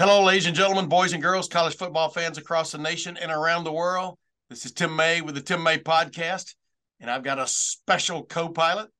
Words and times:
Hello, 0.00 0.22
ladies 0.22 0.46
and 0.46 0.54
gentlemen, 0.54 0.86
boys 0.86 1.12
and 1.12 1.20
girls, 1.20 1.48
college 1.48 1.76
football 1.76 2.08
fans 2.08 2.38
across 2.38 2.70
the 2.70 2.78
nation 2.78 3.16
and 3.16 3.32
around 3.32 3.64
the 3.64 3.72
world. 3.72 4.16
This 4.48 4.64
is 4.64 4.70
Tim 4.70 4.94
May 4.94 5.22
with 5.22 5.34
the 5.34 5.40
Tim 5.40 5.60
May 5.60 5.76
Podcast, 5.76 6.54
and 7.00 7.10
I've 7.10 7.24
got 7.24 7.40
a 7.40 7.48
special 7.48 8.24
co-pilot 8.24 8.90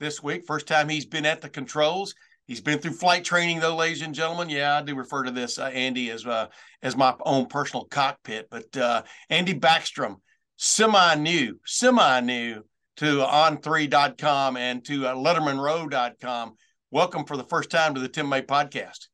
this 0.00 0.22
week. 0.22 0.46
First 0.46 0.66
time 0.66 0.88
he's 0.88 1.04
been 1.04 1.26
at 1.26 1.42
the 1.42 1.50
controls. 1.50 2.14
He's 2.46 2.62
been 2.62 2.78
through 2.78 2.94
flight 2.94 3.24
training, 3.24 3.60
though, 3.60 3.76
ladies 3.76 4.00
and 4.00 4.14
gentlemen. 4.14 4.48
Yeah, 4.48 4.78
I 4.78 4.80
do 4.80 4.94
refer 4.94 5.24
to 5.24 5.30
this 5.30 5.58
uh, 5.58 5.64
Andy 5.64 6.08
as 6.08 6.24
uh, 6.24 6.46
as 6.80 6.96
my 6.96 7.14
own 7.26 7.44
personal 7.44 7.84
cockpit. 7.84 8.48
But 8.50 8.74
uh, 8.74 9.02
Andy 9.28 9.52
Backstrom, 9.52 10.14
semi 10.56 11.14
new, 11.16 11.60
semi 11.66 12.20
new 12.20 12.64
to 12.96 13.18
on3.com 13.18 14.56
and 14.56 14.82
to 14.86 15.08
uh, 15.08 15.14
LettermenRow.com. 15.14 16.54
Welcome 16.90 17.26
for 17.26 17.36
the 17.36 17.44
first 17.44 17.68
time 17.68 17.92
to 17.96 18.00
the 18.00 18.08
Tim 18.08 18.30
May 18.30 18.40
Podcast. 18.40 19.08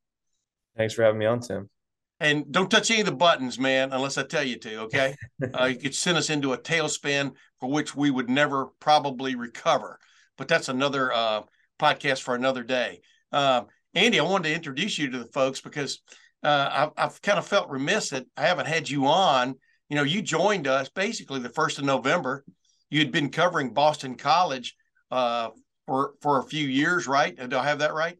Thanks 0.77 0.95
for 0.95 1.02
having 1.02 1.19
me 1.19 1.27
on, 1.27 1.41
Tim. 1.41 1.69
And 2.20 2.51
don't 2.51 2.70
touch 2.70 2.91
any 2.91 3.01
of 3.01 3.06
the 3.06 3.12
buttons, 3.12 3.59
man, 3.59 3.92
unless 3.92 4.19
I 4.19 4.23
tell 4.23 4.45
you 4.45 4.56
to. 4.58 4.81
Okay, 4.83 5.14
uh, 5.61 5.66
you 5.66 5.77
could 5.77 5.94
send 5.94 6.16
us 6.16 6.31
into 6.31 6.53
a 6.53 6.58
tailspin 6.58 7.33
for 7.61 7.70
which 7.70 7.94
we 7.94 8.11
would 8.11 8.31
never 8.31 8.66
probably 8.81 9.34
recover. 9.34 9.98
But 10.39 10.48
that's 10.48 10.69
another 10.69 11.12
uh, 11.12 11.42
podcast 11.78 12.22
for 12.22 12.34
another 12.34 12.62
day. 12.62 13.00
Uh, 13.33 13.62
Andy, 13.94 14.19
I 14.19 14.25
wanted 14.25 14.48
to 14.48 14.55
introduce 14.55 14.98
you 14.98 15.11
to 15.11 15.19
the 15.19 15.27
folks 15.27 15.61
because 15.61 16.03
uh, 16.42 16.69
I've, 16.72 17.05
I've, 17.05 17.22
kind 17.22 17.38
of 17.38 17.47
felt 17.47 17.70
remiss 17.70 18.11
that 18.11 18.27
I 18.36 18.42
haven't 18.42 18.66
had 18.66 18.88
you 18.88 19.06
on. 19.06 19.55
You 19.88 19.97
know, 19.97 20.03
you 20.03 20.22
joined 20.22 20.66
us 20.66 20.88
basically 20.88 21.41
the 21.41 21.48
first 21.48 21.78
of 21.78 21.84
November. 21.84 22.44
You 22.91 23.00
had 23.00 23.12
been 23.12 23.31
covering 23.31 23.72
Boston 23.72 24.16
College 24.16 24.77
uh, 25.11 25.50
for 25.86 26.14
for 26.20 26.38
a 26.38 26.44
few 26.44 26.66
years, 26.66 27.06
right? 27.06 27.36
Do 27.48 27.59
I 27.59 27.64
have 27.64 27.81
that 27.81 27.94
right? 27.94 28.16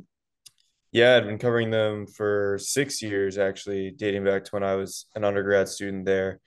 Yeah, 0.95 1.17
I've 1.17 1.25
been 1.25 1.39
covering 1.39 1.71
them 1.73 2.07
for 2.07 2.57
six 2.61 3.03
years, 3.03 3.37
actually, 3.37 3.91
dating 3.91 4.23
back 4.23 4.45
to 4.45 4.51
when 4.53 4.63
I 4.63 4.77
was 4.77 5.07
an 5.17 5.25
undergrad 5.25 5.69
student 5.69 6.07
there. 6.07 6.39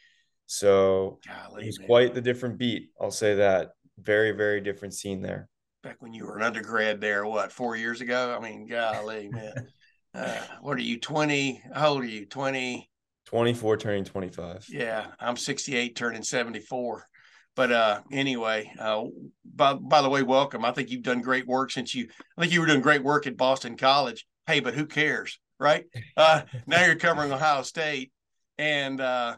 So 0.46 1.20
Golly, 1.28 1.64
it 1.64 1.66
was 1.66 1.80
man. 1.80 1.88
quite 1.88 2.14
the 2.14 2.22
different 2.22 2.58
beat. 2.58 2.92
I'll 3.00 3.12
say 3.12 3.36
that. 3.36 3.72
Very, 4.00 4.32
very 4.32 4.62
different 4.62 4.94
scene 4.94 5.22
there. 5.22 5.50
Back 5.84 5.98
when 6.00 6.14
you 6.14 6.26
were 6.26 6.38
an 6.38 6.44
undergrad 6.44 7.02
there, 7.02 7.26
what, 7.26 7.52
four 7.52 7.76
years 7.76 8.00
ago? 8.00 8.34
I 8.40 8.42
mean, 8.42 8.66
golly, 8.68 9.28
man. 9.30 9.68
Uh, 10.14 10.42
what 10.62 10.78
are 10.78 10.82
you, 10.82 10.98
20? 10.98 11.62
How 11.76 11.90
old 11.90 12.04
are 12.04 12.06
you, 12.06 12.26
20? 12.26 12.90
24 13.26 13.78
turning 13.78 14.06
25. 14.06 14.66
Yeah, 14.70 15.08
I'm 15.20 15.36
68 15.36 15.96
turning 15.96 16.24
74. 16.24 17.06
But 17.54 17.72
uh, 17.74 18.00
anyway, 18.14 18.72
uh, 18.80 19.04
by, 19.44 19.74
by 19.74 20.02
the 20.02 20.10
way, 20.10 20.24
welcome. 20.24 20.64
I 20.64 20.72
think 20.72 20.90
you've 20.90 21.04
done 21.04 21.20
great 21.22 21.46
work 21.46 21.70
since 21.70 21.94
you, 21.94 22.08
I 22.38 22.42
think 22.42 22.54
you 22.54 22.62
were 22.62 22.66
doing 22.66 22.80
great 22.80 23.04
work 23.04 23.28
at 23.28 23.36
Boston 23.36 23.76
College 23.76 24.26
hey, 24.48 24.60
but 24.62 24.74
who 24.74 24.86
cares, 24.86 25.40
right? 25.60 25.86
Uh, 26.16 26.42
now 26.66 26.84
you're 26.86 26.96
covering 26.96 27.32
Ohio 27.32 27.62
State, 27.62 28.12
and 28.58 29.00
uh, 29.00 29.36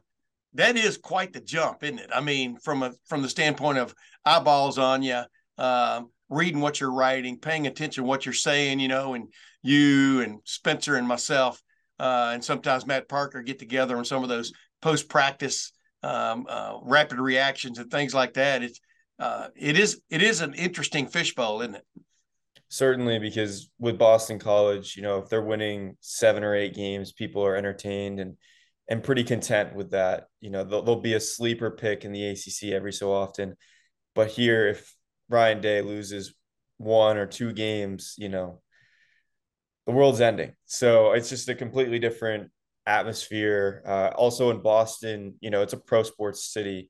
that 0.53 0.77
is 0.77 0.97
quite 0.97 1.33
the 1.33 1.41
jump, 1.41 1.83
isn't 1.83 1.99
it? 1.99 2.09
I 2.13 2.21
mean, 2.21 2.57
from 2.57 2.83
a 2.83 2.93
from 3.07 3.21
the 3.21 3.29
standpoint 3.29 3.79
of 3.79 3.93
eyeballs 4.23 4.77
on 4.77 5.03
you, 5.03 5.21
uh, 5.57 6.01
reading 6.29 6.61
what 6.61 6.79
you're 6.79 6.93
writing, 6.93 7.37
paying 7.37 7.67
attention 7.67 8.05
what 8.05 8.25
you're 8.25 8.33
saying, 8.33 8.79
you 8.79 8.87
know, 8.87 9.13
and 9.13 9.33
you 9.61 10.21
and 10.21 10.39
Spencer 10.45 10.95
and 10.95 11.07
myself, 11.07 11.61
uh, 11.99 12.31
and 12.33 12.43
sometimes 12.43 12.85
Matt 12.85 13.09
Parker 13.09 13.41
get 13.41 13.59
together 13.59 13.97
on 13.97 14.05
some 14.05 14.23
of 14.23 14.29
those 14.29 14.53
post 14.81 15.09
practice 15.09 15.73
um, 16.01 16.45
uh, 16.47 16.77
rapid 16.83 17.19
reactions 17.19 17.77
and 17.77 17.91
things 17.91 18.13
like 18.13 18.33
that. 18.35 18.63
It's 18.63 18.79
uh, 19.19 19.49
it 19.55 19.77
is 19.77 20.01
it 20.09 20.21
is 20.21 20.41
an 20.41 20.53
interesting 20.53 21.07
fishbowl, 21.07 21.61
isn't 21.61 21.75
it? 21.75 21.85
Certainly 22.69 23.19
because 23.19 23.69
with 23.79 23.97
Boston 23.97 24.39
College, 24.39 24.95
you 24.95 25.03
know, 25.03 25.17
if 25.19 25.29
they're 25.29 25.41
winning 25.41 25.97
seven 25.99 26.43
or 26.43 26.55
eight 26.55 26.75
games, 26.75 27.11
people 27.11 27.45
are 27.45 27.55
entertained 27.55 28.19
and 28.19 28.37
and 28.87 29.03
pretty 29.03 29.23
content 29.23 29.75
with 29.75 29.91
that. 29.91 30.27
You 30.41 30.49
know, 30.49 30.63
they'll, 30.63 30.81
there'll 30.81 31.01
be 31.01 31.13
a 31.13 31.19
sleeper 31.19 31.69
pick 31.71 32.05
in 32.05 32.11
the 32.11 32.25
ACC 32.25 32.71
every 32.71 32.93
so 32.93 33.11
often, 33.11 33.55
but 34.15 34.29
here, 34.29 34.67
if 34.67 34.95
Ryan 35.29 35.61
Day 35.61 35.81
loses 35.81 36.33
one 36.77 37.17
or 37.17 37.27
two 37.27 37.53
games, 37.53 38.15
you 38.17 38.29
know, 38.29 38.61
the 39.85 39.91
world's 39.91 40.21
ending. 40.21 40.53
So 40.65 41.11
it's 41.13 41.29
just 41.29 41.49
a 41.49 41.55
completely 41.55 41.99
different 41.99 42.49
atmosphere. 42.85 43.83
Uh, 43.85 44.09
also 44.15 44.49
in 44.49 44.61
Boston, 44.61 45.35
you 45.39 45.51
know, 45.51 45.61
it's 45.61 45.73
a 45.73 45.77
pro 45.77 46.03
sports 46.03 46.45
city 46.51 46.89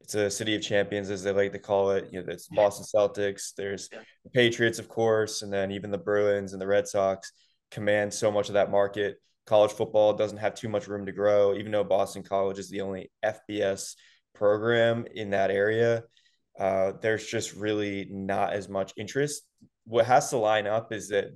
it's 0.00 0.14
a 0.14 0.30
city 0.30 0.54
of 0.54 0.62
champions 0.62 1.10
as 1.10 1.22
they 1.22 1.32
like 1.32 1.52
to 1.52 1.58
call 1.58 1.90
it. 1.90 2.08
You 2.12 2.22
know, 2.22 2.32
it's 2.32 2.48
Boston 2.48 2.84
Celtics. 2.84 3.54
There's 3.56 3.88
the 3.88 4.30
Patriots, 4.32 4.78
of 4.78 4.88
course, 4.88 5.42
and 5.42 5.52
then 5.52 5.72
even 5.72 5.90
the 5.90 5.98
Bruins 5.98 6.52
and 6.52 6.62
the 6.62 6.66
Red 6.66 6.86
Sox 6.86 7.32
command 7.70 8.14
so 8.14 8.30
much 8.30 8.48
of 8.48 8.54
that 8.54 8.70
market. 8.70 9.16
College 9.46 9.72
football 9.72 10.12
doesn't 10.12 10.38
have 10.38 10.54
too 10.54 10.68
much 10.68 10.86
room 10.86 11.06
to 11.06 11.12
grow, 11.12 11.54
even 11.54 11.72
though 11.72 11.84
Boston 11.84 12.22
College 12.22 12.58
is 12.58 12.68
the 12.68 12.80
only 12.80 13.10
FBS 13.24 13.94
program 14.34 15.06
in 15.14 15.30
that 15.30 15.50
area. 15.50 16.04
Uh, 16.58 16.92
there's 17.02 17.26
just 17.26 17.54
really 17.54 18.06
not 18.10 18.52
as 18.52 18.68
much 18.68 18.92
interest. 18.96 19.42
What 19.84 20.06
has 20.06 20.30
to 20.30 20.36
line 20.36 20.66
up 20.66 20.92
is 20.92 21.08
that 21.08 21.26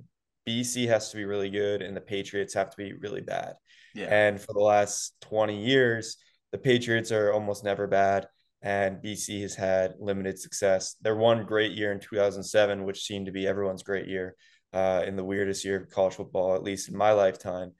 BC 0.47 0.87
has 0.87 1.11
to 1.11 1.17
be 1.17 1.25
really 1.25 1.49
good 1.49 1.81
and 1.81 1.95
the 1.95 2.01
Patriots 2.01 2.53
have 2.53 2.69
to 2.69 2.77
be 2.77 2.93
really 2.93 3.21
bad. 3.21 3.55
Yeah. 3.93 4.07
And 4.07 4.39
for 4.39 4.53
the 4.53 4.59
last 4.59 5.15
20 5.21 5.63
years, 5.63 6.17
the 6.51 6.57
Patriots 6.57 7.11
are 7.11 7.31
almost 7.31 7.63
never 7.63 7.87
bad 7.87 8.27
and 8.61 9.01
BC 9.01 9.41
has 9.41 9.55
had 9.55 9.95
limited 9.99 10.39
success. 10.39 10.95
Their 11.01 11.15
one 11.15 11.45
great 11.45 11.71
year 11.71 11.91
in 11.91 11.99
2007, 11.99 12.83
which 12.83 13.03
seemed 13.03 13.25
to 13.25 13.31
be 13.31 13.47
everyone's 13.47 13.83
great 13.83 14.07
year 14.07 14.35
uh, 14.73 15.03
in 15.05 15.15
the 15.15 15.23
weirdest 15.23 15.65
year 15.65 15.77
of 15.77 15.89
college 15.89 16.15
football, 16.15 16.55
at 16.55 16.63
least 16.63 16.89
in 16.89 16.95
my 16.95 17.11
lifetime. 17.11 17.71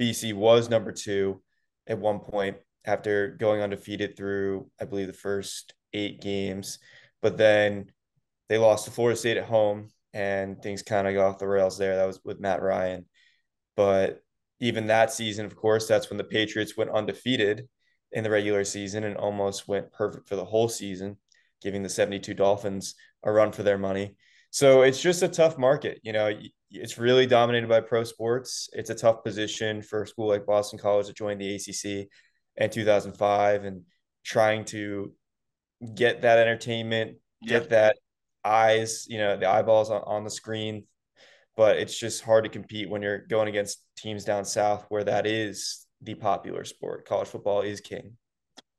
BC 0.00 0.34
was 0.34 0.68
number 0.68 0.92
two 0.92 1.42
at 1.86 1.98
one 1.98 2.20
point 2.20 2.56
after 2.84 3.36
going 3.40 3.62
undefeated 3.62 4.16
through, 4.16 4.70
I 4.80 4.84
believe, 4.84 5.06
the 5.06 5.12
first 5.12 5.74
eight 5.92 6.20
games. 6.20 6.78
But 7.22 7.36
then 7.36 7.90
they 8.48 8.58
lost 8.58 8.84
to 8.84 8.90
Florida 8.90 9.18
State 9.18 9.36
at 9.38 9.44
home 9.44 9.88
and 10.12 10.62
things 10.62 10.82
kind 10.82 11.08
of 11.08 11.14
got 11.14 11.26
off 11.26 11.38
the 11.38 11.48
rails 11.48 11.78
there. 11.78 11.96
That 11.96 12.06
was 12.06 12.20
with 12.24 12.40
Matt 12.40 12.62
Ryan. 12.62 13.06
But 13.76 14.20
even 14.60 14.88
that 14.88 15.12
season, 15.12 15.46
of 15.46 15.56
course, 15.56 15.86
that's 15.86 16.10
when 16.10 16.18
the 16.18 16.24
Patriots 16.24 16.76
went 16.76 16.90
undefeated 16.90 17.68
in 18.12 18.24
the 18.24 18.30
regular 18.30 18.64
season 18.64 19.04
and 19.04 19.16
almost 19.16 19.68
went 19.68 19.92
perfect 19.92 20.28
for 20.28 20.36
the 20.36 20.44
whole 20.44 20.68
season, 20.68 21.16
giving 21.62 21.82
the 21.82 21.88
72 21.88 22.34
Dolphins 22.34 22.94
a 23.22 23.32
run 23.32 23.52
for 23.52 23.62
their 23.62 23.78
money. 23.78 24.16
So 24.50 24.82
it's 24.82 25.00
just 25.00 25.22
a 25.22 25.28
tough 25.28 25.58
market. 25.58 26.00
You 26.02 26.12
know, 26.12 26.32
it's 26.70 26.98
really 26.98 27.26
dominated 27.26 27.68
by 27.68 27.80
pro 27.80 28.04
sports. 28.04 28.68
It's 28.72 28.90
a 28.90 28.94
tough 28.94 29.22
position 29.22 29.82
for 29.82 30.02
a 30.02 30.06
school 30.06 30.28
like 30.28 30.46
Boston 30.46 30.78
College 30.78 31.06
to 31.06 31.12
join 31.12 31.38
the 31.38 31.54
ACC 31.54 32.08
in 32.56 32.70
2005 32.70 33.64
and 33.64 33.82
trying 34.24 34.64
to 34.66 35.12
get 35.94 36.22
that 36.22 36.38
entertainment, 36.38 37.18
get 37.46 37.70
that 37.70 37.96
eyes, 38.44 39.06
you 39.08 39.18
know, 39.18 39.36
the 39.36 39.48
eyeballs 39.48 39.90
on, 39.90 40.02
on 40.06 40.24
the 40.24 40.30
screen. 40.30 40.84
But 41.56 41.78
it's 41.78 41.98
just 41.98 42.22
hard 42.22 42.44
to 42.44 42.50
compete 42.50 42.88
when 42.88 43.02
you're 43.02 43.18
going 43.18 43.48
against 43.48 43.82
teams 43.96 44.24
down 44.24 44.44
south 44.44 44.86
where 44.88 45.04
that 45.04 45.26
is 45.26 45.86
the 46.00 46.14
popular 46.14 46.64
sport. 46.64 47.06
College 47.06 47.28
football 47.28 47.62
is 47.62 47.80
king. 47.80 48.16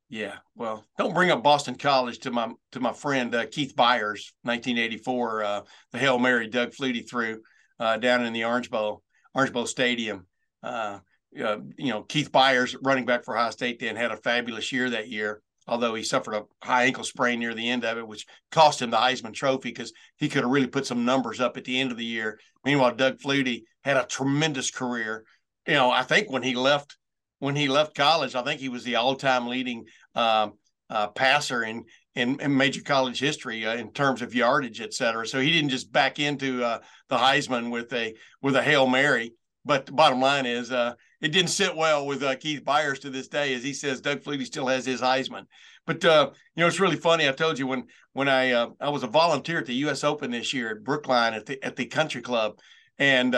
Yeah, 0.08 0.38
well, 0.56 0.84
don't 0.98 1.14
bring 1.14 1.30
up 1.30 1.44
Boston 1.44 1.76
College 1.76 2.18
to 2.20 2.32
my 2.32 2.52
to 2.72 2.80
my 2.80 2.92
friend 2.92 3.32
uh, 3.32 3.46
Keith 3.46 3.74
Byars, 3.76 4.32
1984, 4.42 5.44
uh, 5.44 5.60
the 5.92 5.98
Hail 5.98 6.18
Mary 6.18 6.48
Doug 6.48 6.72
Flutie 6.72 7.08
threw 7.08 7.40
uh, 7.78 7.96
down 7.96 8.26
in 8.26 8.32
the 8.32 8.44
Orange 8.44 8.70
Bowl, 8.70 9.04
Orange 9.34 9.52
Bowl 9.52 9.66
Stadium. 9.66 10.26
Uh, 10.64 10.98
you 11.32 11.62
know, 11.78 12.02
Keith 12.02 12.32
Byars, 12.32 12.76
running 12.82 13.04
back 13.06 13.24
for 13.24 13.36
Ohio 13.36 13.50
State, 13.50 13.78
then 13.78 13.94
had 13.94 14.10
a 14.10 14.16
fabulous 14.16 14.72
year 14.72 14.90
that 14.90 15.08
year. 15.08 15.42
Although 15.68 15.94
he 15.94 16.02
suffered 16.02 16.34
a 16.34 16.44
high 16.60 16.86
ankle 16.86 17.04
sprain 17.04 17.38
near 17.38 17.54
the 17.54 17.70
end 17.70 17.84
of 17.84 17.96
it, 17.96 18.06
which 18.06 18.26
cost 18.50 18.82
him 18.82 18.90
the 18.90 18.96
Heisman 18.96 19.32
Trophy 19.32 19.70
because 19.70 19.92
he 20.16 20.28
could 20.28 20.42
have 20.42 20.50
really 20.50 20.66
put 20.66 20.86
some 20.86 21.04
numbers 21.04 21.40
up 21.40 21.56
at 21.56 21.62
the 21.62 21.78
end 21.78 21.92
of 21.92 21.96
the 21.96 22.04
year. 22.04 22.40
Meanwhile, 22.64 22.96
Doug 22.96 23.18
Flutie 23.18 23.62
had 23.84 23.96
a 23.96 24.04
tremendous 24.04 24.72
career. 24.72 25.24
You 25.68 25.74
know, 25.74 25.90
I 25.90 26.02
think 26.02 26.28
when 26.32 26.42
he 26.42 26.56
left 26.56 26.96
when 27.40 27.56
he 27.56 27.68
left 27.68 27.96
college, 27.96 28.34
I 28.36 28.42
think 28.42 28.60
he 28.60 28.68
was 28.68 28.84
the 28.84 28.96
all-time 28.96 29.48
leading 29.48 29.86
uh, 30.14 30.50
uh, 30.88 31.08
passer 31.08 31.64
in, 31.64 31.84
in, 32.14 32.38
in 32.40 32.56
major 32.56 32.82
college 32.82 33.18
history 33.18 33.66
uh, 33.66 33.74
in 33.74 33.92
terms 33.92 34.22
of 34.22 34.34
yardage, 34.34 34.80
et 34.80 34.94
cetera. 34.94 35.26
So 35.26 35.40
he 35.40 35.50
didn't 35.50 35.70
just 35.70 35.90
back 35.90 36.18
into 36.18 36.62
uh, 36.62 36.78
the 37.08 37.16
Heisman 37.16 37.70
with 37.70 37.92
a 37.92 38.14
with 38.40 38.56
a 38.56 38.62
hail 38.62 38.86
mary. 38.86 39.32
but 39.64 39.86
the 39.86 39.92
bottom 39.92 40.20
line 40.20 40.46
is, 40.46 40.70
uh, 40.70 40.94
it 41.20 41.32
didn't 41.32 41.50
sit 41.50 41.74
well 41.74 42.06
with 42.06 42.22
uh, 42.22 42.36
Keith 42.36 42.64
Byars 42.64 43.00
to 43.00 43.10
this 43.10 43.28
day, 43.28 43.54
as 43.54 43.62
he 43.62 43.72
says 43.72 44.00
Doug 44.00 44.20
Flutie 44.20 44.46
still 44.46 44.66
has 44.66 44.86
his 44.86 45.00
Heisman. 45.00 45.46
But 45.86 46.04
you 46.04 46.30
know, 46.56 46.66
it's 46.66 46.80
really 46.80 46.96
funny. 46.96 47.28
I 47.28 47.32
told 47.32 47.58
you 47.58 47.66
when 47.66 47.84
when 48.12 48.28
I 48.28 48.52
I 48.80 48.90
was 48.90 49.02
a 49.02 49.08
volunteer 49.08 49.58
at 49.58 49.66
the 49.66 49.74
U.S. 49.86 50.04
Open 50.04 50.30
this 50.30 50.52
year 50.52 50.70
at 50.70 50.84
Brookline 50.84 51.34
at 51.34 51.46
the 51.46 51.62
at 51.64 51.76
the 51.76 51.86
Country 51.86 52.20
Club, 52.20 52.58
and 52.98 53.34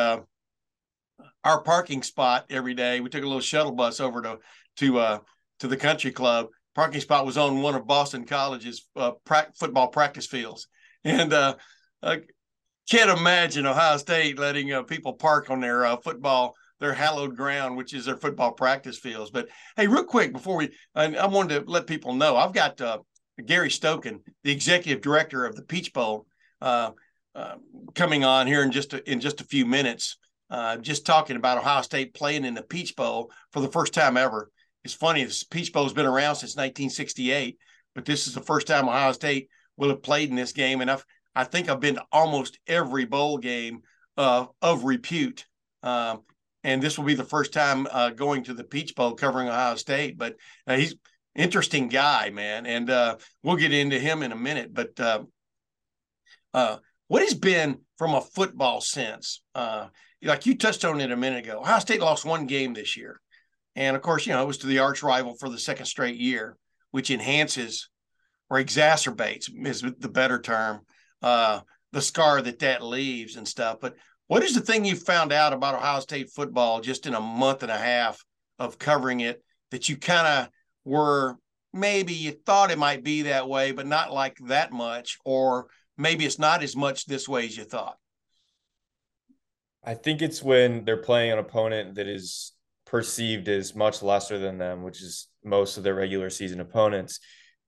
our 1.44 1.62
parking 1.62 2.02
spot 2.02 2.46
every 2.50 2.74
day. 2.74 3.00
We 3.00 3.08
took 3.08 3.22
a 3.22 3.26
little 3.26 3.40
shuttle 3.40 3.72
bus 3.72 4.00
over 4.00 4.22
to 4.22 4.38
to 4.78 4.98
uh, 4.98 5.18
to 5.60 5.68
the 5.68 5.76
Country 5.76 6.12
Club. 6.12 6.48
Parking 6.74 7.00
spot 7.00 7.26
was 7.26 7.36
on 7.36 7.60
one 7.60 7.74
of 7.74 7.86
Boston 7.86 8.24
College's 8.24 8.86
uh, 8.96 9.12
pra- 9.24 9.52
football 9.58 9.88
practice 9.88 10.26
fields, 10.26 10.68
and 11.04 11.32
uh, 11.32 11.56
I 12.02 12.20
can't 12.90 13.18
imagine 13.18 13.66
Ohio 13.66 13.96
State 13.96 14.38
letting 14.38 14.72
uh, 14.72 14.82
people 14.82 15.14
park 15.14 15.50
on 15.50 15.60
their 15.60 15.84
uh, 15.84 15.96
football 15.96 16.54
their 16.80 16.92
hallowed 16.92 17.36
ground, 17.36 17.76
which 17.76 17.94
is 17.94 18.06
their 18.06 18.16
football 18.16 18.50
practice 18.50 18.98
fields. 18.98 19.30
But 19.30 19.48
hey, 19.76 19.86
real 19.86 20.02
quick 20.02 20.32
before 20.32 20.56
we, 20.56 20.70
I, 20.96 21.14
I 21.14 21.26
wanted 21.26 21.64
to 21.64 21.70
let 21.70 21.86
people 21.86 22.12
know 22.12 22.36
I've 22.36 22.52
got 22.52 22.80
uh, 22.80 22.98
Gary 23.46 23.68
Stokan, 23.68 24.18
the 24.42 24.50
executive 24.50 25.00
director 25.00 25.46
of 25.46 25.54
the 25.54 25.62
Peach 25.62 25.92
Bowl, 25.92 26.26
uh, 26.60 26.90
coming 27.94 28.24
on 28.24 28.48
here 28.48 28.62
in 28.64 28.72
just 28.72 28.94
a, 28.94 29.10
in 29.10 29.20
just 29.20 29.40
a 29.40 29.44
few 29.44 29.64
minutes. 29.64 30.16
Uh, 30.52 30.76
just 30.76 31.06
talking 31.06 31.36
about 31.36 31.56
Ohio 31.56 31.80
State 31.80 32.12
playing 32.12 32.44
in 32.44 32.52
the 32.52 32.62
Peach 32.62 32.94
Bowl 32.94 33.32
for 33.52 33.60
the 33.60 33.72
first 33.72 33.94
time 33.94 34.18
ever. 34.18 34.50
It's 34.84 34.92
funny, 34.92 35.24
this 35.24 35.44
Peach 35.44 35.72
Bowl 35.72 35.84
has 35.84 35.94
been 35.94 36.04
around 36.04 36.34
since 36.34 36.56
1968, 36.56 37.56
but 37.94 38.04
this 38.04 38.26
is 38.26 38.34
the 38.34 38.42
first 38.42 38.66
time 38.66 38.86
Ohio 38.86 39.12
State 39.12 39.48
will 39.78 39.88
have 39.88 40.02
played 40.02 40.28
in 40.28 40.36
this 40.36 40.52
game. 40.52 40.82
And 40.82 40.90
I've, 40.90 41.06
I 41.34 41.44
think 41.44 41.70
I've 41.70 41.80
been 41.80 41.94
to 41.94 42.04
almost 42.12 42.58
every 42.66 43.06
bowl 43.06 43.38
game 43.38 43.80
uh, 44.18 44.44
of 44.60 44.84
repute. 44.84 45.46
Um, 45.82 46.20
and 46.64 46.82
this 46.82 46.98
will 46.98 47.06
be 47.06 47.14
the 47.14 47.24
first 47.24 47.54
time 47.54 47.88
uh, 47.90 48.10
going 48.10 48.44
to 48.44 48.52
the 48.52 48.62
Peach 48.62 48.94
Bowl 48.94 49.14
covering 49.14 49.48
Ohio 49.48 49.76
State. 49.76 50.18
But 50.18 50.36
uh, 50.66 50.76
he's 50.76 50.94
interesting 51.34 51.88
guy, 51.88 52.28
man, 52.28 52.66
and 52.66 52.90
uh, 52.90 53.16
we'll 53.42 53.56
get 53.56 53.72
into 53.72 53.98
him 53.98 54.22
in 54.22 54.32
a 54.32 54.36
minute. 54.36 54.74
But 54.74 55.00
uh, 55.00 55.22
uh, 56.52 56.76
what 57.08 57.22
has 57.22 57.32
been 57.32 57.78
from 57.96 58.12
a 58.14 58.20
football 58.20 58.82
sense? 58.82 59.40
Uh, 60.24 60.28
like 60.28 60.46
you 60.46 60.56
touched 60.56 60.84
on 60.84 61.00
it 61.00 61.10
a 61.10 61.16
minute 61.16 61.44
ago, 61.44 61.60
Ohio 61.60 61.78
State 61.78 62.00
lost 62.00 62.24
one 62.24 62.46
game 62.46 62.74
this 62.74 62.96
year, 62.96 63.20
and 63.76 63.96
of 63.96 64.02
course, 64.02 64.26
you 64.26 64.32
know 64.32 64.42
it 64.42 64.46
was 64.46 64.58
to 64.58 64.66
the 64.66 64.78
arch 64.78 65.02
rival 65.02 65.34
for 65.38 65.48
the 65.48 65.58
second 65.58 65.86
straight 65.86 66.16
year, 66.16 66.56
which 66.90 67.10
enhances 67.10 67.88
or 68.50 68.58
exacerbates 68.58 69.50
is 69.66 69.82
the 69.82 70.08
better 70.08 70.40
term 70.40 70.82
the 71.92 72.00
scar 72.00 72.42
that 72.42 72.58
that 72.60 72.82
leaves 72.82 73.36
and 73.36 73.46
stuff. 73.46 73.78
But 73.80 73.94
what 74.26 74.42
is 74.42 74.54
the 74.54 74.60
thing 74.60 74.84
you 74.84 74.96
found 74.96 75.32
out 75.32 75.52
about 75.52 75.74
Ohio 75.74 76.00
State 76.00 76.30
football 76.34 76.80
just 76.80 77.06
in 77.06 77.14
a 77.14 77.20
month 77.20 77.62
and 77.62 77.70
a 77.70 77.78
half 77.78 78.18
of 78.58 78.78
covering 78.78 79.20
it 79.20 79.42
that 79.70 79.88
you 79.88 79.96
kind 79.96 80.26
of 80.26 80.48
were 80.84 81.36
maybe 81.72 82.12
you 82.12 82.32
thought 82.32 82.70
it 82.70 82.78
might 82.78 83.04
be 83.04 83.22
that 83.22 83.48
way, 83.48 83.72
but 83.72 83.86
not 83.86 84.12
like 84.12 84.36
that 84.46 84.72
much, 84.72 85.18
or 85.24 85.66
maybe 85.96 86.24
it's 86.24 86.38
not 86.38 86.62
as 86.62 86.74
much 86.74 87.06
this 87.06 87.28
way 87.28 87.46
as 87.46 87.56
you 87.56 87.64
thought? 87.64 87.96
I 89.84 89.94
think 89.94 90.22
it's 90.22 90.42
when 90.42 90.84
they're 90.84 90.96
playing 90.96 91.32
an 91.32 91.38
opponent 91.38 91.96
that 91.96 92.06
is 92.06 92.52
perceived 92.86 93.48
as 93.48 93.74
much 93.74 94.02
lesser 94.02 94.38
than 94.38 94.58
them, 94.58 94.82
which 94.82 95.02
is 95.02 95.28
most 95.44 95.76
of 95.76 95.82
their 95.82 95.94
regular 95.94 96.30
season 96.30 96.60
opponents 96.60 97.18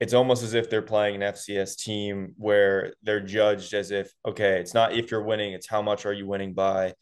it's 0.01 0.15
almost 0.15 0.43
as 0.43 0.55
if 0.55 0.69
they're 0.69 0.83
playing 0.83 1.23
an 1.23 1.33
FCS 1.33 1.77
team 1.77 2.35
where 2.37 2.95
they're 3.03 3.21
judged 3.21 3.75
as 3.75 3.91
if, 3.91 4.13
okay, 4.27 4.61
it's 4.61 4.75
not 4.75 4.93
if 4.93 5.11
you're 5.11 5.23
winning, 5.23 5.53
it's 5.53 5.69
how 5.69 5.83
much 5.83 6.05
are 6.05 6.13
you 6.13 6.27
winning 6.27 6.53
by, 6.53 6.95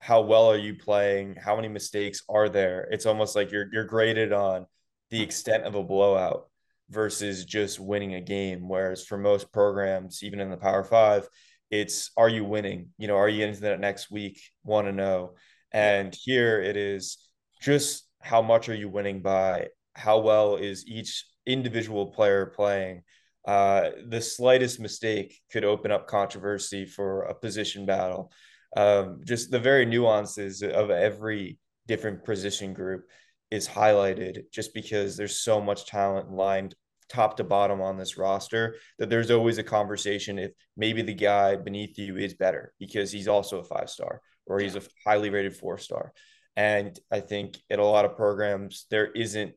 how 0.00 0.22
well 0.22 0.50
are 0.50 0.58
you 0.58 0.74
playing, 0.74 1.36
how 1.36 1.54
many 1.54 1.68
mistakes 1.68 2.22
are 2.28 2.48
there. 2.48 2.88
It's 2.90 3.06
almost 3.06 3.36
like 3.36 3.52
you're 3.52 3.72
you're 3.72 3.84
graded 3.84 4.32
on 4.32 4.66
the 5.10 5.22
extent 5.22 5.64
of 5.64 5.74
a 5.74 5.84
blowout 5.84 6.48
versus 6.88 7.44
just 7.44 7.78
winning 7.78 8.14
a 8.14 8.20
game. 8.20 8.68
Whereas 8.68 9.04
for 9.06 9.16
most 9.16 9.52
programs, 9.52 10.22
even 10.22 10.40
in 10.40 10.50
the 10.50 10.56
Power 10.56 10.82
Five, 10.82 11.28
it's 11.70 12.10
are 12.16 12.28
you 12.28 12.44
winning? 12.44 12.90
You 12.98 13.08
know, 13.08 13.16
are 13.16 13.28
you 13.28 13.44
into 13.44 13.60
that 13.60 13.80
next 13.80 14.10
week? 14.10 14.40
Want 14.64 14.86
to 14.86 14.92
know? 14.92 15.34
And 15.72 16.14
here 16.14 16.60
it 16.60 16.76
is 16.76 17.18
just 17.60 18.08
how 18.20 18.42
much 18.42 18.68
are 18.68 18.74
you 18.74 18.88
winning 18.88 19.22
by? 19.22 19.68
How 19.94 20.18
well 20.18 20.56
is 20.56 20.86
each 20.86 21.24
individual 21.46 22.06
player 22.06 22.46
playing, 22.46 23.02
uh, 23.46 23.90
the 24.08 24.20
slightest 24.20 24.80
mistake 24.80 25.40
could 25.50 25.64
open 25.64 25.90
up 25.90 26.06
controversy 26.06 26.84
for 26.86 27.22
a 27.22 27.34
position 27.34 27.86
battle. 27.86 28.30
Um, 28.76 29.20
just 29.24 29.50
the 29.50 29.58
very 29.58 29.86
nuances 29.86 30.62
of 30.62 30.90
every 30.90 31.58
different 31.86 32.24
position 32.24 32.72
group 32.72 33.04
is 33.50 33.68
highlighted 33.68 34.44
just 34.52 34.74
because 34.74 35.16
there's 35.16 35.40
so 35.40 35.60
much 35.60 35.86
talent 35.86 36.30
lined 36.30 36.74
top 37.10 37.36
to 37.36 37.44
bottom 37.44 37.80
on 37.80 37.98
this 37.98 38.16
roster 38.16 38.76
that 38.98 39.10
there's 39.10 39.30
always 39.30 39.58
a 39.58 39.62
conversation 39.62 40.38
if 40.38 40.52
maybe 40.76 41.02
the 41.02 41.14
guy 41.14 41.56
beneath 41.56 41.98
you 41.98 42.16
is 42.16 42.34
better 42.34 42.72
because 42.78 43.10
he's 43.10 43.28
also 43.28 43.58
a 43.58 43.64
five 43.64 43.90
star 43.90 44.20
or 44.46 44.60
he's 44.60 44.76
a 44.76 44.82
highly 45.04 45.30
rated 45.30 45.56
four 45.56 45.76
star. 45.76 46.12
And 46.56 46.98
I 47.10 47.20
think 47.20 47.58
in 47.68 47.80
a 47.80 47.84
lot 47.84 48.04
of 48.04 48.16
programs, 48.16 48.86
there 48.90 49.10
isn't 49.12 49.52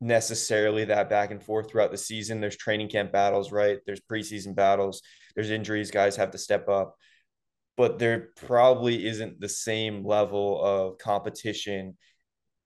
necessarily 0.00 0.84
that 0.86 1.08
back 1.08 1.30
and 1.30 1.42
forth 1.42 1.70
throughout 1.70 1.90
the 1.90 1.98
season. 1.98 2.40
There's 2.40 2.56
training 2.56 2.88
camp 2.88 3.12
battles, 3.12 3.52
right? 3.52 3.78
There's 3.86 4.00
preseason 4.00 4.54
battles, 4.54 5.02
there's 5.34 5.50
injuries, 5.50 5.90
guys 5.90 6.16
have 6.16 6.30
to 6.32 6.38
step 6.38 6.68
up. 6.68 6.96
But 7.76 7.98
there 7.98 8.28
probably 8.36 9.06
isn't 9.06 9.40
the 9.40 9.48
same 9.48 10.04
level 10.04 10.62
of 10.62 10.98
competition 10.98 11.96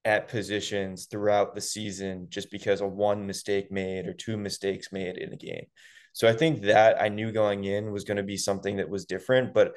at 0.09 0.29
positions 0.29 1.07
throughout 1.07 1.55
the 1.55 1.61
season 1.61 2.27
just 2.31 2.51
because 2.51 2.81
of 2.81 2.93
one 2.93 3.27
mistake 3.27 3.71
made 3.71 4.07
or 4.07 4.15
two 4.15 4.37
mistakes 4.37 4.93
made 4.93 5.19
in 5.19 5.33
a 5.33 5.37
game. 5.37 5.67
So 6.13 6.27
I 6.27 6.33
think 6.33 6.63
that 6.63 7.01
I 7.01 7.09
knew 7.09 7.31
going 7.31 7.65
in 7.65 7.93
was 7.93 8.05
going 8.05 8.17
to 8.17 8.23
be 8.23 8.37
something 8.37 8.79
that 8.79 8.89
was 8.89 9.05
different, 9.05 9.55
but 9.55 9.77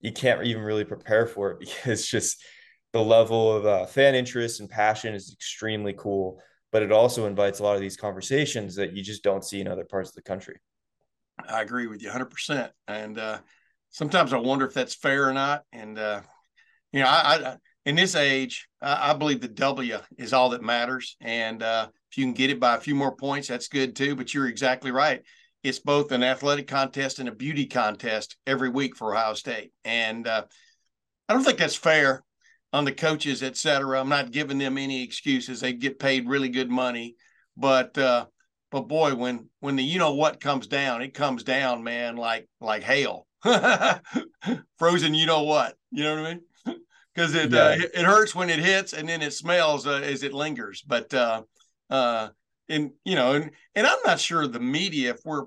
you 0.00 0.12
can't 0.12 0.44
even 0.44 0.62
really 0.62 0.84
prepare 0.84 1.26
for 1.26 1.52
it 1.52 1.60
because 1.66 2.06
just 2.06 2.44
the 2.92 3.02
level 3.02 3.56
of 3.56 3.64
uh, 3.64 3.86
fan 3.86 4.14
interest 4.14 4.60
and 4.60 4.68
passion 4.68 5.14
is 5.14 5.32
extremely 5.32 5.94
cool 5.96 6.42
but 6.72 6.82
it 6.82 6.90
also 6.90 7.26
invites 7.26 7.60
a 7.60 7.62
lot 7.62 7.76
of 7.76 7.80
these 7.80 7.96
conversations 7.96 8.74
that 8.76 8.96
you 8.96 9.02
just 9.02 9.22
don't 9.22 9.44
see 9.44 9.60
in 9.60 9.68
other 9.68 9.84
parts 9.84 10.08
of 10.08 10.14
the 10.16 10.22
country. 10.22 10.58
I 11.48 11.60
agree 11.60 11.86
with 11.86 12.02
you 12.02 12.10
100%. 12.10 12.70
And 12.88 13.18
uh, 13.18 13.38
sometimes 13.90 14.32
I 14.32 14.38
wonder 14.38 14.66
if 14.66 14.74
that's 14.74 14.94
fair 14.94 15.28
or 15.28 15.34
not. 15.34 15.64
And, 15.72 15.98
uh, 15.98 16.22
you 16.92 17.00
know, 17.00 17.06
I, 17.06 17.34
I, 17.34 17.56
in 17.84 17.96
this 17.96 18.14
age, 18.14 18.68
I, 18.80 19.12
believe 19.14 19.40
the 19.40 19.48
W 19.48 19.98
is 20.16 20.32
all 20.32 20.50
that 20.50 20.62
matters. 20.62 21.16
And 21.20 21.62
uh, 21.62 21.88
if 22.10 22.18
you 22.18 22.24
can 22.24 22.32
get 22.32 22.50
it 22.50 22.60
by 22.60 22.76
a 22.76 22.80
few 22.80 22.94
more 22.94 23.16
points, 23.16 23.48
that's 23.48 23.68
good 23.68 23.96
too. 23.96 24.14
But 24.14 24.32
you're 24.32 24.46
exactly 24.46 24.90
right. 24.90 25.22
It's 25.62 25.78
both 25.78 26.12
an 26.12 26.22
athletic 26.22 26.68
contest 26.68 27.18
and 27.18 27.28
a 27.28 27.34
beauty 27.34 27.66
contest 27.66 28.36
every 28.46 28.68
week 28.68 28.96
for 28.96 29.14
Ohio 29.14 29.34
State. 29.34 29.72
And 29.84 30.26
uh, 30.26 30.44
I 31.28 31.34
don't 31.34 31.44
think 31.44 31.58
that's 31.58 31.76
fair 31.76 32.24
on 32.72 32.84
the 32.84 32.92
coaches, 32.92 33.42
et 33.42 33.56
cetera. 33.56 34.00
I'm 34.00 34.08
not 34.08 34.32
giving 34.32 34.58
them 34.58 34.78
any 34.78 35.02
excuses. 35.02 35.60
They 35.60 35.72
get 35.72 35.98
paid 35.98 36.28
really 36.28 36.48
good 36.48 36.70
money, 36.70 37.16
but 37.56 37.96
uh, 37.98 38.26
but 38.70 38.88
boy, 38.88 39.14
when 39.14 39.48
when 39.60 39.76
the 39.76 39.82
you 39.82 39.98
know 39.98 40.14
what 40.14 40.40
comes 40.40 40.66
down, 40.66 41.02
it 41.02 41.14
comes 41.14 41.44
down, 41.44 41.84
man, 41.84 42.16
like 42.16 42.48
like 42.60 42.82
hail, 42.82 43.26
frozen. 44.78 45.14
You 45.14 45.26
know 45.26 45.42
what? 45.42 45.74
You 45.90 46.04
know 46.04 46.16
what 46.16 46.26
I 46.26 46.34
mean? 46.34 46.42
Because 47.14 47.34
it, 47.34 47.52
uh, 47.52 47.76
yeah. 47.78 47.84
uh, 47.84 47.88
it 47.94 48.04
hurts 48.04 48.34
when 48.34 48.48
it 48.48 48.58
hits, 48.58 48.92
and 48.92 49.08
then 49.08 49.20
it 49.22 49.32
smells 49.32 49.86
uh, 49.86 50.00
as 50.02 50.22
it 50.22 50.32
lingers. 50.32 50.82
But 50.86 51.12
uh, 51.12 51.42
uh, 51.90 52.28
and 52.68 52.92
you 53.04 53.16
know, 53.16 53.32
and 53.34 53.50
and 53.74 53.86
I'm 53.86 53.98
not 54.04 54.20
sure 54.20 54.46
the 54.46 54.60
media 54.60 55.10
if 55.10 55.20
we're 55.24 55.44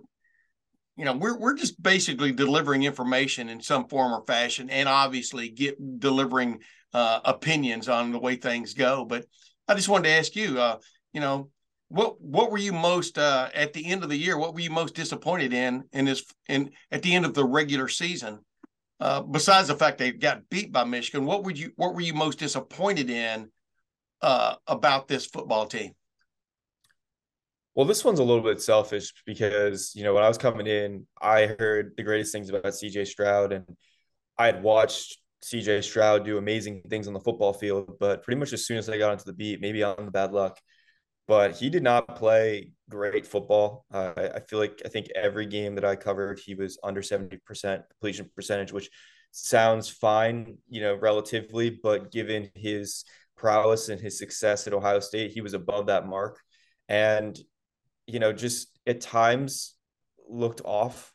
you 0.95 1.05
know 1.05 1.13
we're 1.13 1.37
we're 1.37 1.55
just 1.55 1.81
basically 1.81 2.31
delivering 2.31 2.83
information 2.83 3.49
in 3.49 3.61
some 3.61 3.87
form 3.87 4.13
or 4.13 4.23
fashion 4.25 4.69
and 4.69 4.87
obviously 4.87 5.49
get 5.49 5.99
delivering 5.99 6.59
uh, 6.93 7.19
opinions 7.25 7.89
on 7.89 8.11
the 8.11 8.19
way 8.19 8.35
things 8.35 8.73
go. 8.73 9.03
But 9.03 9.25
I 9.67 9.75
just 9.75 9.89
wanted 9.89 10.09
to 10.09 10.15
ask 10.15 10.35
you, 10.35 10.59
uh, 10.59 10.77
you 11.13 11.19
know, 11.19 11.49
what 11.89 12.21
what 12.21 12.51
were 12.51 12.57
you 12.57 12.73
most 12.73 13.17
uh, 13.17 13.49
at 13.53 13.73
the 13.73 13.85
end 13.85 14.03
of 14.03 14.09
the 14.09 14.17
year? 14.17 14.37
What 14.37 14.53
were 14.53 14.61
you 14.61 14.69
most 14.69 14.95
disappointed 14.95 15.53
in 15.53 15.83
in 15.93 16.05
this 16.05 16.23
in 16.47 16.71
at 16.91 17.01
the 17.01 17.13
end 17.13 17.25
of 17.25 17.33
the 17.33 17.45
regular 17.45 17.87
season? 17.87 18.39
Uh, 18.99 19.21
besides 19.21 19.67
the 19.67 19.75
fact 19.75 19.97
they 19.97 20.11
got 20.11 20.49
beat 20.49 20.71
by 20.71 20.83
Michigan, 20.83 21.25
what 21.25 21.43
would 21.43 21.59
you 21.59 21.71
what 21.75 21.93
were 21.93 22.01
you 22.01 22.13
most 22.13 22.39
disappointed 22.39 23.09
in 23.09 23.49
uh, 24.21 24.55
about 24.67 25.07
this 25.07 25.25
football 25.25 25.65
team? 25.65 25.91
Well, 27.75 27.85
this 27.85 28.05
one's 28.05 28.19
a 28.19 28.23
little 28.23 28.43
bit 28.43 28.61
selfish 28.61 29.11
because 29.25 29.91
you 29.95 30.03
know 30.03 30.13
when 30.13 30.23
I 30.23 30.29
was 30.29 30.37
coming 30.37 30.65
in, 30.65 31.05
I 31.21 31.47
heard 31.59 31.93
the 31.97 32.03
greatest 32.03 32.31
things 32.31 32.49
about 32.49 32.65
CJ 32.65 33.07
Stroud, 33.07 33.51
and 33.51 33.65
I 34.37 34.45
had 34.45 34.63
watched 34.63 35.17
CJ 35.43 35.83
Stroud 35.83 36.23
do 36.23 36.37
amazing 36.37 36.83
things 36.89 37.07
on 37.07 37.13
the 37.13 37.19
football 37.19 37.51
field, 37.51 37.97
but 37.99 38.23
pretty 38.23 38.39
much 38.39 38.53
as 38.53 38.65
soon 38.65 38.77
as 38.77 38.89
I 38.89 38.97
got 38.97 39.11
onto 39.11 39.25
the 39.25 39.33
beat, 39.33 39.59
maybe 39.59 39.83
on 39.83 40.05
the 40.05 40.11
bad 40.11 40.31
luck, 40.31 40.57
but 41.27 41.55
he 41.55 41.69
did 41.69 41.83
not 41.83 42.15
play 42.15 42.71
great 42.89 43.25
football. 43.25 43.85
Uh, 43.91 44.13
I 44.35 44.39
feel 44.41 44.59
like 44.59 44.81
I 44.85 44.89
think 44.89 45.07
every 45.15 45.45
game 45.45 45.75
that 45.75 45.85
I 45.85 45.95
covered, 45.95 46.39
he 46.39 46.55
was 46.55 46.77
under 46.83 47.01
70% 47.01 47.39
completion 47.89 48.29
percentage, 48.35 48.71
which 48.71 48.89
sounds 49.31 49.89
fine, 49.89 50.57
you 50.69 50.81
know, 50.81 50.95
relatively, 50.95 51.69
but 51.69 52.11
given 52.11 52.49
his 52.53 53.05
prowess 53.35 53.89
and 53.89 53.99
his 53.99 54.17
success 54.17 54.67
at 54.67 54.73
Ohio 54.73 54.99
State, 54.99 55.31
he 55.31 55.41
was 55.41 55.53
above 55.53 55.87
that 55.87 56.07
mark. 56.07 56.39
And, 56.87 57.37
you 58.07 58.19
know, 58.19 58.31
just 58.31 58.77
at 58.85 59.01
times 59.01 59.75
looked 60.29 60.61
off, 60.63 61.11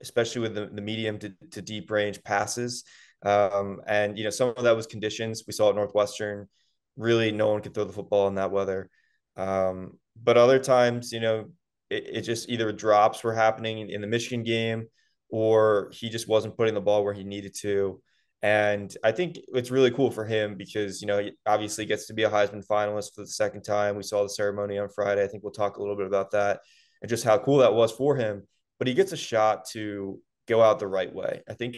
especially 0.00 0.40
with 0.40 0.54
the, 0.54 0.70
the 0.72 0.80
medium 0.80 1.18
to, 1.18 1.34
to 1.52 1.62
deep 1.62 1.90
range 1.90 2.22
passes. 2.24 2.84
Um, 3.24 3.82
and, 3.86 4.16
you 4.16 4.24
know, 4.24 4.30
some 4.30 4.54
of 4.56 4.64
that 4.64 4.76
was 4.76 4.86
conditions. 4.86 5.44
We 5.46 5.52
saw 5.52 5.68
at 5.68 5.76
Northwestern, 5.76 6.48
really 6.96 7.30
no 7.30 7.50
one 7.50 7.60
could 7.60 7.74
throw 7.74 7.84
the 7.84 7.92
football 7.92 8.26
in 8.28 8.36
that 8.36 8.50
weather. 8.50 8.88
Um, 9.36 9.98
but 10.22 10.36
other 10.36 10.58
times, 10.58 11.12
you 11.12 11.20
know, 11.20 11.46
it, 11.88 12.06
it 12.12 12.20
just 12.22 12.48
either 12.48 12.72
drops 12.72 13.24
were 13.24 13.34
happening 13.34 13.90
in 13.90 14.00
the 14.00 14.06
Michigan 14.06 14.42
game 14.42 14.86
or 15.30 15.90
he 15.94 16.08
just 16.08 16.28
wasn't 16.28 16.56
putting 16.56 16.74
the 16.74 16.80
ball 16.80 17.04
where 17.04 17.14
he 17.14 17.24
needed 17.24 17.54
to. 17.60 18.00
And 18.42 18.94
I 19.04 19.12
think 19.12 19.38
it's 19.48 19.70
really 19.70 19.90
cool 19.90 20.10
for 20.10 20.24
him 20.24 20.56
because, 20.56 21.02
you 21.02 21.06
know, 21.06 21.18
he 21.18 21.32
obviously 21.46 21.84
gets 21.84 22.06
to 22.06 22.14
be 22.14 22.22
a 22.22 22.30
Heisman 22.30 22.66
finalist 22.66 23.14
for 23.14 23.20
the 23.20 23.26
second 23.26 23.62
time. 23.62 23.96
We 23.96 24.02
saw 24.02 24.22
the 24.22 24.30
ceremony 24.30 24.78
on 24.78 24.88
Friday. 24.88 25.22
I 25.22 25.26
think 25.26 25.42
we'll 25.42 25.52
talk 25.52 25.76
a 25.76 25.80
little 25.80 25.96
bit 25.96 26.06
about 26.06 26.30
that 26.30 26.60
and 27.02 27.08
just 27.08 27.24
how 27.24 27.38
cool 27.38 27.58
that 27.58 27.74
was 27.74 27.92
for 27.92 28.16
him. 28.16 28.46
But 28.78 28.88
he 28.88 28.94
gets 28.94 29.12
a 29.12 29.16
shot 29.16 29.66
to 29.72 30.20
go 30.48 30.62
out 30.62 30.78
the 30.78 30.86
right 30.86 31.14
way. 31.14 31.42
I 31.48 31.52
think 31.52 31.76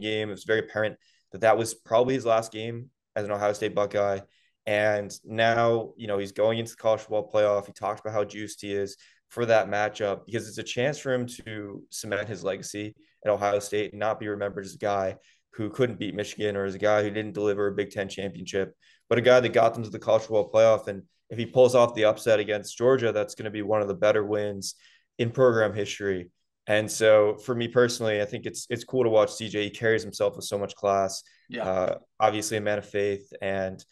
game, 0.00 0.28
it 0.28 0.32
was 0.32 0.44
very 0.44 0.60
apparent 0.60 0.96
that 1.32 1.42
that 1.42 1.58
was 1.58 1.74
probably 1.74 2.14
his 2.14 2.26
last 2.26 2.50
game 2.50 2.90
as 3.14 3.24
an 3.26 3.30
Ohio 3.30 3.52
State 3.52 3.74
Buckeye. 3.74 4.20
And 4.66 5.12
now, 5.24 5.92
you 5.96 6.06
know, 6.06 6.18
he's 6.18 6.32
going 6.32 6.58
into 6.58 6.72
the 6.72 6.76
college 6.76 7.00
football 7.00 7.30
playoff. 7.32 7.66
He 7.66 7.72
talked 7.72 8.00
about 8.00 8.12
how 8.12 8.24
juiced 8.24 8.60
he 8.60 8.72
is 8.72 8.96
for 9.28 9.46
that 9.46 9.68
matchup 9.68 10.26
because 10.26 10.48
it's 10.48 10.58
a 10.58 10.62
chance 10.62 10.98
for 10.98 11.12
him 11.12 11.26
to 11.26 11.82
cement 11.90 12.28
his 12.28 12.44
legacy 12.44 12.94
at 13.24 13.30
Ohio 13.30 13.58
State 13.58 13.92
and 13.92 14.00
not 14.00 14.20
be 14.20 14.28
remembered 14.28 14.64
as 14.64 14.74
a 14.74 14.78
guy 14.78 15.16
who 15.54 15.70
couldn't 15.70 15.98
beat 15.98 16.14
Michigan 16.14 16.56
or 16.56 16.64
as 16.64 16.74
a 16.74 16.78
guy 16.78 17.02
who 17.02 17.10
didn't 17.10 17.34
deliver 17.34 17.66
a 17.66 17.74
Big 17.74 17.90
Ten 17.90 18.08
championship, 18.08 18.74
but 19.08 19.18
a 19.18 19.22
guy 19.22 19.40
that 19.40 19.52
got 19.52 19.74
them 19.74 19.82
to 19.82 19.90
the 19.90 19.98
college 19.98 20.22
football 20.22 20.50
playoff. 20.50 20.86
And 20.88 21.02
if 21.28 21.38
he 21.38 21.46
pulls 21.46 21.74
off 21.74 21.94
the 21.94 22.04
upset 22.04 22.40
against 22.40 22.76
Georgia, 22.76 23.12
that's 23.12 23.34
going 23.34 23.44
to 23.44 23.50
be 23.50 23.62
one 23.62 23.82
of 23.82 23.88
the 23.88 23.94
better 23.94 24.24
wins 24.24 24.74
in 25.18 25.30
program 25.30 25.74
history. 25.74 26.30
And 26.66 26.90
so 26.90 27.36
for 27.36 27.54
me 27.54 27.68
personally, 27.68 28.22
I 28.22 28.24
think 28.24 28.46
it's 28.46 28.66
it's 28.70 28.84
cool 28.84 29.02
to 29.02 29.10
watch 29.10 29.30
CJ. 29.30 29.62
He 29.64 29.70
carries 29.70 30.02
himself 30.02 30.36
with 30.36 30.44
so 30.44 30.58
much 30.58 30.74
class. 30.74 31.22
Yeah. 31.48 31.64
Uh, 31.64 31.98
obviously 32.20 32.56
a 32.56 32.60
man 32.60 32.78
of 32.78 32.86
faith 32.88 33.32
and 33.42 33.84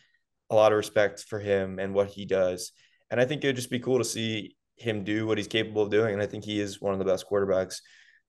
a 0.51 0.55
lot 0.55 0.73
of 0.73 0.77
respect 0.77 1.25
for 1.29 1.39
him 1.39 1.79
and 1.79 1.95
what 1.95 2.09
he 2.09 2.27
does. 2.27 2.73
And 3.11 3.21
I 3.21 3.25
think 3.25 3.45
it'd 3.45 3.57
just 3.57 3.71
be 3.71 3.79
cool 3.79 3.99
to 3.99 4.05
see 4.05 4.57
him 4.77 5.05
do 5.05 5.27
what 5.27 5.39
he's 5.39 5.49
capable 5.49 5.83
of 5.83 5.91
doing. 5.91 6.15
And 6.15 6.23
I 6.23 6.27
think 6.27 6.45
he 6.45 6.61
is 6.61 6.81
one 6.81 6.93
of 6.93 6.99
the 6.99 7.05
best 7.05 7.27
quarterbacks 7.31 7.77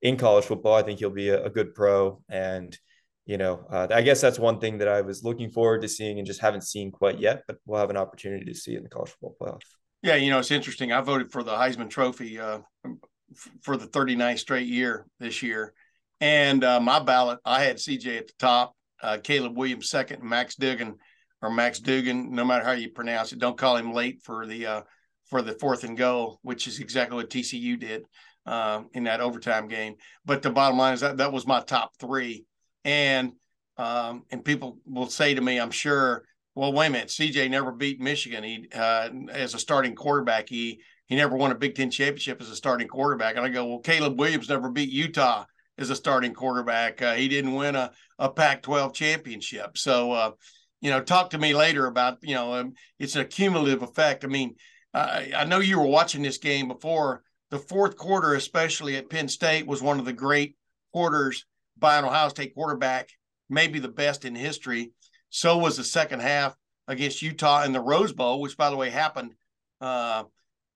in 0.01 0.18
college 0.18 0.46
football. 0.46 0.75
I 0.75 0.84
think 0.84 1.00
he'll 1.00 1.10
be 1.10 1.30
a, 1.30 1.46
a 1.46 1.50
good 1.50 1.74
pro. 1.74 2.22
And, 2.30 2.78
you 3.25 3.38
know, 3.38 3.66
uh, 3.70 3.88
I 3.92 4.01
guess 4.01 4.22
that's 4.22 4.40
one 4.40 4.60
thing 4.60 4.80
that 4.80 4.88
I 4.88 5.01
was 5.01 5.24
looking 5.24 5.50
forward 5.50 5.82
to 5.82 5.88
seeing 5.88 6.18
and 6.18 6.28
just 6.28 6.42
haven't 6.42 6.63
seen 6.63 6.92
quite 6.92 7.20
yet, 7.20 7.44
but 7.48 7.58
we'll 7.66 7.80
have 7.80 7.90
an 7.90 7.98
opportunity 7.98 8.46
to 8.46 8.54
see 8.54 8.75
in 8.75 8.84
the 8.84 8.90
college 8.90 9.12
football 9.12 9.36
playoff. 9.40 9.62
Yeah, 10.04 10.16
you 10.16 10.32
know, 10.32 10.40
it's 10.40 10.51
interesting. 10.51 10.92
I 10.92 11.01
voted 11.01 11.32
for 11.32 11.44
the 11.44 11.51
Heisman 11.51 11.90
Trophy 11.90 12.40
uh, 12.40 12.60
for 13.62 13.78
the 13.78 13.86
39th 13.86 14.40
straight 14.40 14.68
year 14.68 15.06
this 15.20 15.44
year. 15.44 15.74
And 16.20 16.63
uh, 16.63 16.80
my 16.80 17.00
ballot, 17.00 17.40
I 17.46 17.63
had 17.63 17.78
CJ 17.78 18.18
at 18.18 18.28
the 18.28 18.34
top, 18.40 18.75
uh, 19.01 19.18
Caleb 19.24 19.56
Williams 19.56 19.90
second, 19.90 20.24
Max 20.24 20.56
Duggan 20.56 20.96
or 21.42 21.50
Max 21.50 21.80
Dugan, 21.80 22.32
no 22.32 22.46
matter 22.46 22.64
how 22.64 22.72
you 22.72 22.90
pronounce 22.90 23.34
it. 23.34 23.40
Don't 23.40 23.58
call 23.58 23.78
him 23.78 23.94
late 23.94 24.22
for 24.24 24.46
the 24.46 24.66
uh, 24.66 24.82
for 25.30 25.42
the 25.42 25.54
fourth 25.54 25.84
and 25.84 25.98
goal, 25.98 26.40
which 26.44 26.68
is 26.68 26.80
exactly 26.80 27.16
what 27.16 27.30
TCU 27.30 27.80
did 27.80 28.04
uh, 28.46 28.84
in 28.94 29.06
that 29.06 29.22
overtime 29.22 29.68
game. 29.68 29.96
But 30.26 30.42
the 30.42 30.50
bottom 30.50 30.78
line 30.78 30.94
is 30.94 31.02
that 31.02 31.18
that 31.18 31.34
was 31.34 31.48
my 31.48 31.62
top 31.62 31.92
three, 32.00 32.46
and 32.86 33.34
um, 33.78 34.24
and 34.30 34.46
people 34.46 34.78
will 34.86 35.08
say 35.08 35.34
to 35.34 35.42
me, 35.42 35.60
I'm 35.60 35.72
sure, 35.72 36.24
well, 36.54 36.74
wait 36.74 36.88
a 36.88 36.90
minute, 36.92 37.08
CJ 37.08 37.50
never 37.50 37.72
beat 37.72 38.00
Michigan. 38.00 38.44
He 38.44 38.68
uh, 38.74 39.10
as 39.32 39.54
a 39.54 39.60
starting 39.60 39.96
quarterback, 39.96 40.50
he 40.50 40.82
he 41.08 41.16
never 41.16 41.36
won 41.36 41.52
a 41.52 41.56
Big 41.56 41.76
Ten 41.76 41.90
championship 41.90 42.42
as 42.42 42.50
a 42.50 42.56
starting 42.56 42.88
quarterback. 42.88 43.36
And 43.36 43.46
I 43.46 43.50
go, 43.50 43.66
well, 43.66 43.80
Caleb 43.80 44.20
Williams 44.20 44.50
never 44.50 44.70
beat 44.70 44.90
Utah 44.90 45.46
as 45.78 45.90
a 45.90 45.96
starting 45.96 46.34
quarterback. 46.34 47.02
Uh, 47.02 47.16
he 47.16 47.28
didn't 47.28 47.54
win 47.54 47.76
a, 47.76 47.92
a 48.20 48.30
Pac-12 48.30 48.94
championship. 48.94 49.78
So 49.78 50.12
uh, 50.12 50.32
you 50.82 50.90
know, 50.90 51.02
talk 51.02 51.30
to 51.30 51.38
me 51.38 51.54
later 51.54 51.86
about, 51.86 52.18
you 52.22 52.36
know, 52.36 52.54
um, 52.54 52.74
it's 53.00 53.16
a 53.16 53.24
cumulative 53.24 53.84
effect. 53.84 54.24
I 54.26 54.28
mean, 54.28 54.56
I, 54.94 55.32
I 55.36 55.46
know 55.46 55.60
you 55.60 55.80
were 55.80 55.88
watching 55.88 56.22
this 56.22 56.38
game 56.38 56.68
before. 56.68 57.24
The 57.52 57.60
fourth 57.60 57.98
quarter, 57.98 58.34
especially 58.34 58.98
at 58.98 59.10
Penn 59.10 59.28
State, 59.28 59.68
was 59.68 59.82
one 59.82 60.00
of 60.00 60.06
the 60.06 60.14
great 60.14 60.56
quarters 60.92 61.46
by 61.78 61.98
an 61.98 62.06
Ohio 62.06 62.30
State 62.30 62.54
quarterback, 62.56 63.10
maybe 63.50 63.80
the 63.80 63.88
best 63.88 64.26
in 64.26 64.36
history. 64.36 64.92
So 65.30 65.58
was 65.58 65.78
the 65.78 65.84
second 65.84 66.22
half 66.22 66.56
against 66.88 67.22
Utah 67.22 67.64
in 67.64 67.74
the 67.74 67.80
Rose 67.80 68.14
Bowl, 68.14 68.42
which, 68.42 68.58
by 68.58 68.70
the 68.70 68.76
way, 68.76 68.90
happened 68.90 69.34
uh, 69.80 70.24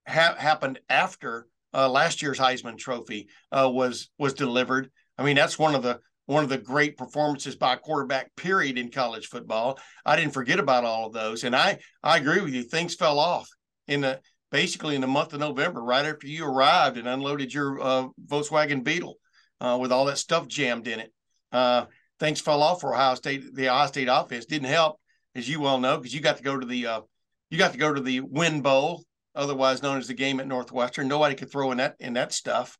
ha- 0.07 0.35
happened 0.37 0.79
after 0.89 1.47
uh, 1.73 1.89
last 1.89 2.21
year's 2.21 2.39
Heisman 2.39 2.77
Trophy 2.77 3.27
uh, 3.51 3.69
was 3.71 4.09
was 4.17 4.33
delivered. 4.33 4.91
I 5.17 5.23
mean, 5.23 5.35
that's 5.35 5.59
one 5.59 5.75
of 5.75 5.83
the 5.83 5.99
one 6.25 6.43
of 6.43 6.49
the 6.49 6.57
great 6.57 6.97
performances 6.97 7.55
by 7.55 7.73
a 7.73 7.77
quarterback 7.77 8.35
period 8.35 8.77
in 8.77 8.89
college 8.89 9.27
football. 9.27 9.79
I 10.05 10.15
didn't 10.15 10.33
forget 10.33 10.59
about 10.59 10.83
all 10.83 11.07
of 11.07 11.13
those. 11.13 11.43
And 11.43 11.55
I 11.55 11.79
I 12.03 12.17
agree 12.17 12.41
with 12.41 12.53
you. 12.53 12.63
Things 12.63 12.95
fell 12.95 13.19
off 13.19 13.47
in 13.87 14.01
the 14.01 14.19
basically 14.51 14.95
in 14.95 15.01
the 15.01 15.07
month 15.07 15.33
of 15.33 15.39
November, 15.39 15.81
right 15.81 16.05
after 16.05 16.27
you 16.27 16.45
arrived 16.45 16.97
and 16.97 17.07
unloaded 17.07 17.53
your 17.53 17.79
uh, 17.81 18.07
Volkswagen 18.25 18.83
Beetle 18.83 19.17
uh, 19.59 19.77
with 19.79 19.91
all 19.91 20.05
that 20.05 20.17
stuff 20.17 20.47
jammed 20.47 20.87
in 20.87 20.99
it. 20.99 21.11
Uh, 21.51 21.85
things 22.19 22.41
fell 22.41 22.61
off 22.61 22.81
for 22.81 22.93
Ohio 22.93 23.15
State. 23.15 23.53
The 23.53 23.69
Ohio 23.69 23.87
State 23.87 24.07
offense 24.09 24.45
didn't 24.45 24.69
help, 24.69 24.99
as 25.35 25.49
you 25.49 25.59
well 25.59 25.79
know, 25.79 25.97
because 25.97 26.13
you 26.13 26.21
got 26.21 26.37
to 26.37 26.43
go 26.43 26.57
to 26.57 26.65
the 26.65 26.87
uh, 26.87 27.01
you 27.49 27.57
got 27.57 27.73
to 27.73 27.77
go 27.77 27.93
to 27.93 28.01
the 28.01 28.21
Win 28.21 28.61
Bowl, 28.61 29.03
otherwise 29.35 29.83
known 29.83 29.97
as 29.97 30.07
the 30.07 30.13
game 30.13 30.39
at 30.39 30.47
Northwestern. 30.47 31.07
Nobody 31.07 31.35
could 31.35 31.51
throw 31.51 31.71
in 31.71 31.77
that 31.77 31.95
in 31.99 32.13
that 32.13 32.33
stuff. 32.33 32.77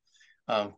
Um, 0.48 0.74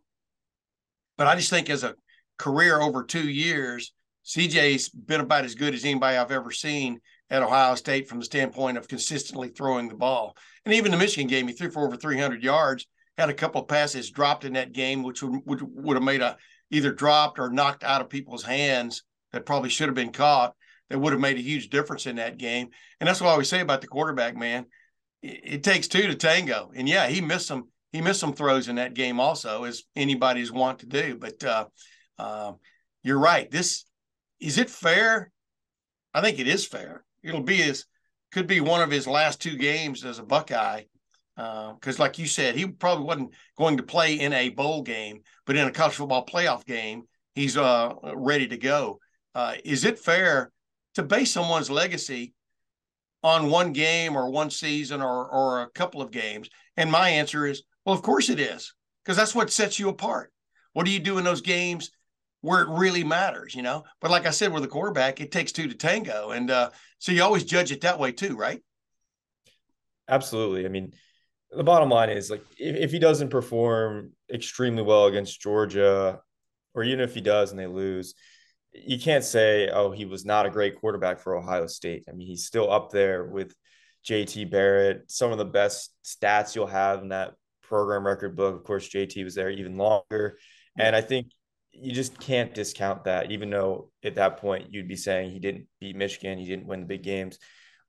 but 1.16 1.26
I 1.26 1.36
just 1.36 1.50
think 1.50 1.70
as 1.70 1.84
a 1.84 1.94
career 2.38 2.80
over 2.80 3.04
two 3.04 3.28
years, 3.28 3.92
CJ's 4.24 4.88
been 4.88 5.20
about 5.20 5.44
as 5.44 5.54
good 5.54 5.74
as 5.74 5.84
anybody 5.84 6.16
I've 6.16 6.30
ever 6.30 6.50
seen 6.50 7.00
at 7.30 7.42
Ohio 7.42 7.74
State 7.74 8.08
from 8.08 8.18
the 8.18 8.24
standpoint 8.24 8.78
of 8.78 8.88
consistently 8.88 9.48
throwing 9.48 9.88
the 9.88 9.94
ball. 9.94 10.36
And 10.64 10.74
even 10.74 10.90
the 10.90 10.98
Michigan 10.98 11.28
game, 11.28 11.46
he 11.46 11.54
threw 11.54 11.70
for 11.70 11.84
over 11.84 11.96
300 11.96 12.42
yards, 12.42 12.86
had 13.16 13.28
a 13.28 13.34
couple 13.34 13.60
of 13.60 13.68
passes 13.68 14.10
dropped 14.10 14.44
in 14.44 14.54
that 14.54 14.72
game, 14.72 15.02
which 15.02 15.22
would, 15.22 15.40
would, 15.44 15.62
would 15.62 15.96
have 15.96 16.04
made 16.04 16.22
a 16.22 16.36
either 16.70 16.92
dropped 16.92 17.38
or 17.38 17.50
knocked 17.50 17.82
out 17.82 18.00
of 18.00 18.10
people's 18.10 18.44
hands 18.44 19.02
that 19.32 19.46
probably 19.46 19.70
should 19.70 19.88
have 19.88 19.94
been 19.94 20.12
caught 20.12 20.54
that 20.90 20.98
would 20.98 21.12
have 21.12 21.20
made 21.20 21.36
a 21.36 21.42
huge 21.42 21.70
difference 21.70 22.06
in 22.06 22.16
that 22.16 22.38
game. 22.38 22.68
And 23.00 23.08
that's 23.08 23.20
what 23.20 23.28
I 23.28 23.32
always 23.32 23.48
say 23.48 23.60
about 23.60 23.80
the 23.80 23.86
quarterback, 23.86 24.36
man. 24.36 24.66
It, 25.22 25.40
it 25.44 25.64
takes 25.64 25.88
two 25.88 26.06
to 26.06 26.14
tango. 26.14 26.70
And 26.74 26.88
yeah, 26.88 27.08
he 27.08 27.20
missed 27.20 27.46
some 27.46 27.68
he 27.92 28.02
missed 28.02 28.20
some 28.20 28.34
throws 28.34 28.68
in 28.68 28.76
that 28.76 28.92
game 28.92 29.18
also, 29.18 29.64
as 29.64 29.84
anybody's 29.96 30.52
want 30.52 30.80
to 30.80 30.86
do. 30.86 31.16
But 31.18 31.42
uh, 31.42 31.66
um, 32.18 32.56
you're 33.02 33.18
right. 33.18 33.50
This 33.50 33.84
is 34.40 34.58
it 34.58 34.70
fair? 34.70 35.30
I 36.14 36.20
think 36.20 36.38
it 36.38 36.48
is 36.48 36.66
fair. 36.66 37.04
It'll 37.22 37.42
be 37.42 37.56
his 37.56 37.84
could 38.32 38.46
be 38.46 38.60
one 38.60 38.82
of 38.82 38.90
his 38.90 39.06
last 39.06 39.40
two 39.40 39.56
games 39.56 40.04
as 40.04 40.18
a 40.18 40.22
Buckeye. 40.22 40.82
Because, 41.36 42.00
uh, 42.00 42.02
like 42.02 42.18
you 42.18 42.26
said, 42.26 42.56
he 42.56 42.66
probably 42.66 43.04
wasn't 43.04 43.34
going 43.56 43.76
to 43.76 43.82
play 43.84 44.14
in 44.14 44.32
a 44.32 44.48
bowl 44.48 44.82
game, 44.82 45.20
but 45.46 45.56
in 45.56 45.68
a 45.68 45.70
college 45.70 45.94
football 45.94 46.26
playoff 46.26 46.64
game, 46.66 47.04
he's 47.36 47.56
uh, 47.56 47.94
ready 48.14 48.48
to 48.48 48.56
go. 48.56 48.98
Uh, 49.36 49.54
is 49.64 49.84
it 49.84 50.00
fair 50.00 50.50
to 50.94 51.02
base 51.04 51.30
someone's 51.30 51.70
legacy 51.70 52.34
on 53.22 53.50
one 53.50 53.72
game 53.72 54.16
or 54.16 54.30
one 54.30 54.50
season 54.50 55.00
or 55.00 55.28
or 55.28 55.62
a 55.62 55.70
couple 55.70 56.02
of 56.02 56.10
games? 56.10 56.50
And 56.76 56.90
my 56.90 57.08
answer 57.08 57.46
is, 57.46 57.62
well, 57.84 57.94
of 57.94 58.02
course 58.02 58.30
it 58.30 58.40
is, 58.40 58.74
because 59.04 59.16
that's 59.16 59.34
what 59.34 59.50
sets 59.50 59.78
you 59.78 59.88
apart. 59.88 60.32
What 60.72 60.86
do 60.86 60.92
you 60.92 60.98
do 60.98 61.18
in 61.18 61.24
those 61.24 61.40
games 61.40 61.92
where 62.40 62.62
it 62.62 62.68
really 62.68 63.04
matters, 63.04 63.54
you 63.54 63.62
know. 63.62 63.84
But 64.00 64.10
like 64.10 64.26
I 64.26 64.30
said, 64.30 64.52
with 64.52 64.64
a 64.64 64.68
quarterback, 64.68 65.20
it 65.20 65.32
takes 65.32 65.52
two 65.52 65.68
to 65.68 65.74
tango, 65.74 66.30
and 66.30 66.50
uh, 66.50 66.70
so 66.98 67.12
you 67.12 67.22
always 67.22 67.44
judge 67.44 67.72
it 67.72 67.82
that 67.82 67.98
way 67.98 68.12
too, 68.12 68.36
right? 68.36 68.60
Absolutely. 70.08 70.64
I 70.64 70.68
mean, 70.68 70.92
the 71.50 71.64
bottom 71.64 71.90
line 71.90 72.10
is 72.10 72.30
like 72.30 72.44
if, 72.58 72.76
if 72.76 72.90
he 72.90 72.98
doesn't 72.98 73.30
perform 73.30 74.12
extremely 74.32 74.82
well 74.82 75.06
against 75.06 75.40
Georgia, 75.40 76.20
or 76.74 76.82
even 76.84 77.00
if 77.00 77.14
he 77.14 77.20
does 77.20 77.50
and 77.50 77.58
they 77.58 77.66
lose, 77.66 78.14
you 78.72 78.98
can't 78.98 79.24
say, 79.24 79.68
oh, 79.68 79.90
he 79.90 80.04
was 80.04 80.24
not 80.24 80.46
a 80.46 80.50
great 80.50 80.78
quarterback 80.80 81.20
for 81.20 81.36
Ohio 81.36 81.66
State. 81.66 82.04
I 82.08 82.12
mean, 82.12 82.26
he's 82.26 82.44
still 82.44 82.70
up 82.70 82.90
there 82.90 83.24
with 83.24 83.54
JT 84.06 84.50
Barrett, 84.50 85.10
some 85.10 85.32
of 85.32 85.38
the 85.38 85.44
best 85.44 85.92
stats 86.04 86.54
you'll 86.54 86.66
have 86.66 87.02
in 87.02 87.08
that 87.08 87.34
program 87.62 88.06
record 88.06 88.36
book. 88.36 88.56
Of 88.56 88.64
course, 88.64 88.88
JT 88.88 89.24
was 89.24 89.34
there 89.34 89.50
even 89.50 89.76
longer. 89.76 90.38
And 90.78 90.94
I 90.94 91.00
think 91.00 91.32
you 91.80 91.92
just 91.92 92.18
can't 92.18 92.54
discount 92.54 93.04
that, 93.04 93.30
even 93.30 93.50
though 93.50 93.90
at 94.04 94.16
that 94.16 94.38
point 94.38 94.72
you'd 94.72 94.88
be 94.88 94.96
saying 94.96 95.30
he 95.30 95.38
didn't 95.38 95.66
beat 95.80 95.96
Michigan, 95.96 96.38
he 96.38 96.46
didn't 96.46 96.66
win 96.66 96.80
the 96.80 96.86
big 96.86 97.02
games. 97.02 97.38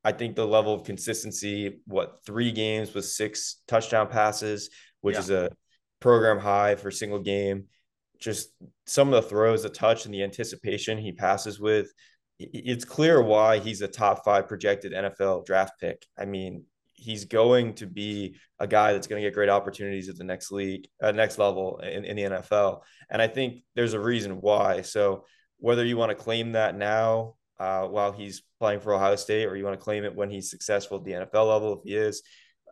I 0.03 0.11
think 0.11 0.35
the 0.35 0.47
level 0.47 0.73
of 0.73 0.83
consistency, 0.83 1.79
what 1.85 2.19
three 2.25 2.51
games 2.51 2.93
with 2.93 3.05
six 3.05 3.61
touchdown 3.67 4.07
passes, 4.07 4.69
which 5.01 5.15
yeah. 5.15 5.19
is 5.19 5.29
a 5.29 5.49
program 5.99 6.39
high 6.39 6.75
for 6.75 6.89
single 6.89 7.19
game, 7.19 7.65
just 8.19 8.49
some 8.85 9.11
of 9.11 9.21
the 9.21 9.29
throws, 9.29 9.63
the 9.63 9.69
touch, 9.69 10.05
and 10.05 10.13
the 10.13 10.23
anticipation 10.23 10.97
he 10.97 11.11
passes 11.11 11.59
with. 11.59 11.91
It's 12.39 12.85
clear 12.85 13.21
why 13.21 13.59
he's 13.59 13.81
a 13.81 13.87
top 13.87 14.23
five 14.23 14.47
projected 14.47 14.93
NFL 14.93 15.45
draft 15.45 15.73
pick. 15.79 16.05
I 16.17 16.25
mean, 16.25 16.63
he's 16.99 17.25
going 17.25 17.73
to 17.75 17.87
be 17.87 18.35
a 18.59 18.67
guy 18.67 18.93
that's 18.93 19.07
going 19.07 19.21
to 19.21 19.27
get 19.27 19.33
great 19.33 19.49
opportunities 19.49 20.09
at 20.09 20.17
the 20.17 20.23
next 20.23 20.51
league, 20.51 20.87
uh, 21.01 21.11
next 21.11 21.37
level 21.37 21.79
in, 21.79 22.05
in 22.05 22.15
the 22.15 22.23
NFL. 22.23 22.81
And 23.09 23.21
I 23.21 23.27
think 23.27 23.63
there's 23.75 23.93
a 23.93 23.99
reason 23.99 24.41
why. 24.41 24.81
So 24.81 25.25
whether 25.57 25.85
you 25.85 25.97
want 25.97 26.09
to 26.09 26.15
claim 26.15 26.53
that 26.53 26.75
now 26.75 27.35
uh, 27.59 27.85
while 27.85 28.11
he's 28.11 28.43
playing 28.59 28.79
for 28.79 28.93
Ohio 28.93 29.15
State, 29.15 29.45
or 29.45 29.55
you 29.55 29.65
want 29.65 29.77
to 29.77 29.83
claim 29.83 30.03
it 30.03 30.15
when 30.15 30.29
he's 30.29 30.49
successful 30.49 30.97
at 30.97 31.03
the 31.03 31.11
NFL 31.11 31.49
level, 31.49 31.77
if 31.77 31.83
he 31.83 31.95
is, 31.95 32.23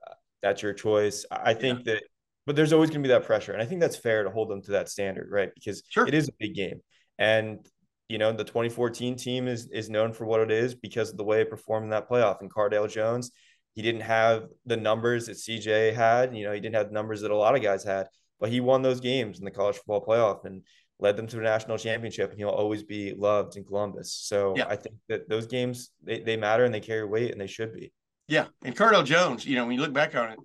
uh, 0.07 0.13
that's 0.41 0.61
your 0.61 0.73
choice. 0.73 1.25
I 1.29 1.53
think 1.53 1.79
yeah. 1.79 1.95
that, 1.95 2.03
but 2.45 2.55
there's 2.55 2.73
always 2.73 2.89
going 2.89 3.03
to 3.03 3.07
be 3.07 3.13
that 3.13 3.25
pressure, 3.25 3.51
and 3.51 3.61
I 3.61 3.65
think 3.65 3.81
that's 3.81 3.97
fair 3.97 4.23
to 4.23 4.29
hold 4.29 4.49
them 4.49 4.61
to 4.63 4.71
that 4.71 4.89
standard, 4.89 5.29
right? 5.29 5.49
Because 5.53 5.83
sure. 5.89 6.07
it 6.07 6.13
is 6.13 6.29
a 6.29 6.33
big 6.39 6.55
game, 6.55 6.79
and 7.19 7.59
you 8.07 8.17
know 8.17 8.31
the 8.31 8.45
2014 8.45 9.17
team 9.17 9.49
is 9.49 9.67
is 9.67 9.89
known 9.89 10.13
for 10.13 10.25
what 10.25 10.39
it 10.39 10.51
is 10.51 10.73
because 10.73 11.09
of 11.09 11.17
the 11.17 11.25
way 11.25 11.41
it 11.41 11.49
performed 11.49 11.83
in 11.83 11.89
that 11.89 12.09
playoff. 12.09 12.39
And 12.39 12.53
Cardale 12.53 12.89
Jones, 12.89 13.31
he 13.77 13.83
didn't 13.83 14.01
have 14.01 14.47
the 14.65 14.75
numbers 14.75 15.27
that 15.27 15.37
CJ 15.37 15.93
had. 15.93 16.35
You 16.35 16.45
know, 16.45 16.51
he 16.51 16.59
didn't 16.59 16.73
have 16.73 16.87
the 16.87 16.95
numbers 16.95 17.21
that 17.21 17.29
a 17.29 17.37
lot 17.37 17.55
of 17.55 17.61
guys 17.61 17.83
had, 17.83 18.07
but 18.39 18.49
he 18.49 18.59
won 18.59 18.81
those 18.81 18.99
games 18.99 19.37
in 19.37 19.45
the 19.45 19.51
college 19.51 19.75
football 19.75 20.03
playoff, 20.03 20.45
and 20.45 20.63
led 20.97 21.15
them 21.15 21.27
to 21.27 21.37
a 21.37 21.43
national 21.43 21.77
championship, 21.77 22.31
and 22.31 22.39
he'll 22.39 22.49
always 22.49 22.81
be 22.81 23.13
loved 23.15 23.55
in 23.55 23.63
Columbus. 23.63 24.11
So 24.11 24.55
yeah. 24.57 24.65
I 24.67 24.77
think 24.77 24.95
that 25.09 25.29
those 25.29 25.45
games 25.45 25.91
they, 26.03 26.21
they 26.21 26.37
matter 26.37 26.65
and 26.65 26.73
they 26.73 26.79
carry 26.79 27.05
weight, 27.05 27.31
and 27.31 27.39
they 27.39 27.45
should 27.45 27.71
be. 27.71 27.93
Yeah, 28.27 28.47
and 28.63 28.75
Cardale 28.75 29.05
Jones, 29.05 29.45
you 29.45 29.55
know, 29.55 29.67
when 29.67 29.75
you 29.75 29.81
look 29.81 29.93
back 29.93 30.15
on 30.15 30.31
it, 30.31 30.39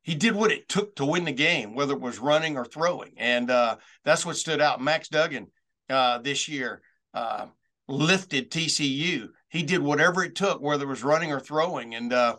he 0.00 0.14
did 0.14 0.34
what 0.34 0.50
it 0.50 0.66
took 0.66 0.96
to 0.96 1.04
win 1.04 1.26
the 1.26 1.32
game, 1.32 1.74
whether 1.74 1.92
it 1.92 2.00
was 2.00 2.18
running 2.18 2.56
or 2.56 2.64
throwing, 2.64 3.12
and 3.18 3.50
uh, 3.50 3.76
that's 4.06 4.24
what 4.24 4.38
stood 4.38 4.62
out. 4.62 4.80
Max 4.80 5.08
Duggan 5.08 5.48
uh, 5.90 6.16
this 6.16 6.48
year 6.48 6.80
uh, 7.12 7.44
lifted 7.88 8.50
TCU. 8.50 9.28
He 9.50 9.64
did 9.64 9.82
whatever 9.82 10.24
it 10.24 10.34
took, 10.34 10.62
whether 10.62 10.84
it 10.84 10.88
was 10.88 11.04
running 11.04 11.30
or 11.30 11.40
throwing, 11.40 11.94
and 11.94 12.10
uh, 12.10 12.36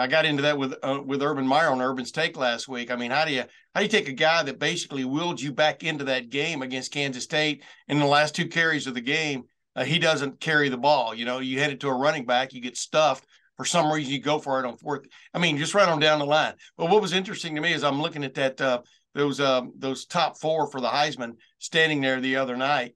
I 0.00 0.06
got 0.06 0.26
into 0.26 0.42
that 0.42 0.58
with 0.58 0.74
uh, 0.82 1.00
with 1.04 1.22
Urban 1.22 1.46
Meyer 1.46 1.70
on 1.70 1.80
Urban's 1.80 2.10
Take 2.10 2.36
last 2.36 2.68
week. 2.68 2.90
I 2.90 2.96
mean, 2.96 3.10
how 3.10 3.24
do 3.24 3.32
you 3.32 3.44
how 3.74 3.80
do 3.80 3.82
you 3.82 3.88
take 3.88 4.08
a 4.08 4.12
guy 4.12 4.42
that 4.42 4.58
basically 4.58 5.04
willed 5.04 5.40
you 5.40 5.52
back 5.52 5.84
into 5.84 6.04
that 6.04 6.30
game 6.30 6.62
against 6.62 6.92
Kansas 6.92 7.24
State 7.24 7.62
in 7.88 7.98
the 7.98 8.06
last 8.06 8.34
two 8.34 8.48
carries 8.48 8.86
of 8.86 8.94
the 8.94 9.00
game? 9.00 9.44
Uh, 9.76 9.84
he 9.84 9.98
doesn't 9.98 10.40
carry 10.40 10.68
the 10.68 10.76
ball. 10.76 11.14
You 11.14 11.24
know, 11.24 11.38
you 11.38 11.58
hand 11.58 11.72
it 11.72 11.80
to 11.80 11.88
a 11.88 11.94
running 11.94 12.26
back, 12.26 12.52
you 12.52 12.60
get 12.60 12.76
stuffed. 12.76 13.26
For 13.56 13.64
some 13.64 13.92
reason, 13.92 14.12
you 14.12 14.20
go 14.20 14.40
for 14.40 14.58
it 14.58 14.66
on 14.66 14.76
fourth. 14.76 15.06
I 15.32 15.38
mean, 15.38 15.58
just 15.58 15.74
right 15.74 15.88
on 15.88 16.00
down 16.00 16.18
the 16.18 16.26
line. 16.26 16.54
But 16.76 16.90
what 16.90 17.00
was 17.00 17.12
interesting 17.12 17.54
to 17.54 17.60
me 17.60 17.72
is 17.72 17.84
I'm 17.84 18.02
looking 18.02 18.24
at 18.24 18.34
that 18.34 18.60
uh, 18.60 18.82
those 19.14 19.38
uh, 19.38 19.62
those 19.78 20.06
top 20.06 20.38
four 20.40 20.66
for 20.66 20.80
the 20.80 20.88
Heisman 20.88 21.36
standing 21.58 22.00
there 22.00 22.20
the 22.20 22.36
other 22.36 22.56
night. 22.56 22.94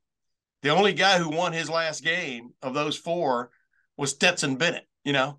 The 0.63 0.71
only 0.71 0.93
guy 0.93 1.19
who 1.19 1.31
won 1.31 1.53
his 1.53 1.71
last 1.71 2.03
game 2.03 2.51
of 2.61 2.75
those 2.75 2.97
four 2.97 3.51
was 3.97 4.11
Stetson 4.11 4.57
Bennett. 4.57 4.89
You 5.05 5.13
know, 5.13 5.39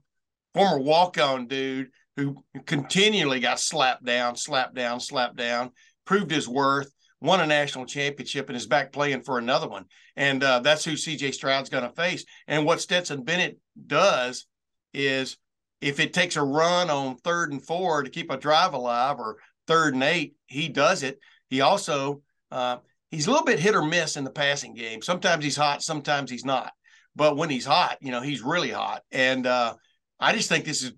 former 0.53 0.79
walk-on 0.79 1.48
dude 1.48 1.89
who 2.15 2.44
continually 2.65 3.39
got 3.39 3.60
slapped 3.60 4.03
down, 4.03 4.36
slapped 4.36 4.75
down, 4.75 5.00
slapped 5.00 5.38
down, 5.38 5.72
proved 6.06 6.32
his 6.32 6.48
worth, 6.48 6.91
won 7.22 7.41
a 7.41 7.48
national 7.48 7.86
championship, 7.86 8.50
and 8.50 8.58
is 8.58 8.68
back 8.68 8.91
playing 8.91 9.24
for 9.24 9.38
another 9.38 9.68
one. 9.68 9.86
And 10.15 10.44
uh, 10.44 10.60
that's 10.60 10.84
who 10.84 10.94
CJ 10.94 11.34
Stroud's 11.34 11.70
going 11.70 11.84
to 11.84 11.96
face. 11.96 12.25
And 12.48 12.65
what 12.65 12.82
Stetson 12.82 13.24
Bennett 13.24 13.58
does 13.88 14.46
is 14.94 15.38
if 15.82 16.00
it 16.00 16.13
takes 16.13 16.36
a 16.36 16.44
run 16.44 16.89
on 16.89 17.18
third 17.18 17.51
and 17.51 17.65
four 17.65 18.03
to 18.03 18.10
keep 18.10 18.32
a 18.32 18.38
drive 18.38 18.74
alive 18.74 19.18
or 19.20 19.38
third 19.68 19.94
and 19.94 20.03
eight, 20.03 20.36
he 20.48 20.68
does 20.68 21.03
it. 21.03 21.20
He 21.50 21.62
also, 21.62 22.22
uh, 22.51 22.77
he's 23.12 23.27
a 23.27 23.32
little 23.32 23.46
bit 23.46 23.60
hit 23.60 23.75
or 23.75 23.84
miss 23.84 24.18
in 24.18 24.24
the 24.24 24.29
passing 24.29 24.74
game. 24.74 25.01
Sometimes 25.01 25.44
he's 25.44 25.56
hot, 25.56 25.82
sometimes 25.82 26.29
he's 26.29 26.46
not. 26.46 26.74
But 27.15 27.38
when 27.38 27.50
he's 27.50 27.65
hot, 27.65 27.98
you 28.01 28.12
know, 28.12 28.22
he's 28.22 28.41
really 28.41 28.72
hot. 28.72 29.03
And, 29.12 29.46
uh, 29.46 29.75
I 30.20 30.34
just 30.34 30.50
think 30.50 30.66
this 30.66 30.84
is 30.84 30.94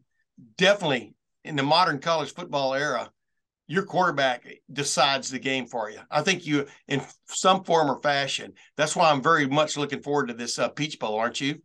definitely 0.58 1.14
in 1.44 1.56
the 1.56 1.64
modern 1.64 2.00
college 2.00 2.34
football 2.34 2.74
era. 2.74 3.12
Your 3.68 3.84
quarterback 3.84 4.46
decides 4.72 5.30
the 5.30 5.40
game 5.40 5.66
for 5.66 5.90
you. 5.90 6.00
I 6.10 6.22
think 6.22 6.46
you, 6.46 6.68
in 6.88 7.02
some 7.28 7.64
form 7.64 7.90
or 7.90 8.02
fashion. 8.02 8.54
That's 8.76 8.96
why 8.96 9.10
I'm 9.10 9.22
very 9.22 9.48
much 9.48 9.78
looking 9.78 10.02
forward 10.02 10.28
to 10.28 10.34
this 10.34 10.60
uh, 10.60 10.68
Peach 10.70 11.00
Bowl, 11.00 11.16
aren't 11.16 11.40
you? 11.40 11.62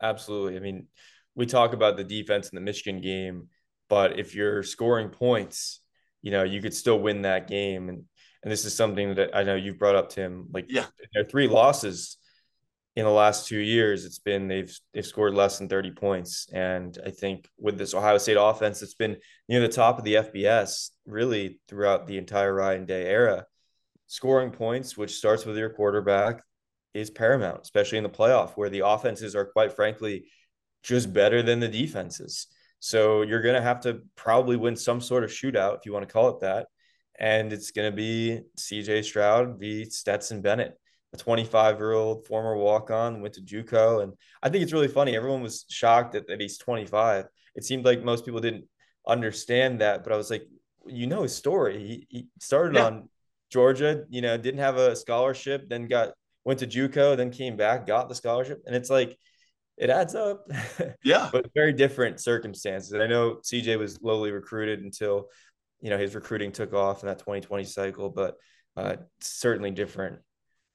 Absolutely. 0.00 0.56
I 0.56 0.60
mean, 0.60 0.86
we 1.34 1.46
talk 1.46 1.72
about 1.72 1.96
the 1.96 2.04
defense 2.04 2.50
in 2.50 2.56
the 2.56 2.60
Michigan 2.60 3.00
game, 3.00 3.48
but 3.88 4.18
if 4.18 4.34
you're 4.34 4.62
scoring 4.62 5.08
points, 5.08 5.80
you 6.22 6.30
know 6.30 6.42
you 6.42 6.60
could 6.60 6.74
still 6.74 7.00
win 7.00 7.22
that 7.22 7.48
game. 7.48 7.88
And 7.88 8.04
and 8.42 8.50
this 8.50 8.64
is 8.64 8.74
something 8.74 9.14
that 9.16 9.34
I 9.34 9.42
know 9.42 9.54
you've 9.54 9.78
brought 9.78 9.96
up, 9.96 10.10
Tim. 10.10 10.48
Like, 10.52 10.66
yeah, 10.68 10.86
there 11.12 11.22
are 11.22 11.28
three 11.28 11.48
losses 11.48 12.16
in 13.00 13.06
the 13.06 13.12
last 13.12 13.48
two 13.48 13.58
years, 13.58 14.04
it's 14.04 14.18
been 14.18 14.46
they've 14.46 14.78
they've 14.92 15.06
scored 15.06 15.34
less 15.34 15.58
than 15.58 15.68
30 15.68 15.92
points. 15.92 16.46
And 16.52 16.96
I 17.04 17.10
think 17.10 17.48
with 17.58 17.78
this 17.78 17.94
Ohio 17.94 18.18
State 18.18 18.36
offense, 18.38 18.82
it's 18.82 18.94
been 18.94 19.16
near 19.48 19.60
the 19.60 19.68
top 19.68 19.98
of 19.98 20.04
the 20.04 20.14
FBS 20.14 20.90
really 21.06 21.60
throughout 21.66 22.06
the 22.06 22.18
entire 22.18 22.54
Ryan 22.54 22.86
Day 22.86 23.06
era. 23.06 23.46
Scoring 24.06 24.50
points, 24.50 24.96
which 24.96 25.16
starts 25.16 25.44
with 25.44 25.56
your 25.56 25.70
quarterback, 25.70 26.42
is 26.94 27.10
paramount, 27.10 27.62
especially 27.62 27.98
in 27.98 28.04
the 28.04 28.10
playoff, 28.10 28.52
where 28.52 28.68
the 28.68 28.86
offenses 28.86 29.34
are 29.34 29.46
quite 29.46 29.72
frankly 29.72 30.24
just 30.82 31.12
better 31.12 31.42
than 31.42 31.60
the 31.60 31.68
defenses. 31.68 32.48
So 32.80 33.22
you're 33.22 33.42
going 33.42 33.54
to 33.54 33.62
have 33.62 33.80
to 33.80 34.00
probably 34.16 34.56
win 34.56 34.76
some 34.76 35.00
sort 35.00 35.24
of 35.24 35.30
shootout, 35.30 35.78
if 35.78 35.86
you 35.86 35.92
want 35.92 36.06
to 36.06 36.12
call 36.12 36.28
it 36.30 36.40
that. 36.40 36.66
And 37.18 37.52
it's 37.52 37.70
going 37.70 37.90
to 37.90 37.96
be 37.96 38.40
CJ 38.58 39.04
Stroud 39.04 39.58
v. 39.58 39.84
Stetson 39.84 40.40
Bennett 40.40 40.78
a 41.12 41.16
25 41.16 41.78
year 41.78 41.92
old 41.92 42.26
former 42.26 42.56
walk 42.56 42.90
on, 42.90 43.20
went 43.20 43.34
to 43.34 43.40
JUCO. 43.40 44.02
And 44.02 44.12
I 44.42 44.48
think 44.48 44.62
it's 44.62 44.72
really 44.72 44.88
funny. 44.88 45.16
Everyone 45.16 45.42
was 45.42 45.64
shocked 45.68 46.12
that, 46.12 46.28
that 46.28 46.40
he's 46.40 46.58
25. 46.58 47.26
It 47.56 47.64
seemed 47.64 47.84
like 47.84 48.04
most 48.04 48.24
people 48.24 48.40
didn't 48.40 48.64
understand 49.06 49.80
that, 49.80 50.04
but 50.04 50.12
I 50.12 50.16
was 50.16 50.30
like, 50.30 50.46
you 50.86 51.06
know 51.06 51.22
his 51.22 51.34
story. 51.34 51.78
He, 51.78 52.06
he 52.08 52.26
started 52.40 52.76
yeah. 52.76 52.86
on 52.86 53.08
Georgia, 53.50 54.04
you 54.08 54.22
know, 54.22 54.36
didn't 54.36 54.60
have 54.60 54.76
a 54.76 54.94
scholarship, 54.94 55.68
then 55.68 55.88
got 55.88 56.12
went 56.44 56.60
to 56.60 56.66
JUCO, 56.66 57.16
then 57.16 57.30
came 57.30 57.56
back, 57.56 57.86
got 57.86 58.08
the 58.08 58.14
scholarship. 58.14 58.62
And 58.66 58.74
it's 58.74 58.88
like, 58.88 59.18
it 59.76 59.90
adds 59.90 60.14
up. 60.14 60.46
Yeah. 61.04 61.28
but 61.32 61.50
very 61.54 61.72
different 61.72 62.20
circumstances. 62.20 62.92
And 62.92 63.02
I 63.02 63.06
know 63.06 63.36
CJ 63.36 63.78
was 63.78 64.00
lowly 64.02 64.30
recruited 64.30 64.80
until, 64.80 65.28
you 65.80 65.90
know, 65.90 65.98
his 65.98 66.14
recruiting 66.14 66.52
took 66.52 66.72
off 66.74 67.02
in 67.02 67.08
that 67.08 67.18
2020 67.18 67.64
cycle, 67.64 68.10
but 68.10 68.36
uh, 68.76 68.96
certainly 69.20 69.70
different 69.70 70.20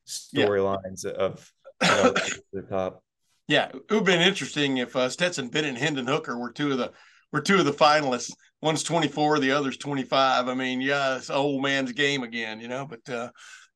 storylines 0.08 1.06
yeah. 1.06 1.12
of 1.12 1.52
you 1.82 1.88
know, 1.88 2.14
the 2.54 2.62
top. 2.64 3.04
Yeah, 3.48 3.68
it 3.68 3.76
would 3.76 3.98
have 3.98 4.06
been 4.06 4.22
interesting 4.22 4.78
if 4.78 4.96
uh, 4.96 5.10
Stetson 5.10 5.50
Bennett 5.50 5.70
and 5.70 5.78
Hendon 5.78 6.08
Hooker 6.08 6.38
were 6.38 6.52
two 6.52 6.72
of 6.72 6.78
the 6.78 6.92
were 7.32 7.42
two 7.42 7.60
of 7.60 7.66
the 7.66 7.72
finalists. 7.72 8.32
One's 8.62 8.84
24, 8.84 9.40
the 9.40 9.52
other's 9.52 9.78
25. 9.78 10.48
I 10.48 10.54
mean, 10.54 10.82
yeah, 10.82 11.18
it's 11.18 11.30
old 11.30 11.62
man's 11.62 11.92
game 11.92 12.24
again, 12.24 12.60
you 12.60 12.68
know. 12.68 12.88
But 12.88 13.08
uh, 13.14 13.30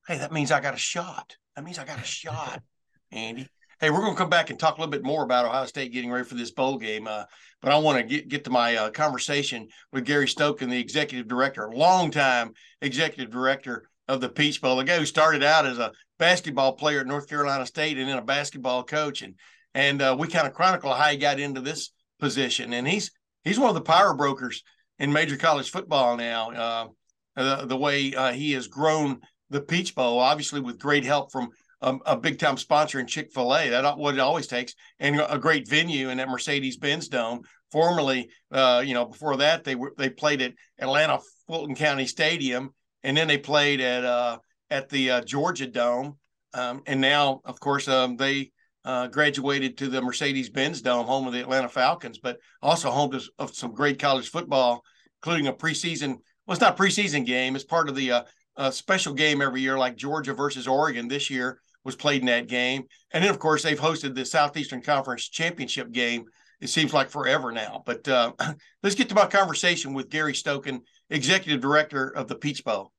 hey, 0.07 0.17
that 0.17 0.31
means 0.31 0.51
I 0.51 0.61
got 0.61 0.73
a 0.73 0.77
shot. 0.77 1.35
That 1.55 1.63
means 1.63 1.77
I 1.77 1.85
got 1.85 1.99
a 1.99 2.05
shot, 2.05 2.61
Andy. 3.11 3.47
Hey, 3.79 3.91
we're 3.91 4.01
going 4.01 4.13
to 4.13 4.17
come 4.17 4.29
back 4.29 4.49
and 4.49 4.59
talk 4.59 4.77
a 4.77 4.81
little 4.81 4.91
bit 4.91 5.03
more 5.03 5.23
about 5.23 5.45
Ohio 5.45 5.65
State 5.65 5.93
getting 5.93 6.11
ready 6.11 6.25
for 6.25 6.35
this 6.35 6.51
bowl 6.51 6.77
game. 6.77 7.07
Uh, 7.07 7.23
but 7.61 7.71
I 7.71 7.77
want 7.77 7.97
to 7.97 8.03
get, 8.03 8.27
get 8.27 8.43
to 8.45 8.49
my 8.49 8.75
uh, 8.75 8.89
conversation 8.89 9.67
with 9.93 10.05
Gary 10.05 10.25
Stokan, 10.25 10.69
the 10.69 10.79
executive 10.79 11.27
director, 11.27 11.69
longtime 11.73 12.53
executive 12.81 13.31
director 13.31 13.89
of 14.09 14.19
the 14.19 14.27
Peach 14.27 14.59
Bowl, 14.59 14.79
a 14.79 14.83
guy 14.83 14.97
who 14.97 15.05
started 15.05 15.43
out 15.43 15.67
as 15.67 15.77
a 15.77 15.91
basketball 16.17 16.73
player 16.73 17.01
at 17.01 17.07
North 17.07 17.29
Carolina 17.29 17.65
State 17.65 17.97
and 17.97 18.09
then 18.09 18.17
a 18.17 18.23
basketball 18.23 18.83
coach, 18.83 19.21
and 19.21 19.35
and 19.73 20.01
uh, 20.01 20.15
we 20.17 20.27
kind 20.27 20.47
of 20.47 20.53
chronicle 20.53 20.91
how 20.91 21.09
he 21.09 21.17
got 21.17 21.39
into 21.39 21.61
this 21.61 21.91
position. 22.19 22.73
And 22.73 22.87
he's 22.87 23.11
he's 23.43 23.59
one 23.59 23.69
of 23.69 23.75
the 23.75 23.81
power 23.81 24.15
brokers 24.15 24.63
in 24.97 25.13
major 25.13 25.37
college 25.37 25.69
football 25.69 26.17
now. 26.17 26.51
Uh, 26.51 26.87
the, 27.35 27.67
the 27.67 27.77
way 27.77 28.13
uh, 28.13 28.33
he 28.33 28.51
has 28.53 28.67
grown 28.67 29.21
the 29.51 29.61
Peach 29.61 29.95
Bowl, 29.95 30.19
obviously 30.19 30.59
with 30.59 30.79
great 30.79 31.05
help 31.05 31.31
from 31.31 31.49
um, 31.81 32.01
a 32.05 32.17
big 32.17 32.39
time 32.39 32.57
sponsor 32.57 32.99
in 32.99 33.05
Chick 33.05 33.31
Fil 33.31 33.55
A. 33.55 33.69
That's 33.69 33.95
what 33.95 34.15
it 34.15 34.19
always 34.19 34.47
takes, 34.47 34.73
and 34.99 35.21
a 35.29 35.37
great 35.37 35.69
venue 35.69 36.09
in 36.09 36.17
that 36.17 36.29
Mercedes 36.29 36.77
Benz 36.77 37.07
Dome. 37.07 37.41
Formerly, 37.71 38.31
uh, 38.51 38.83
you 38.83 38.95
know, 38.95 39.05
before 39.05 39.37
that 39.37 39.63
they 39.63 39.75
were 39.75 39.93
they 39.95 40.09
played 40.09 40.41
at 40.41 40.53
Atlanta 40.79 41.19
Fulton 41.47 41.75
County 41.75 42.07
Stadium 42.07 42.73
and 43.03 43.15
then 43.15 43.27
they 43.27 43.37
played 43.37 43.81
at 43.81 44.03
uh, 44.03 44.39
at 44.69 44.89
the 44.89 45.11
uh, 45.11 45.21
Georgia 45.21 45.67
Dome, 45.67 46.17
um, 46.53 46.81
and 46.85 46.99
now, 46.99 47.41
of 47.45 47.59
course, 47.59 47.87
um, 47.87 48.17
they 48.17 48.51
uh, 48.85 49.07
graduated 49.07 49.77
to 49.77 49.87
the 49.87 50.01
Mercedes-Benz 50.01 50.81
Dome, 50.81 51.05
home 51.05 51.27
of 51.27 51.33
the 51.33 51.41
Atlanta 51.41 51.69
Falcons, 51.69 52.17
but 52.17 52.37
also 52.61 52.89
home 52.89 53.11
to 53.11 53.21
of 53.37 53.55
some 53.55 53.73
great 53.73 53.99
college 53.99 54.29
football, 54.29 54.83
including 55.21 55.47
a 55.47 55.53
preseason. 55.53 56.17
Well, 56.45 56.55
it's 56.55 56.61
not 56.61 56.77
preseason 56.77 57.25
game; 57.25 57.55
it's 57.55 57.65
part 57.65 57.89
of 57.89 57.95
the 57.95 58.25
uh, 58.57 58.71
special 58.71 59.13
game 59.13 59.41
every 59.41 59.61
year, 59.61 59.77
like 59.77 59.95
Georgia 59.95 60.33
versus 60.33 60.67
Oregon. 60.67 61.07
This 61.07 61.29
year 61.29 61.61
was 61.83 61.95
played 61.95 62.21
in 62.21 62.27
that 62.27 62.47
game, 62.47 62.83
and 63.11 63.23
then, 63.23 63.31
of 63.31 63.39
course, 63.39 63.63
they've 63.63 63.79
hosted 63.79 64.15
the 64.15 64.25
Southeastern 64.25 64.81
Conference 64.81 65.29
Championship 65.29 65.91
game. 65.91 66.25
It 66.59 66.67
seems 66.67 66.93
like 66.93 67.09
forever 67.09 67.53
now, 67.53 67.83
but 67.85 68.05
uh, 68.07 68.33
let's 68.83 68.95
get 68.95 69.07
to 69.09 69.15
my 69.15 69.27
conversation 69.27 69.93
with 69.93 70.09
Gary 70.09 70.33
Stokan 70.33 70.81
executive 71.09 71.61
director 71.61 72.07
of 72.07 72.27
the 72.27 72.35
Peach 72.35 72.63
Bowl. 72.63 72.91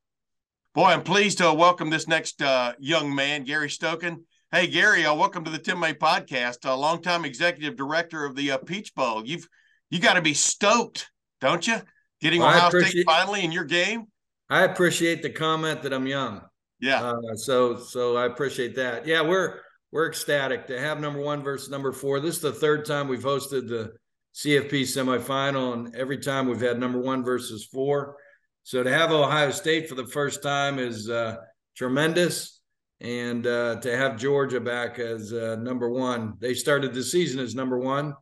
Boy, 0.74 0.86
I'm 0.86 1.02
pleased 1.02 1.38
to 1.38 1.52
welcome 1.52 1.90
this 1.90 2.06
next 2.06 2.42
uh, 2.42 2.74
young 2.78 3.14
man, 3.14 3.44
Gary 3.44 3.68
Stokan. 3.68 4.22
Hey, 4.52 4.66
Gary, 4.66 5.04
uh, 5.04 5.14
welcome 5.14 5.44
to 5.44 5.50
the 5.50 5.58
Tim 5.58 5.78
May 5.78 5.94
podcast. 5.94 6.58
A 6.64 6.74
longtime 6.74 7.24
executive 7.24 7.76
director 7.76 8.24
of 8.24 8.36
the 8.36 8.52
uh, 8.52 8.58
Peach 8.58 8.94
Bowl. 8.94 9.24
You've 9.24 9.48
you 9.90 9.98
got 9.98 10.14
to 10.14 10.22
be 10.22 10.34
stoked, 10.34 11.10
don't 11.40 11.66
you? 11.66 11.76
Getting 12.20 12.40
well, 12.40 12.50
Ohio 12.50 12.80
State 12.82 13.04
finally 13.06 13.44
in 13.44 13.52
your 13.52 13.64
game. 13.64 14.06
I 14.48 14.64
appreciate 14.64 15.22
the 15.22 15.30
comment 15.30 15.82
that 15.82 15.92
I'm 15.92 16.06
young. 16.06 16.42
Yeah. 16.80 17.02
Uh, 17.02 17.34
so 17.34 17.76
so 17.76 18.16
I 18.16 18.26
appreciate 18.26 18.74
that. 18.76 19.06
Yeah, 19.06 19.22
we're 19.22 19.60
we're 19.92 20.08
ecstatic 20.08 20.66
to 20.68 20.80
have 20.80 21.00
number 21.00 21.20
one 21.20 21.42
versus 21.42 21.70
number 21.70 21.92
four. 21.92 22.20
This 22.20 22.36
is 22.36 22.42
the 22.42 22.52
third 22.52 22.84
time 22.84 23.08
we've 23.08 23.22
hosted 23.22 23.68
the 23.68 23.92
CFP 24.34 24.82
semifinal, 24.82 25.74
and 25.74 25.94
every 25.96 26.18
time 26.18 26.48
we've 26.48 26.60
had 26.60 26.78
number 26.78 27.00
one 27.00 27.24
versus 27.24 27.64
four. 27.64 28.16
So 28.62 28.82
to 28.82 28.92
have 28.92 29.10
Ohio 29.10 29.50
State 29.50 29.88
for 29.88 29.94
the 29.94 30.06
first 30.06 30.42
time 30.42 30.78
is 30.78 31.08
uh, 31.08 31.36
tremendous, 31.76 32.60
and 33.00 33.46
uh, 33.46 33.76
to 33.80 33.96
have 33.96 34.18
Georgia 34.18 34.60
back 34.60 34.98
as 34.98 35.32
uh, 35.32 35.56
number 35.60 35.88
one. 35.90 36.34
They 36.38 36.54
started 36.54 36.94
the 36.94 37.02
season 37.02 37.40
as 37.40 37.54
number 37.54 37.78
one 37.78 38.14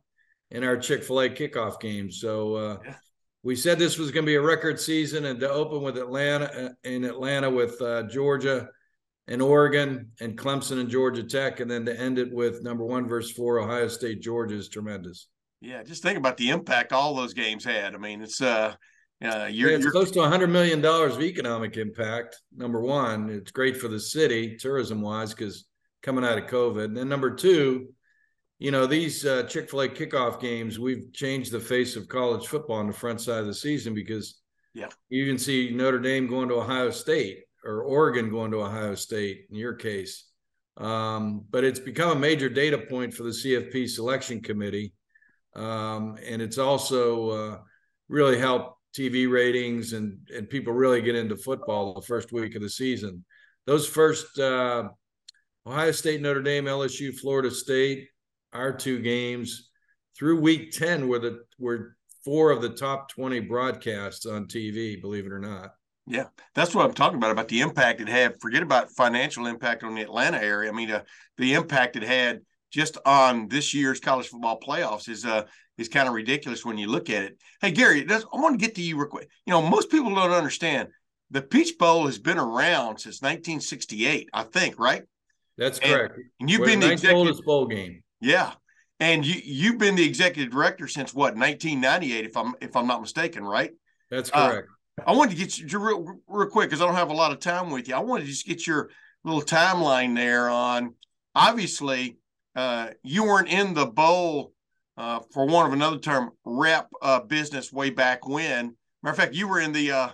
in 0.51 0.63
our 0.63 0.77
Chick 0.77 1.03
Fil 1.03 1.21
A 1.21 1.29
kickoff 1.29 1.79
game. 1.79 2.09
So 2.11 2.55
uh, 2.55 2.77
yeah. 2.85 2.95
we 3.43 3.55
said 3.55 3.77
this 3.77 3.97
was 3.97 4.11
going 4.11 4.25
to 4.25 4.29
be 4.29 4.35
a 4.35 4.41
record 4.41 4.79
season, 4.79 5.25
and 5.25 5.39
to 5.41 5.49
open 5.49 5.81
with 5.81 5.97
Atlanta 5.97 6.45
uh, 6.45 6.69
in 6.83 7.03
Atlanta 7.03 7.49
with 7.49 7.79
uh, 7.81 8.03
Georgia 8.03 8.67
and 9.27 9.41
Oregon 9.41 10.11
and 10.19 10.37
Clemson 10.37 10.79
and 10.79 10.89
Georgia 10.89 11.23
Tech, 11.23 11.59
and 11.59 11.69
then 11.69 11.85
to 11.85 11.99
end 11.99 12.17
it 12.17 12.33
with 12.33 12.63
number 12.63 12.85
one 12.85 13.07
versus 13.07 13.31
four 13.31 13.59
Ohio 13.59 13.87
State 13.87 14.21
Georgia 14.21 14.55
is 14.55 14.69
tremendous. 14.69 15.27
Yeah, 15.61 15.83
just 15.83 16.03
think 16.03 16.17
about 16.17 16.37
the 16.37 16.49
impact 16.49 16.93
all 16.93 17.15
those 17.15 17.33
games 17.33 17.65
had. 17.65 17.93
I 17.93 17.97
mean, 17.97 18.21
it's 18.21 18.41
uh 18.41 18.75
uh, 19.21 19.49
you're, 19.51 19.69
yeah, 19.69 19.75
it's 19.75 19.83
you're... 19.83 19.91
close 19.91 20.11
to 20.11 20.19
$100 20.19 20.49
million 20.49 20.83
of 20.83 21.21
economic 21.21 21.75
impact. 21.75 22.37
Number 22.55 22.79
one, 22.79 23.29
it's 23.29 23.51
great 23.51 23.75
for 23.75 23.89
the 23.89 23.99
city, 23.99 24.55
tourism 24.55 25.01
wise, 25.01 25.33
because 25.33 25.65
coming 26.01 26.23
out 26.23 26.37
of 26.37 26.45
COVID. 26.45 26.85
And 26.85 26.97
then 26.97 27.09
number 27.09 27.35
two, 27.35 27.89
you 28.59 28.71
know, 28.71 28.85
these 28.85 29.25
uh, 29.25 29.43
Chick 29.43 29.69
fil 29.69 29.81
A 29.81 29.89
kickoff 29.89 30.39
games, 30.39 30.79
we've 30.79 31.11
changed 31.13 31.51
the 31.51 31.59
face 31.59 31.95
of 31.95 32.07
college 32.07 32.47
football 32.47 32.77
on 32.77 32.87
the 32.87 32.93
front 32.93 33.19
side 33.19 33.39
of 33.39 33.47
the 33.47 33.53
season 33.53 33.93
because 33.93 34.39
yeah, 34.73 34.87
you 35.09 35.25
can 35.25 35.37
see 35.37 35.71
Notre 35.71 35.99
Dame 35.99 36.27
going 36.27 36.47
to 36.49 36.55
Ohio 36.55 36.89
State 36.89 37.39
or 37.65 37.83
Oregon 37.83 38.29
going 38.29 38.51
to 38.51 38.61
Ohio 38.61 38.95
State 38.95 39.47
in 39.49 39.55
your 39.55 39.73
case. 39.73 40.25
Um, 40.77 41.43
but 41.49 41.65
it's 41.65 41.79
become 41.79 42.11
a 42.11 42.19
major 42.19 42.47
data 42.47 42.77
point 42.77 43.13
for 43.13 43.23
the 43.23 43.29
CFP 43.31 43.89
selection 43.89 44.41
committee. 44.41 44.93
Um, 45.55 46.17
and 46.25 46.41
it's 46.41 46.57
also 46.57 47.29
uh, 47.29 47.57
really 48.07 48.37
helped 48.37 48.79
TV 48.97 49.29
ratings 49.31 49.93
and 49.93 50.17
and 50.35 50.49
people 50.49 50.73
really 50.73 51.01
get 51.01 51.15
into 51.15 51.37
football 51.37 51.93
the 51.93 52.01
first 52.01 52.31
week 52.31 52.55
of 52.55 52.61
the 52.61 52.69
season. 52.69 53.23
Those 53.65 53.87
first 53.87 54.39
uh, 54.39 54.89
Ohio 55.65 55.91
State, 55.91 56.21
Notre 56.21 56.41
Dame, 56.41 56.65
LSU, 56.65 57.13
Florida 57.15 57.51
State, 57.51 58.07
our 58.53 58.73
two 58.73 58.99
games 58.99 59.69
through 60.17 60.39
week 60.39 60.71
ten 60.71 61.07
were 61.07 61.19
the 61.19 61.43
were 61.59 61.95
four 62.25 62.51
of 62.51 62.61
the 62.61 62.69
top 62.69 63.09
twenty 63.09 63.39
broadcasts 63.39 64.25
on 64.25 64.45
TV. 64.45 64.99
Believe 64.99 65.25
it 65.25 65.31
or 65.31 65.39
not. 65.39 65.71
Yeah, 66.07 66.25
that's 66.55 66.73
what 66.73 66.85
I'm 66.85 66.95
talking 66.95 67.17
about 67.17 67.29
about 67.29 67.47
the 67.47 67.61
impact 67.61 68.01
it 68.01 68.09
had. 68.09 68.41
Forget 68.41 68.63
about 68.63 68.91
financial 68.91 69.45
impact 69.45 69.83
on 69.83 69.93
the 69.93 70.01
Atlanta 70.01 70.41
area. 70.41 70.71
I 70.71 70.73
mean, 70.73 70.89
uh, 70.89 71.03
the 71.37 71.53
impact 71.53 71.95
it 71.95 72.03
had 72.03 72.41
just 72.71 72.97
on 73.05 73.47
this 73.47 73.73
year's 73.73 73.99
college 73.99 74.27
football 74.27 74.59
playoffs 74.59 75.09
is 75.09 75.25
uh 75.25 75.43
is 75.77 75.87
kind 75.87 76.07
of 76.07 76.13
ridiculous 76.13 76.65
when 76.65 76.77
you 76.77 76.87
look 76.87 77.09
at 77.09 77.23
it. 77.23 77.37
Hey, 77.61 77.71
Gary, 77.71 78.05
I 78.09 78.21
want 78.33 78.59
to 78.59 78.65
get 78.65 78.75
to 78.75 78.81
you 78.81 78.97
real 78.97 79.07
quick. 79.07 79.29
You 79.45 79.53
know, 79.53 79.61
most 79.61 79.89
people 79.89 80.13
don't 80.13 80.31
understand 80.31 80.89
the 81.31 81.41
Peach 81.41 81.77
Bowl 81.77 82.05
has 82.05 82.19
been 82.19 82.37
around 82.37 82.97
since 82.97 83.21
1968, 83.21 84.29
I 84.33 84.43
think, 84.43 84.77
right? 84.79 85.03
That's 85.57 85.79
correct. 85.79 86.15
And, 86.15 86.25
and 86.41 86.49
you've 86.49 86.61
We're 86.61 86.67
been 86.67 86.79
the, 86.79 86.95
the 86.95 87.13
oldest 87.13 87.43
bowl 87.43 87.67
game. 87.67 88.03
Yeah, 88.21 88.53
and 88.99 89.25
you 89.25 89.41
you've 89.43 89.77
been 89.77 89.95
the 89.95 90.05
executive 90.05 90.51
director 90.51 90.87
since 90.87 91.13
what 91.13 91.35
1998, 91.35 92.25
if 92.25 92.37
I'm 92.37 92.55
if 92.61 92.75
I'm 92.75 92.87
not 92.87 93.01
mistaken, 93.01 93.43
right? 93.43 93.71
That's 94.09 94.29
correct. 94.29 94.67
Uh, 94.97 95.03
I 95.07 95.13
wanted 95.13 95.31
to 95.31 95.37
get 95.37 95.57
you 95.57 95.79
real, 95.79 96.19
real 96.27 96.49
quick 96.49 96.69
because 96.69 96.81
I 96.81 96.85
don't 96.85 96.95
have 96.95 97.09
a 97.09 97.13
lot 97.13 97.31
of 97.31 97.39
time 97.39 97.69
with 97.71 97.87
you. 97.87 97.95
I 97.95 97.99
wanted 97.99 98.23
to 98.23 98.29
just 98.29 98.45
get 98.45 98.67
your 98.67 98.89
little 99.23 99.41
timeline 99.41 100.15
there 100.15 100.49
on. 100.49 100.95
Obviously, 101.35 102.17
uh, 102.55 102.89
you 103.03 103.23
weren't 103.23 103.49
in 103.49 103.73
the 103.73 103.85
bowl 103.85 104.53
uh, 104.97 105.19
for 105.31 105.45
want 105.45 105.67
of 105.67 105.73
another 105.73 105.97
term, 105.97 106.31
rep 106.43 106.89
uh, 107.01 107.21
business 107.21 107.71
way 107.71 107.89
back 107.89 108.27
when. 108.27 108.75
Matter 109.01 109.11
of 109.11 109.17
fact, 109.17 109.33
you 109.33 109.47
were 109.47 109.61
in 109.61 109.71
the 109.71 109.91
uh, 109.91 110.09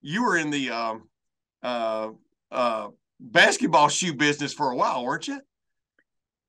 you 0.00 0.24
were 0.24 0.38
in 0.38 0.50
the 0.50 0.70
um, 0.70 1.08
uh, 1.62 2.88
basketball 3.20 3.88
shoe 3.88 4.14
business 4.14 4.52
for 4.52 4.70
a 4.70 4.76
while, 4.76 5.04
weren't 5.04 5.28
you? 5.28 5.40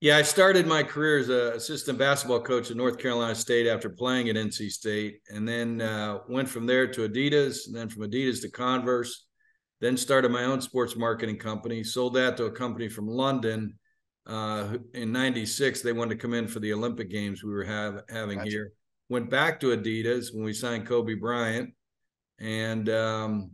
Yeah, 0.01 0.15
I 0.15 0.21
started 0.21 0.65
my 0.65 0.81
career 0.81 1.19
as 1.19 1.27
an 1.27 1.57
assistant 1.57 1.97
basketball 1.97 2.39
coach 2.39 2.71
at 2.71 2.77
North 2.77 2.97
Carolina 2.97 3.35
State 3.35 3.67
after 3.67 3.89
playing 3.89 4.29
at 4.29 4.37
NC 4.37 4.69
State, 4.69 5.19
and 5.27 5.45
then 5.45 5.81
uh, 5.81 6.19
went 6.29 6.47
from 6.47 6.65
there 6.65 6.87
to 6.87 7.09
Adidas, 7.09 7.67
and 7.67 7.75
then 7.75 7.89
from 7.89 8.03
Adidas 8.03 8.41
to 8.41 8.49
Converse. 8.49 9.25
Then 9.81 9.97
started 9.97 10.31
my 10.31 10.43
own 10.43 10.61
sports 10.61 10.95
marketing 10.95 11.37
company. 11.37 11.83
Sold 11.83 12.13
that 12.15 12.37
to 12.37 12.45
a 12.45 12.51
company 12.51 12.89
from 12.89 13.07
London 13.07 13.78
uh, 14.29 14.77
in 14.93 15.11
96 15.11 15.81
they 15.81 15.91
wanted 15.91 16.11
to 16.11 16.21
come 16.21 16.33
in 16.33 16.47
for 16.47 16.59
the 16.59 16.71
olympic 16.71 17.09
games 17.09 17.43
we 17.43 17.51
were 17.51 17.63
have, 17.63 18.03
having 18.09 18.37
gotcha. 18.37 18.49
here. 18.49 18.73
Went 19.09 19.29
back 19.29 19.59
to 19.61 19.75
adidas 19.75 20.33
when 20.33 20.43
we 20.43 20.53
signed 20.53 20.85
kobe 20.85 21.15
bryant. 21.15 21.73
And 22.39 22.87
um, 22.89 23.51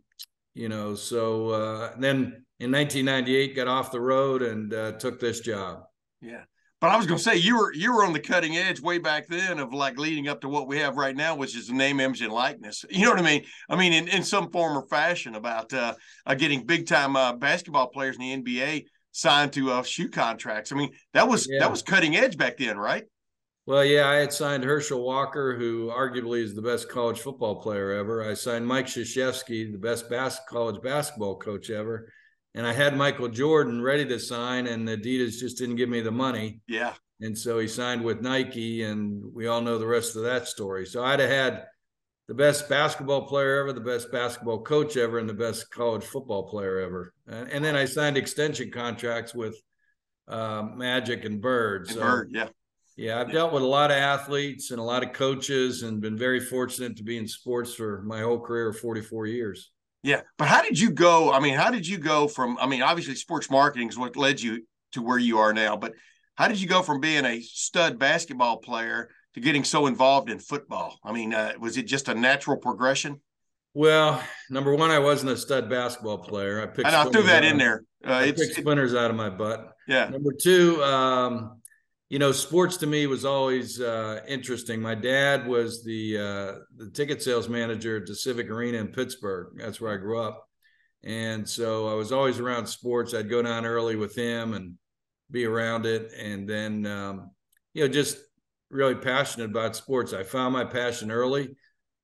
you 0.54 0.70
know 0.70 0.94
so 0.96 1.50
uh, 1.50 1.92
then 1.98 2.46
in 2.60 2.72
1998 2.72 3.56
got 3.56 3.68
off 3.68 3.92
the 3.92 4.02
road 4.02 4.42
and 4.42 4.74
uh, 4.74 4.92
took 4.94 5.20
this 5.20 5.40
job. 5.40 5.84
Yeah. 6.22 6.44
But 6.82 6.92
i 6.92 6.98
was 6.98 7.08
going 7.08 7.18
to 7.18 7.24
say 7.24 7.38
you 7.38 7.58
were 7.58 7.74
you 7.74 7.94
were 7.94 8.04
on 8.04 8.14
the 8.14 8.20
cutting 8.20 8.58
edge 8.58 8.82
way 8.82 8.98
back 9.00 9.28
then 9.28 9.60
of 9.60 9.74
like 9.74 9.98
leading 9.98 10.28
up 10.28 10.42
to 10.42 10.50
what 10.50 10.68
we 10.68 10.78
have 10.80 10.98
right 10.98 11.16
now 11.16 11.36
which 11.36 11.56
is 11.56 11.68
the 11.68 11.74
name 11.74 12.02
image 12.02 12.22
and 12.22 12.34
likeness. 12.34 12.84
You 12.92 13.06
know 13.06 13.12
what 13.12 13.20
i 13.20 13.24
mean? 13.24 13.46
I 13.70 13.76
mean 13.78 13.94
in, 13.94 14.08
in 14.10 14.24
some 14.24 14.52
form 14.52 14.78
or 14.78 14.86
fashion 14.88 15.36
about 15.36 15.74
uh, 15.74 15.96
uh 16.26 16.36
getting 16.36 16.66
big 16.66 16.86
time 16.86 17.16
uh, 17.16 17.34
basketball 17.34 17.88
players 17.88 18.18
in 18.20 18.44
the 18.44 18.60
nba 18.60 18.86
signed 19.16 19.54
to 19.54 19.72
uh, 19.72 19.84
shoe 19.84 20.10
contracts. 20.10 20.74
I 20.74 20.76
mean, 20.76 20.92
that 21.14 21.28
was 21.28 21.48
yeah. 21.50 21.60
that 21.60 21.72
was 21.72 21.82
cutting 21.82 22.16
edge 22.18 22.38
back 22.38 22.58
then, 22.58 22.78
right? 22.78 23.06
Well, 23.66 23.84
yeah, 23.84 24.08
I 24.08 24.16
had 24.16 24.32
signed 24.32 24.64
Herschel 24.64 25.04
Walker, 25.04 25.58
who 25.58 25.90
arguably 25.90 26.44
is 26.44 26.54
the 26.54 26.62
best 26.62 26.88
college 26.90 27.20
football 27.20 27.56
player 27.56 27.94
ever. 27.94 28.22
I 28.22 28.36
signed 28.36 28.68
Mike 28.68 28.86
Krzyzewski, 28.86 29.72
the 29.72 29.80
best 29.80 30.08
bas- 30.08 30.42
college 30.48 30.82
basketball 30.84 31.38
coach 31.38 31.72
ever. 31.72 32.12
And 32.54 32.68
I 32.68 32.74
had 32.74 32.96
Michael 32.96 33.28
Jordan 33.28 33.82
ready 33.82 34.06
to 34.06 34.20
sign, 34.20 34.68
and 34.68 34.88
Adidas 34.88 35.40
just 35.40 35.58
didn't 35.58 35.78
give 35.78 35.90
me 35.90 36.02
the 36.02 36.12
money. 36.12 36.60
Yeah. 36.68 36.94
And 37.22 37.36
so 37.36 37.58
he 37.58 37.68
signed 37.68 38.04
with 38.04 38.22
Nike, 38.22 38.84
and 38.84 39.24
we 39.34 39.48
all 39.48 39.62
know 39.62 39.80
the 39.80 39.88
rest 39.88 40.16
of 40.16 40.24
that 40.24 40.48
story. 40.48 40.86
So 40.86 41.04
I'd 41.04 41.20
have 41.20 41.30
had 41.30 41.66
the 42.28 42.34
best 42.34 42.68
basketball 42.68 43.28
player 43.28 43.60
ever, 43.60 43.74
the 43.74 43.80
best 43.80 44.12
basketball 44.12 44.62
coach 44.62 44.98
ever, 44.98 45.20
and 45.20 45.30
the 45.30 45.34
best 45.34 45.70
college 45.72 46.04
football 46.04 46.50
player 46.50 46.80
ever. 46.80 47.14
And, 47.28 47.50
and 47.50 47.66
then 47.66 47.76
I 47.76 47.86
signed 47.86 48.18
extension 48.18 48.72
contracts 48.72 49.36
with 49.36 49.56
uh, 50.28 50.64
Magic 50.76 51.26
and 51.26 51.40
Bird. 51.40 51.90
So, 51.90 52.00
Bird, 52.00 52.30
yeah. 52.32 52.48
Yeah, 52.98 53.20
I've 53.20 53.32
dealt 53.32 53.52
with 53.52 53.62
a 53.62 53.68
lot 53.68 53.92
of 53.92 53.98
athletes 53.98 54.72
and 54.72 54.80
a 54.80 54.84
lot 54.84 55.04
of 55.04 55.12
coaches 55.12 55.84
and 55.84 56.00
been 56.00 56.18
very 56.18 56.40
fortunate 56.40 56.96
to 56.96 57.04
be 57.04 57.18
in 57.18 57.28
sports 57.28 57.74
for 57.74 58.02
my 58.04 58.22
whole 58.22 58.40
career 58.40 58.70
of 58.70 58.80
44 58.80 59.28
years. 59.28 59.72
Yeah. 60.02 60.22
But 60.38 60.48
how 60.48 60.62
did 60.62 60.80
you 60.80 60.92
go? 60.92 61.32
I 61.32 61.42
mean, 61.42 61.56
how 61.56 61.72
did 61.72 61.86
you 61.86 61.98
go 61.98 62.30
from, 62.30 62.58
I 62.60 62.68
mean, 62.68 62.82
obviously 62.82 63.16
sports 63.16 63.50
marketing 63.50 63.90
is 63.90 63.98
what 63.98 64.16
led 64.16 64.40
you 64.40 64.66
to 64.94 65.02
where 65.02 65.18
you 65.18 65.40
are 65.40 65.52
now, 65.52 65.76
but 65.76 65.92
how 66.36 66.48
did 66.48 66.62
you 66.62 66.68
go 66.68 66.82
from 66.82 67.02
being 67.02 67.26
a 67.26 67.42
stud 67.42 68.00
basketball 68.00 68.58
player 68.58 69.10
to 69.36 69.42
getting 69.42 69.64
so 69.64 69.86
involved 69.86 70.30
in 70.30 70.40
football? 70.40 70.98
I 71.04 71.12
mean, 71.12 71.34
uh, 71.34 71.54
was 71.60 71.78
it 71.78 71.84
just 71.84 72.08
a 72.08 72.16
natural 72.16 72.58
progression? 72.58 73.22
Well, 73.74 74.24
number 74.50 74.74
one, 74.74 74.90
I 74.90 75.00
wasn't 75.00 75.34
a 75.34 75.38
stud 75.38 75.70
basketball 75.70 76.20
player. 76.20 76.62
I 76.62 76.66
picked. 76.66 76.88
And 76.88 76.96
I 76.96 77.04
threw 77.04 77.24
that 77.24 77.44
in 77.44 77.58
there. 77.58 77.84
Uh, 78.08 78.14
I 78.14 78.32
picked 78.32 78.56
splinters 78.56 78.94
it, 78.94 78.98
out 78.98 79.12
of 79.12 79.18
my 79.18 79.30
butt. 79.30 79.74
Yeah. 79.86 80.08
Number 80.08 80.32
two, 80.32 80.82
um, 80.82 81.62
you 82.10 82.18
know, 82.18 82.32
sports 82.32 82.78
to 82.78 82.88
me 82.88 83.06
was 83.08 83.26
always 83.26 83.82
uh, 83.82 84.22
interesting. 84.28 84.82
My 84.82 84.96
dad 84.96 85.46
was 85.46 85.84
the 85.84 86.18
uh, 86.18 86.60
the 86.78 86.90
ticket 86.94 87.22
sales 87.22 87.50
manager 87.50 87.98
at 87.98 88.06
the 88.06 88.16
Civic 88.16 88.50
Arena 88.50 88.78
in 88.78 88.88
Pittsburgh. 88.88 89.58
That's 89.58 89.82
where 89.82 89.94
I 89.94 89.98
grew 89.98 90.22
up, 90.22 90.48
and 91.04 91.48
so 91.48 91.90
I 91.90 91.96
was 91.96 92.14
always 92.14 92.40
around 92.40 92.68
sports. 92.68 93.14
I'd 93.14 93.30
go 93.30 93.42
down 93.42 93.66
early 93.66 93.98
with 93.98 94.16
him 94.16 94.54
and 94.54 94.76
be 95.32 95.46
around 95.46 95.86
it, 95.86 96.14
and 96.14 96.48
then 96.48 96.86
um, 96.86 97.32
you 97.74 97.84
know 97.84 97.92
just 97.92 98.18
really 98.76 98.96
passionate 98.96 99.50
about 99.50 99.76
sports. 99.76 100.14
I 100.14 100.24
found 100.24 100.54
my 100.54 100.66
passion 100.66 101.12
early, 101.12 101.56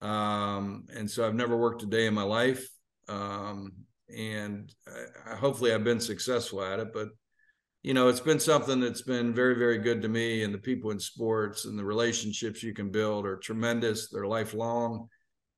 um, 0.02 0.86
and 0.96 1.10
so 1.10 1.28
I've 1.28 1.36
never 1.36 1.58
worked 1.58 1.84
a 1.84 1.86
day 1.86 2.08
in 2.08 2.14
my 2.14 2.24
life. 2.24 2.68
Um, 3.08 3.74
and 4.16 4.74
I, 5.28 5.36
hopefully, 5.36 5.74
I've 5.74 5.84
been 5.84 6.00
successful 6.00 6.64
at 6.64 6.80
it. 6.80 6.94
But 6.94 7.10
you 7.84 7.94
know, 7.94 8.08
it's 8.08 8.20
been 8.20 8.40
something 8.40 8.80
that's 8.80 9.02
been 9.02 9.34
very, 9.34 9.56
very 9.56 9.80
good 9.80 10.02
to 10.04 10.08
me. 10.08 10.44
And 10.44 10.54
the 10.54 10.60
people 10.60 10.92
in 10.92 11.00
sports 11.00 11.66
and 11.66 11.78
the 11.78 11.86
relationships 11.86 12.62
you 12.64 12.74
can 12.74 12.92
build 12.92 13.26
are 13.26 13.38
tremendous. 13.38 14.10
They're 14.10 14.28
lifelong, 14.28 15.08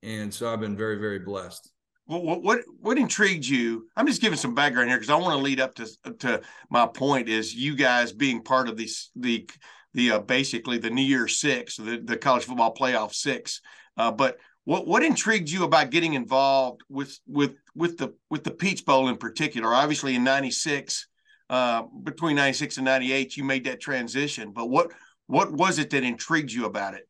and 0.02 0.32
so 0.32 0.52
I've 0.52 0.60
been 0.60 0.76
very, 0.76 0.98
very 0.98 1.20
blessed. 1.20 1.70
what 2.06 2.42
what 2.42 2.60
what 2.80 2.98
intrigued 2.98 3.46
you? 3.46 3.88
I'm 3.96 4.06
just 4.06 4.20
giving 4.20 4.38
some 4.38 4.54
background 4.54 4.88
here 4.90 4.98
because 4.98 5.10
I 5.10 5.16
want 5.16 5.36
to 5.38 5.42
lead 5.42 5.60
up 5.60 5.74
to 5.76 5.86
to 6.20 6.40
my 6.70 6.86
point 6.86 7.28
is 7.28 7.54
you 7.54 7.76
guys 7.76 8.12
being 8.12 8.42
part 8.42 8.68
of 8.68 8.76
these 8.76 9.10
the 9.16 9.48
the 9.94 10.12
uh, 10.12 10.18
basically 10.18 10.78
the 10.78 10.90
New 10.90 11.02
Year 11.02 11.28
Six, 11.28 11.76
the 11.76 12.00
the 12.04 12.16
college 12.16 12.44
football 12.44 12.74
playoff 12.74 13.14
six. 13.14 13.60
Uh, 13.96 14.10
but 14.10 14.38
what 14.64 14.86
what 14.86 15.02
intrigued 15.02 15.50
you 15.50 15.64
about 15.64 15.90
getting 15.90 16.14
involved 16.14 16.82
with 16.88 17.18
with 17.26 17.54
with 17.74 17.96
the 17.98 18.14
with 18.30 18.44
the 18.44 18.50
Peach 18.50 18.84
Bowl 18.84 19.08
in 19.08 19.16
particular? 19.16 19.72
Obviously, 19.72 20.14
in 20.14 20.24
'96, 20.24 21.06
uh, 21.50 21.84
between 22.02 22.36
'96 22.36 22.78
and 22.78 22.84
'98, 22.84 23.36
you 23.36 23.44
made 23.44 23.64
that 23.64 23.80
transition. 23.80 24.52
But 24.52 24.66
what 24.68 24.90
what 25.26 25.52
was 25.52 25.78
it 25.78 25.90
that 25.90 26.02
intrigued 26.02 26.52
you 26.52 26.66
about 26.66 26.94
it? 26.94 27.08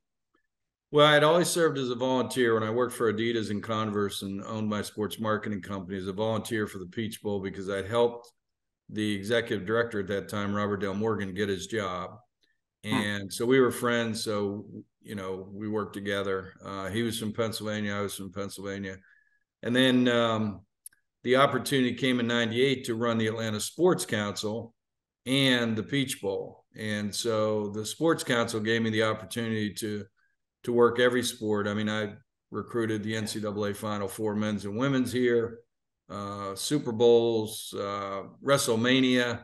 Well, 0.90 1.06
I'd 1.06 1.24
always 1.24 1.48
served 1.48 1.76
as 1.78 1.90
a 1.90 1.96
volunteer 1.96 2.54
when 2.54 2.62
I 2.62 2.70
worked 2.70 2.94
for 2.94 3.12
Adidas 3.12 3.50
and 3.50 3.60
Converse 3.60 4.22
and 4.22 4.44
owned 4.44 4.68
my 4.68 4.80
sports 4.80 5.18
marketing 5.18 5.60
company 5.60 5.98
as 5.98 6.06
a 6.06 6.12
volunteer 6.12 6.68
for 6.68 6.78
the 6.78 6.86
Peach 6.86 7.20
Bowl 7.20 7.40
because 7.40 7.68
I'd 7.68 7.88
helped 7.88 8.30
the 8.90 9.12
executive 9.12 9.66
director 9.66 10.00
at 10.00 10.06
that 10.08 10.28
time, 10.28 10.54
Robert 10.54 10.76
Dale 10.76 10.94
Morgan, 10.94 11.34
get 11.34 11.48
his 11.48 11.66
job. 11.66 12.18
Hmm. 12.84 12.94
And 12.94 13.32
so 13.32 13.46
we 13.46 13.60
were 13.60 13.70
friends. 13.70 14.22
So, 14.22 14.66
you 15.02 15.14
know, 15.14 15.48
we 15.52 15.68
worked 15.68 15.94
together. 15.94 16.54
Uh, 16.64 16.88
he 16.88 17.02
was 17.02 17.18
from 17.18 17.32
Pennsylvania, 17.32 17.94
I 17.94 18.00
was 18.00 18.14
from 18.14 18.32
Pennsylvania. 18.32 18.96
And 19.62 19.74
then 19.74 20.08
um, 20.08 20.60
the 21.22 21.36
opportunity 21.36 21.94
came 21.94 22.20
in 22.20 22.26
98 22.26 22.84
to 22.84 22.94
run 22.94 23.18
the 23.18 23.28
Atlanta 23.28 23.60
Sports 23.60 24.04
Council 24.04 24.74
and 25.26 25.74
the 25.74 25.82
Peach 25.82 26.20
Bowl. 26.20 26.64
And 26.76 27.14
so 27.14 27.68
the 27.68 27.86
Sports 27.86 28.24
Council 28.24 28.60
gave 28.60 28.82
me 28.82 28.90
the 28.90 29.04
opportunity 29.04 29.72
to 29.74 30.04
to 30.64 30.72
work 30.72 30.98
every 30.98 31.22
sport. 31.22 31.68
I 31.68 31.74
mean, 31.74 31.90
I 31.90 32.14
recruited 32.50 33.02
the 33.02 33.14
NCAA 33.14 33.76
Final 33.76 34.08
Four 34.08 34.34
men's 34.34 34.64
and 34.64 34.76
women's 34.76 35.12
here, 35.12 35.58
uh, 36.08 36.54
Super 36.54 36.92
Bowls, 36.92 37.74
uh, 37.76 38.22
WrestleMania, 38.42 39.42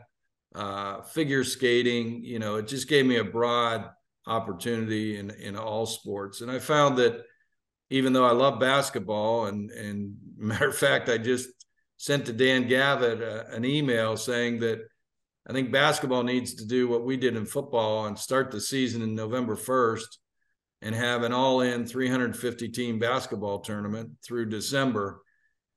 uh, 0.55 1.01
figure 1.01 1.43
skating. 1.43 2.23
You 2.23 2.39
know, 2.39 2.55
it 2.55 2.67
just 2.67 2.87
gave 2.87 3.05
me 3.05 3.17
a 3.17 3.23
broad 3.23 3.89
opportunity 4.27 5.17
in 5.17 5.31
in 5.31 5.55
all 5.55 5.85
sports, 5.85 6.41
and 6.41 6.51
I 6.51 6.59
found 6.59 6.97
that 6.97 7.23
even 7.89 8.13
though 8.13 8.25
I 8.25 8.31
love 8.31 8.59
basketball, 8.59 9.47
and 9.47 9.71
and 9.71 10.15
matter 10.37 10.69
of 10.69 10.77
fact, 10.77 11.09
I 11.09 11.17
just 11.17 11.49
sent 11.97 12.25
to 12.25 12.33
Dan 12.33 12.67
Gavitt 12.67 13.21
uh, 13.21 13.55
an 13.55 13.65
email 13.65 14.17
saying 14.17 14.59
that. 14.59 14.79
I 15.49 15.53
think 15.53 15.71
basketball 15.71 16.21
needs 16.21 16.53
to 16.53 16.67
do 16.67 16.87
what 16.87 17.03
we 17.03 17.17
did 17.17 17.35
in 17.35 17.47
football 17.47 18.05
and 18.05 18.17
start 18.17 18.51
the 18.51 18.61
season 18.61 19.01
in 19.01 19.15
November 19.15 19.55
1st 19.55 20.05
and 20.81 20.95
have 20.95 21.23
an 21.23 21.33
all-in 21.33 21.85
350 21.85 22.69
team 22.69 22.99
basketball 22.99 23.59
tournament 23.59 24.11
through 24.23 24.49
December 24.49 25.21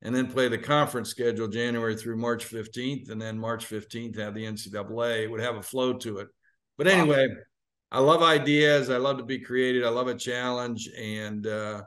and 0.05 0.15
then 0.15 0.31
play 0.31 0.49
the 0.49 0.59
conference 0.59 1.09
schedule 1.09 1.49
January 1.49 1.97
through 1.97 2.17
March 2.17 2.49
15th 2.49 3.11
and 3.11 3.21
then 3.21 3.39
March 3.39 3.67
15th 3.69 4.19
have 4.19 4.35
the 4.35 4.45
NCAA 4.45 5.25
it 5.25 5.31
would 5.31 5.41
have 5.41 5.57
a 5.57 5.63
flow 5.63 5.95
to 5.95 6.19
it. 6.19 6.29
But 6.77 6.87
anyway, 6.87 7.29
wow. 7.29 7.35
I 7.91 8.01
love 8.01 8.23
ideas, 8.23 8.91
I 8.91 8.99
love 8.99 9.19
to 9.19 9.25
be 9.25 9.39
creative, 9.39 9.85
I 9.85 9.89
love 9.89 10.09
a 10.09 10.15
challenge 10.15 10.91
and 10.97 11.47
uh, 11.47 11.83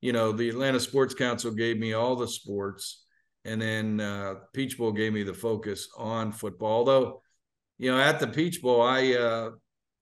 you 0.00 0.12
know, 0.12 0.32
the 0.32 0.48
Atlanta 0.48 0.80
Sports 0.80 1.14
Council 1.14 1.52
gave 1.52 1.78
me 1.78 1.92
all 1.92 2.16
the 2.16 2.28
sports 2.28 3.04
and 3.44 3.60
then 3.60 4.00
uh, 4.00 4.34
Peach 4.52 4.78
Bowl 4.78 4.92
gave 4.92 5.12
me 5.12 5.22
the 5.22 5.34
focus 5.34 5.88
on 5.96 6.32
football. 6.32 6.78
Although, 6.78 7.22
you 7.78 7.90
know, 7.90 8.00
at 8.00 8.20
the 8.20 8.26
Peach 8.26 8.62
Bowl, 8.62 8.82
I 8.82 9.14
uh, 9.14 9.50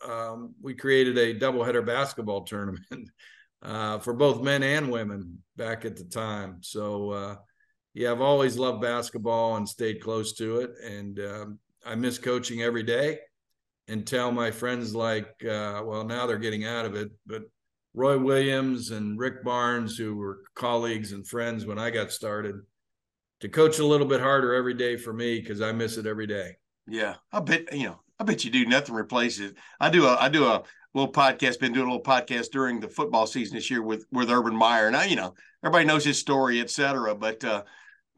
um, 0.06 0.54
we 0.60 0.74
created 0.74 1.18
a 1.18 1.38
doubleheader 1.38 1.84
basketball 1.84 2.44
tournament 2.44 2.84
uh, 3.62 3.98
for 3.98 4.14
both 4.14 4.42
men 4.42 4.62
and 4.62 4.90
women 4.90 5.42
back 5.56 5.84
at 5.84 5.96
the 5.96 6.04
time. 6.04 6.58
So, 6.60 7.10
uh, 7.10 7.36
yeah, 7.94 8.12
I've 8.12 8.20
always 8.20 8.56
loved 8.56 8.80
basketball 8.80 9.56
and 9.56 9.68
stayed 9.68 10.00
close 10.00 10.32
to 10.34 10.60
it. 10.60 10.70
And 10.84 11.18
um, 11.20 11.58
I 11.84 11.94
miss 11.94 12.18
coaching 12.18 12.62
every 12.62 12.82
day 12.82 13.18
and 13.88 14.06
tell 14.06 14.30
my 14.30 14.50
friends, 14.50 14.94
like, 14.94 15.28
uh, 15.44 15.82
well, 15.84 16.04
now 16.04 16.26
they're 16.26 16.38
getting 16.38 16.64
out 16.64 16.84
of 16.84 16.94
it, 16.94 17.10
but 17.26 17.42
Roy 17.94 18.18
Williams 18.18 18.90
and 18.90 19.18
Rick 19.18 19.42
Barnes, 19.44 19.96
who 19.96 20.14
were 20.14 20.42
colleagues 20.54 21.12
and 21.12 21.26
friends 21.26 21.66
when 21.66 21.78
I 21.78 21.90
got 21.90 22.12
started, 22.12 22.56
to 23.40 23.48
coach 23.48 23.78
a 23.78 23.86
little 23.86 24.06
bit 24.06 24.20
harder 24.20 24.54
every 24.54 24.74
day 24.74 24.96
for 24.96 25.12
me 25.12 25.40
because 25.40 25.60
I 25.60 25.72
miss 25.72 25.96
it 25.96 26.06
every 26.06 26.26
day. 26.26 26.56
Yeah, 26.86 27.16
I 27.32 27.40
bet 27.40 27.74
you 27.74 27.86
know 27.86 28.00
I 28.18 28.24
bet 28.24 28.44
you 28.44 28.50
do. 28.50 28.66
Nothing 28.66 28.94
replaces. 28.94 29.52
It. 29.52 29.56
I 29.80 29.90
do 29.90 30.06
a 30.06 30.16
I 30.16 30.28
do 30.28 30.44
a 30.44 30.62
little 30.94 31.12
podcast. 31.12 31.58
Been 31.58 31.72
doing 31.72 31.88
a 31.88 31.90
little 31.90 32.04
podcast 32.04 32.50
during 32.50 32.80
the 32.80 32.88
football 32.88 33.26
season 33.26 33.56
this 33.56 33.70
year 33.70 33.82
with 33.82 34.06
with 34.12 34.30
Urban 34.30 34.54
Meyer. 34.54 34.86
And 34.86 34.96
I, 34.96 35.06
you 35.06 35.16
know, 35.16 35.34
everybody 35.64 35.86
knows 35.86 36.04
his 36.04 36.18
story, 36.18 36.60
et 36.60 36.70
cetera. 36.70 37.14
But 37.14 37.42
uh, 37.44 37.62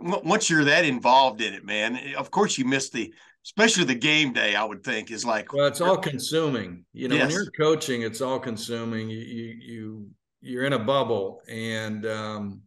once 0.03 0.51
you're 0.51 0.65
that 0.65 0.85
involved 0.85 1.41
in 1.41 1.55
it, 1.55 1.65
man, 1.65 1.99
of 2.17 2.31
course 2.31 2.59
you 2.59 2.65
miss 2.65 2.91
the 2.91 3.12
especially 3.45 3.85
the 3.85 3.95
game 3.95 4.33
day. 4.33 4.55
I 4.55 4.65
would 4.65 4.85
think 4.85 5.11
is 5.11 5.25
like 5.25 5.53
well, 5.53 5.67
it's 5.67 5.81
all 5.81 5.97
consuming. 5.97 6.85
You 6.93 7.09
know, 7.09 7.17
yes. 7.17 7.33
when 7.33 7.43
you're 7.43 7.53
coaching, 7.59 8.03
it's 8.03 8.21
all 8.21 8.38
consuming. 8.38 9.09
You 9.09 9.19
you 9.19 9.55
you 9.61 10.07
you're 10.41 10.65
in 10.65 10.73
a 10.73 10.79
bubble, 10.79 11.41
and 11.49 12.07
um, 12.07 12.62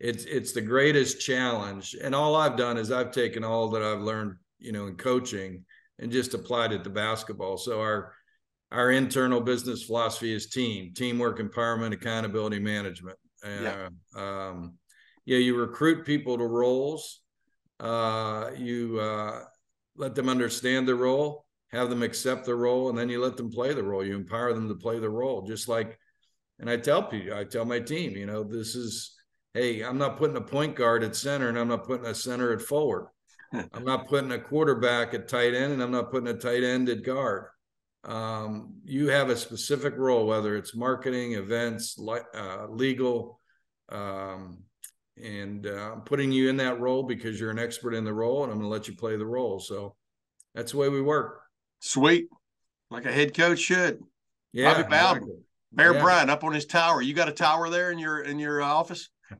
it's 0.00 0.24
it's 0.24 0.52
the 0.52 0.60
greatest 0.60 1.20
challenge. 1.20 1.96
And 2.00 2.14
all 2.14 2.36
I've 2.36 2.56
done 2.56 2.76
is 2.76 2.90
I've 2.90 3.12
taken 3.12 3.44
all 3.44 3.68
that 3.70 3.82
I've 3.82 4.00
learned, 4.00 4.36
you 4.58 4.72
know, 4.72 4.86
in 4.86 4.96
coaching 4.96 5.64
and 5.98 6.12
just 6.12 6.34
applied 6.34 6.72
it 6.72 6.84
to 6.84 6.90
basketball. 6.90 7.56
So 7.56 7.80
our 7.80 8.12
our 8.70 8.90
internal 8.90 9.40
business 9.40 9.82
philosophy 9.82 10.34
is 10.34 10.48
team, 10.48 10.92
teamwork, 10.94 11.38
empowerment, 11.38 11.92
accountability, 11.92 12.58
management. 12.58 13.18
yeah. 13.44 13.88
Um, 14.14 14.74
yeah, 15.28 15.36
you 15.36 15.54
recruit 15.54 16.06
people 16.06 16.38
to 16.38 16.46
roles. 16.46 17.20
Uh, 17.78 18.48
you 18.56 18.98
uh, 18.98 19.42
let 19.94 20.14
them 20.14 20.26
understand 20.26 20.88
the 20.88 20.94
role, 20.94 21.44
have 21.70 21.90
them 21.90 22.02
accept 22.02 22.46
the 22.46 22.54
role, 22.54 22.88
and 22.88 22.96
then 22.96 23.10
you 23.10 23.20
let 23.20 23.36
them 23.36 23.50
play 23.50 23.74
the 23.74 23.82
role. 23.82 24.02
You 24.02 24.16
empower 24.16 24.54
them 24.54 24.68
to 24.68 24.74
play 24.74 24.98
the 24.98 25.10
role, 25.10 25.42
just 25.42 25.68
like. 25.68 25.98
And 26.60 26.70
I 26.70 26.78
tell 26.78 27.02
people, 27.02 27.36
I 27.36 27.44
tell 27.44 27.66
my 27.66 27.78
team, 27.78 28.16
you 28.16 28.24
know, 28.24 28.42
this 28.42 28.74
is, 28.74 29.14
hey, 29.52 29.82
I'm 29.82 29.98
not 29.98 30.16
putting 30.16 30.38
a 30.38 30.40
point 30.40 30.74
guard 30.74 31.04
at 31.04 31.14
center, 31.14 31.50
and 31.50 31.58
I'm 31.58 31.68
not 31.68 31.84
putting 31.84 32.06
a 32.06 32.14
center 32.14 32.54
at 32.54 32.62
forward. 32.62 33.08
I'm 33.52 33.84
not 33.84 34.08
putting 34.08 34.32
a 34.32 34.38
quarterback 34.38 35.12
at 35.12 35.28
tight 35.28 35.52
end, 35.52 35.74
and 35.74 35.82
I'm 35.82 35.92
not 35.92 36.10
putting 36.10 36.28
a 36.28 36.38
tight 36.38 36.64
end 36.64 36.88
at 36.88 37.04
guard. 37.04 37.48
Um, 38.02 38.76
you 38.86 39.08
have 39.08 39.28
a 39.28 39.36
specific 39.36 39.94
role, 39.98 40.26
whether 40.26 40.56
it's 40.56 40.74
marketing, 40.74 41.34
events, 41.34 42.00
uh, 42.34 42.66
legal, 42.70 43.38
um, 43.90 44.64
and 45.22 45.66
uh, 45.66 45.92
I'm 45.92 46.00
putting 46.02 46.32
you 46.32 46.48
in 46.48 46.56
that 46.58 46.80
role 46.80 47.02
because 47.02 47.38
you're 47.38 47.50
an 47.50 47.58
expert 47.58 47.94
in 47.94 48.04
the 48.04 48.12
role, 48.12 48.44
and 48.44 48.52
I'm 48.52 48.58
going 48.58 48.70
to 48.70 48.72
let 48.72 48.88
you 48.88 48.94
play 48.94 49.16
the 49.16 49.26
role. 49.26 49.60
So 49.60 49.94
that's 50.54 50.72
the 50.72 50.78
way 50.78 50.88
we 50.88 51.00
work. 51.00 51.40
Sweet, 51.80 52.28
like 52.90 53.06
a 53.06 53.12
head 53.12 53.34
coach 53.34 53.58
should. 53.58 54.00
Yeah, 54.52 54.72
Bobby 54.72 54.82
Bowden, 54.84 55.16
exactly. 55.16 55.44
Bear 55.72 55.94
yeah. 55.94 56.02
Bryant 56.02 56.30
up 56.30 56.44
on 56.44 56.52
his 56.52 56.66
tower. 56.66 57.02
You 57.02 57.14
got 57.14 57.28
a 57.28 57.32
tower 57.32 57.68
there 57.68 57.90
in 57.90 57.98
your 57.98 58.20
in 58.20 58.38
your 58.38 58.62
office? 58.62 59.08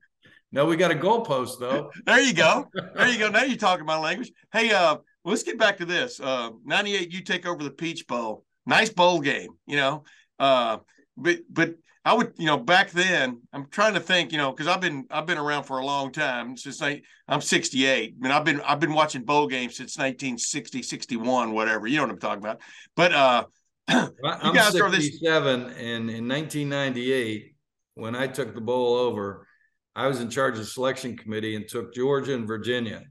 No, 0.50 0.64
we 0.64 0.76
got 0.76 0.90
a 0.90 0.94
goalpost 0.94 1.58
though. 1.60 1.90
there 2.06 2.20
you 2.20 2.32
go. 2.32 2.66
There 2.94 3.08
you 3.08 3.18
go. 3.18 3.28
Now 3.28 3.42
you're 3.42 3.58
talking 3.58 3.84
my 3.84 3.98
language. 3.98 4.32
Hey, 4.50 4.70
uh, 4.70 4.96
let's 5.22 5.42
get 5.42 5.58
back 5.58 5.76
to 5.76 5.84
this. 5.84 6.20
Uh, 6.20 6.52
98, 6.64 7.12
you 7.12 7.22
take 7.22 7.46
over 7.46 7.62
the 7.62 7.70
Peach 7.70 8.06
Bowl. 8.06 8.46
Nice 8.64 8.88
bowl 8.88 9.20
game, 9.20 9.50
you 9.66 9.76
know. 9.76 10.04
Uh, 10.38 10.78
but 11.18 11.38
but 11.50 11.74
I 12.04 12.14
would, 12.14 12.32
you 12.38 12.46
know, 12.46 12.56
back 12.56 12.90
then, 12.90 13.42
I'm 13.52 13.66
trying 13.70 13.94
to 13.94 14.00
think, 14.00 14.32
you 14.32 14.38
know, 14.38 14.50
because 14.50 14.66
I've 14.66 14.80
been 14.80 15.06
I've 15.10 15.26
been 15.26 15.38
around 15.38 15.64
for 15.64 15.78
a 15.78 15.84
long 15.84 16.10
time 16.12 16.56
since 16.56 16.80
I, 16.80 17.02
I'm 17.26 17.40
68. 17.40 18.14
I 18.16 18.22
mean, 18.22 18.32
I've 18.32 18.44
been 18.44 18.60
I've 18.62 18.80
been 18.80 18.94
watching 18.94 19.24
bowl 19.24 19.46
games 19.46 19.76
since 19.76 19.98
1960, 19.98 20.82
61, 20.82 21.52
whatever. 21.52 21.86
You 21.86 21.96
know 21.96 22.04
what 22.04 22.12
I'm 22.12 22.18
talking 22.18 22.42
about. 22.42 22.60
But 22.96 23.12
uh, 23.12 23.44
I'm 23.88 24.54
67, 24.54 25.60
and 25.62 26.10
in 26.10 26.28
1998, 26.28 27.54
when 27.94 28.16
I 28.16 28.26
took 28.26 28.54
the 28.54 28.60
bowl 28.60 28.94
over 28.94 29.46
I 29.98 30.06
was 30.06 30.20
in 30.20 30.30
charge 30.30 30.54
of 30.54 30.60
the 30.60 30.66
selection 30.66 31.16
committee 31.16 31.56
and 31.56 31.66
took 31.66 31.92
Georgia 31.92 32.32
and 32.32 32.46
Virginia. 32.46 33.02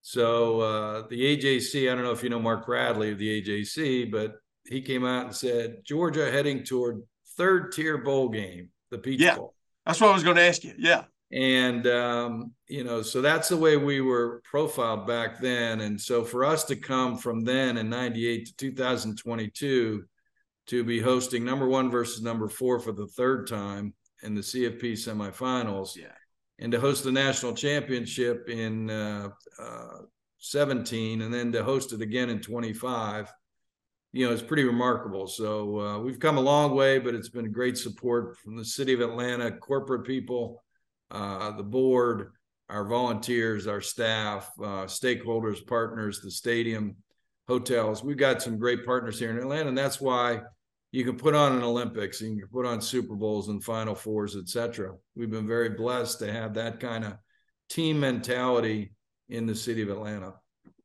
So 0.00 0.60
uh, 0.60 1.06
the 1.08 1.36
AJC, 1.36 1.92
I 1.92 1.94
don't 1.94 2.04
know 2.04 2.10
if 2.10 2.22
you 2.22 2.30
know 2.30 2.40
Mark 2.40 2.64
Bradley 2.64 3.12
of 3.12 3.18
the 3.18 3.42
AJC, 3.42 4.10
but 4.10 4.36
he 4.66 4.80
came 4.80 5.04
out 5.04 5.26
and 5.26 5.34
said 5.34 5.78
Georgia 5.84 6.30
heading 6.30 6.64
toward 6.64 7.02
third 7.36 7.72
tier 7.72 7.98
bowl 7.98 8.28
game, 8.28 8.70
the 8.90 8.98
Peach 8.98 9.20
yeah, 9.20 9.36
Bowl. 9.36 9.54
That's 9.84 10.00
what 10.00 10.10
I 10.10 10.14
was 10.14 10.24
going 10.24 10.36
to 10.36 10.42
ask 10.42 10.64
you. 10.64 10.74
Yeah. 10.78 11.04
And 11.32 11.86
um, 11.86 12.52
you 12.68 12.84
know, 12.84 13.02
so 13.02 13.20
that's 13.20 13.48
the 13.48 13.56
way 13.56 13.76
we 13.76 14.00
were 14.00 14.40
profiled 14.44 15.06
back 15.06 15.40
then. 15.40 15.80
And 15.80 16.00
so 16.00 16.24
for 16.24 16.44
us 16.44 16.64
to 16.64 16.76
come 16.76 17.18
from 17.18 17.44
then 17.44 17.76
in 17.76 17.88
98 17.88 18.46
to 18.46 18.56
2022 18.56 20.04
to 20.66 20.84
be 20.84 21.00
hosting 21.00 21.44
number 21.44 21.68
one 21.68 21.90
versus 21.90 22.22
number 22.22 22.48
four 22.48 22.78
for 22.78 22.92
the 22.92 23.06
third 23.06 23.46
time 23.46 23.94
in 24.22 24.34
the 24.34 24.40
CFP 24.40 24.92
semifinals. 24.92 25.96
Yeah. 25.96 26.06
And 26.60 26.70
to 26.72 26.80
host 26.80 27.04
the 27.04 27.12
national 27.12 27.54
championship 27.54 28.48
in 28.48 28.88
uh, 28.88 29.30
uh, 29.58 29.98
17 30.38 31.22
and 31.22 31.34
then 31.34 31.50
to 31.52 31.64
host 31.64 31.92
it 31.92 32.00
again 32.00 32.30
in 32.30 32.40
25, 32.40 33.32
you 34.14 34.24
know, 34.24 34.32
it's 34.32 34.42
pretty 34.42 34.62
remarkable. 34.62 35.26
So 35.26 35.80
uh, 35.80 35.98
we've 35.98 36.20
come 36.20 36.38
a 36.38 36.40
long 36.40 36.76
way, 36.76 37.00
but 37.00 37.16
it's 37.16 37.28
been 37.28 37.50
great 37.50 37.76
support 37.76 38.38
from 38.38 38.56
the 38.56 38.64
city 38.64 38.92
of 38.92 39.00
Atlanta, 39.00 39.50
corporate 39.50 40.06
people, 40.06 40.62
uh, 41.10 41.50
the 41.56 41.64
board, 41.64 42.30
our 42.68 42.84
volunteers, 42.84 43.66
our 43.66 43.80
staff, 43.80 44.48
uh, 44.60 44.84
stakeholders, 44.84 45.66
partners, 45.66 46.20
the 46.20 46.30
stadium, 46.30 46.94
hotels. 47.48 48.04
We've 48.04 48.16
got 48.16 48.40
some 48.40 48.56
great 48.56 48.86
partners 48.86 49.18
here 49.18 49.30
in 49.30 49.38
Atlanta, 49.38 49.70
and 49.70 49.76
that's 49.76 50.00
why 50.00 50.42
you 50.92 51.04
can 51.04 51.16
put 51.16 51.34
on 51.34 51.56
an 51.56 51.64
Olympics 51.64 52.20
and 52.20 52.36
you 52.36 52.42
can 52.42 52.52
put 52.52 52.66
on 52.66 52.80
Super 52.80 53.16
Bowls 53.16 53.48
and 53.48 53.64
Final 53.64 53.96
Fours, 53.96 54.36
etc. 54.36 54.92
We've 55.16 55.30
been 55.30 55.48
very 55.48 55.70
blessed 55.70 56.20
to 56.20 56.32
have 56.32 56.54
that 56.54 56.78
kind 56.78 57.04
of 57.04 57.14
team 57.68 57.98
mentality 57.98 58.92
in 59.28 59.46
the 59.46 59.56
city 59.56 59.82
of 59.82 59.88
Atlanta. 59.88 60.34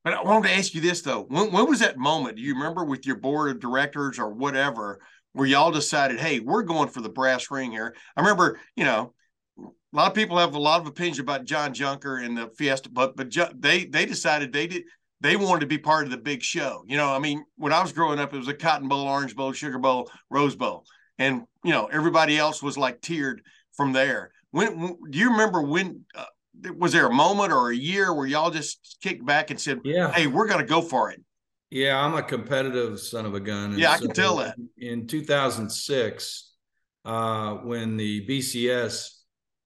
But 0.03 0.13
I 0.13 0.23
wanted 0.23 0.47
to 0.47 0.55
ask 0.55 0.73
you 0.73 0.81
this 0.81 1.01
though: 1.01 1.23
when, 1.23 1.51
when 1.51 1.67
was 1.67 1.79
that 1.79 1.97
moment? 1.97 2.37
Do 2.37 2.41
you 2.41 2.53
remember 2.53 2.83
with 2.83 3.05
your 3.05 3.17
board 3.17 3.51
of 3.51 3.59
directors 3.59 4.19
or 4.19 4.33
whatever, 4.33 4.99
where 5.33 5.47
y'all 5.47 5.71
decided, 5.71 6.19
"Hey, 6.19 6.39
we're 6.39 6.63
going 6.63 6.89
for 6.89 7.01
the 7.01 7.09
brass 7.09 7.51
ring 7.51 7.71
here"? 7.71 7.95
I 8.15 8.21
remember, 8.21 8.59
you 8.75 8.85
know, 8.85 9.13
a 9.59 9.95
lot 9.95 10.07
of 10.07 10.13
people 10.13 10.37
have 10.37 10.55
a 10.55 10.59
lot 10.59 10.81
of 10.81 10.87
opinions 10.87 11.19
about 11.19 11.45
John 11.45 11.73
Junker 11.73 12.17
and 12.17 12.37
the 12.37 12.49
Fiesta, 12.57 12.89
but 12.89 13.15
but 13.15 13.33
they 13.61 13.85
they 13.85 14.05
decided 14.05 14.53
they 14.53 14.67
did 14.67 14.83
they 15.21 15.35
wanted 15.35 15.61
to 15.61 15.67
be 15.67 15.77
part 15.77 16.05
of 16.05 16.11
the 16.11 16.17
big 16.17 16.41
show. 16.41 16.83
You 16.87 16.97
know, 16.97 17.13
I 17.13 17.19
mean, 17.19 17.43
when 17.57 17.73
I 17.73 17.81
was 17.81 17.91
growing 17.91 18.19
up, 18.19 18.33
it 18.33 18.37
was 18.37 18.47
a 18.47 18.53
Cotton 18.53 18.87
Bowl, 18.87 19.07
Orange 19.07 19.35
Bowl, 19.35 19.51
Sugar 19.51 19.79
Bowl, 19.79 20.09
Rose 20.29 20.55
Bowl, 20.55 20.85
and 21.17 21.43
you 21.63 21.71
know 21.71 21.87
everybody 21.91 22.37
else 22.37 22.63
was 22.63 22.77
like 22.77 23.01
tiered 23.01 23.41
from 23.73 23.91
there. 23.91 24.31
When, 24.51 24.79
when 24.79 24.97
do 25.09 25.19
you 25.19 25.31
remember 25.31 25.61
when? 25.61 26.05
Uh, 26.15 26.25
was 26.77 26.91
there 26.91 27.07
a 27.07 27.13
moment 27.13 27.51
or 27.51 27.71
a 27.71 27.75
year 27.75 28.13
where 28.13 28.25
y'all 28.25 28.51
just 28.51 28.97
kicked 29.01 29.25
back 29.25 29.49
and 29.49 29.59
said, 29.59 29.79
"Yeah, 29.83 30.11
hey, 30.11 30.27
we're 30.27 30.47
going 30.47 30.59
to 30.59 30.65
go 30.65 30.81
for 30.81 31.11
it"? 31.11 31.21
Yeah, 31.69 32.03
I'm 32.03 32.15
a 32.15 32.23
competitive 32.23 32.99
son 32.99 33.25
of 33.25 33.35
a 33.35 33.39
gun. 33.39 33.77
yeah, 33.77 33.91
I 33.91 33.97
so 33.97 34.05
can 34.05 34.15
tell 34.15 34.37
that. 34.37 34.55
In 34.77 35.05
2006, 35.07 36.53
uh, 37.05 37.53
when 37.55 37.95
the 37.95 38.27
BCS, 38.27 39.09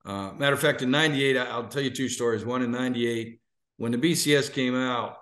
uh, 0.05 0.31
matter 0.33 0.53
of 0.53 0.59
fact, 0.59 0.81
in 0.81 0.91
'98, 0.91 1.37
I'll 1.37 1.67
tell 1.67 1.81
you 1.81 1.89
two 1.89 2.09
stories. 2.09 2.45
One 2.45 2.61
in 2.61 2.71
'98, 2.71 3.39
when 3.77 3.91
the 3.91 3.97
BCS 3.97 4.51
came 4.51 4.75
out, 4.75 5.17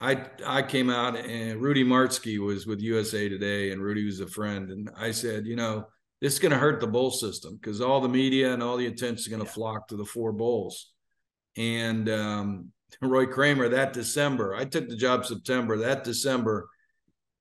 I 0.00 0.24
I 0.46 0.62
came 0.62 0.90
out 0.90 1.16
and 1.16 1.60
Rudy 1.60 1.84
Martzke 1.84 2.38
was 2.38 2.66
with 2.66 2.80
USA 2.80 3.28
Today, 3.28 3.72
and 3.72 3.82
Rudy 3.82 4.04
was 4.04 4.20
a 4.20 4.26
friend, 4.26 4.70
and 4.70 4.90
I 4.96 5.10
said, 5.10 5.46
you 5.46 5.56
know, 5.56 5.86
this 6.20 6.34
is 6.34 6.38
going 6.38 6.52
to 6.52 6.58
hurt 6.58 6.80
the 6.80 6.86
bowl 6.86 7.10
system 7.10 7.56
because 7.56 7.80
all 7.80 8.00
the 8.00 8.08
media 8.08 8.54
and 8.54 8.62
all 8.62 8.76
the 8.76 8.86
attention 8.86 9.16
is 9.16 9.28
going 9.28 9.42
to 9.42 9.46
yeah. 9.46 9.52
flock 9.52 9.88
to 9.88 9.96
the 9.96 10.04
four 10.04 10.32
bowls 10.32 10.91
and 11.56 12.08
um, 12.08 12.72
Roy 13.02 13.26
Kramer 13.26 13.68
that 13.70 13.92
December. 13.92 14.54
I 14.54 14.64
took 14.64 14.88
the 14.88 14.96
job 14.96 15.26
September. 15.26 15.78
That 15.78 16.04
December, 16.04 16.68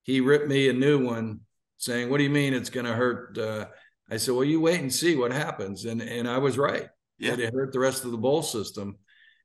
he 0.03 0.21
ripped 0.21 0.47
me 0.47 0.69
a 0.69 0.73
new 0.73 1.03
one, 1.03 1.41
saying, 1.77 2.09
"What 2.09 2.17
do 2.17 2.23
you 2.23 2.29
mean 2.29 2.53
it's 2.53 2.69
going 2.69 2.85
to 2.85 2.93
hurt?" 2.93 3.37
Uh, 3.37 3.65
I 4.09 4.17
said, 4.17 4.35
"Well, 4.35 4.43
you 4.43 4.61
wait 4.61 4.81
and 4.81 4.93
see 4.93 5.15
what 5.15 5.31
happens," 5.31 5.85
and 5.85 6.01
and 6.01 6.27
I 6.27 6.37
was 6.37 6.57
right. 6.57 6.87
Yeah, 7.17 7.33
it 7.33 7.53
hurt 7.53 7.71
the 7.71 7.79
rest 7.79 8.03
of 8.03 8.11
the 8.11 8.17
bowl 8.17 8.41
system. 8.41 8.97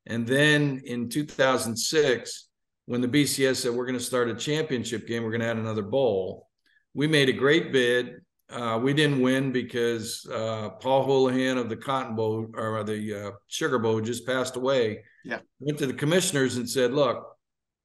And 0.07 0.25
then 0.25 0.81
in 0.85 1.09
2006, 1.09 2.47
when 2.85 3.01
the 3.01 3.07
BCS 3.07 3.57
said 3.57 3.73
we're 3.73 3.85
going 3.85 3.99
to 3.99 4.03
start 4.03 4.29
a 4.29 4.35
championship 4.35 5.05
game, 5.05 5.23
we're 5.23 5.31
going 5.31 5.41
to 5.41 5.47
add 5.47 5.57
another 5.57 5.83
bowl. 5.83 6.47
We 6.93 7.07
made 7.07 7.29
a 7.29 7.33
great 7.33 7.71
bid. 7.71 8.21
Uh, 8.49 8.79
we 8.81 8.93
didn't 8.93 9.21
win 9.21 9.51
because 9.51 10.25
uh, 10.33 10.69
Paul 10.79 11.05
Hoolahan 11.05 11.57
of 11.57 11.67
the 11.67 11.75
Cotton 11.75 12.15
Bowl 12.15 12.47
or 12.55 12.83
the 12.83 13.27
uh, 13.27 13.31
Sugar 13.47 13.77
Bowl 13.77 13.99
just 13.99 14.25
passed 14.25 14.55
away. 14.55 15.03
Yeah, 15.25 15.39
went 15.59 15.79
to 15.79 15.87
the 15.87 15.93
commissioners 15.93 16.55
and 16.55 16.69
said, 16.69 16.93
"Look, 16.93 17.27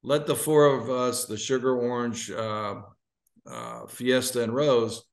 let 0.03 0.25
the 0.25 0.35
four 0.35 0.67
of 0.67 0.89
us, 0.89 1.25
the 1.25 1.37
Sugar 1.37 1.77
Orange, 1.77 2.31
uh, 2.31 2.75
uh, 3.45 3.87
Fiesta, 3.87 4.41
and 4.41 4.55
Rose, 4.55 5.03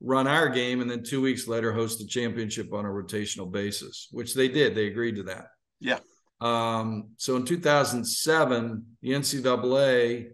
run 0.00 0.26
our 0.26 0.48
game, 0.48 0.80
and 0.80 0.90
then 0.90 1.02
two 1.02 1.20
weeks 1.20 1.46
later 1.46 1.72
host 1.72 1.98
the 1.98 2.06
championship 2.06 2.72
on 2.72 2.86
a 2.86 2.88
rotational 2.88 3.52
basis." 3.52 4.08
Which 4.10 4.34
they 4.34 4.48
did. 4.48 4.74
They 4.74 4.86
agreed 4.86 5.16
to 5.16 5.24
that. 5.24 5.48
Yeah. 5.80 5.98
Um, 6.40 7.10
so 7.18 7.36
in 7.36 7.44
2007, 7.44 8.86
the 9.02 9.10
NCAA 9.10 10.30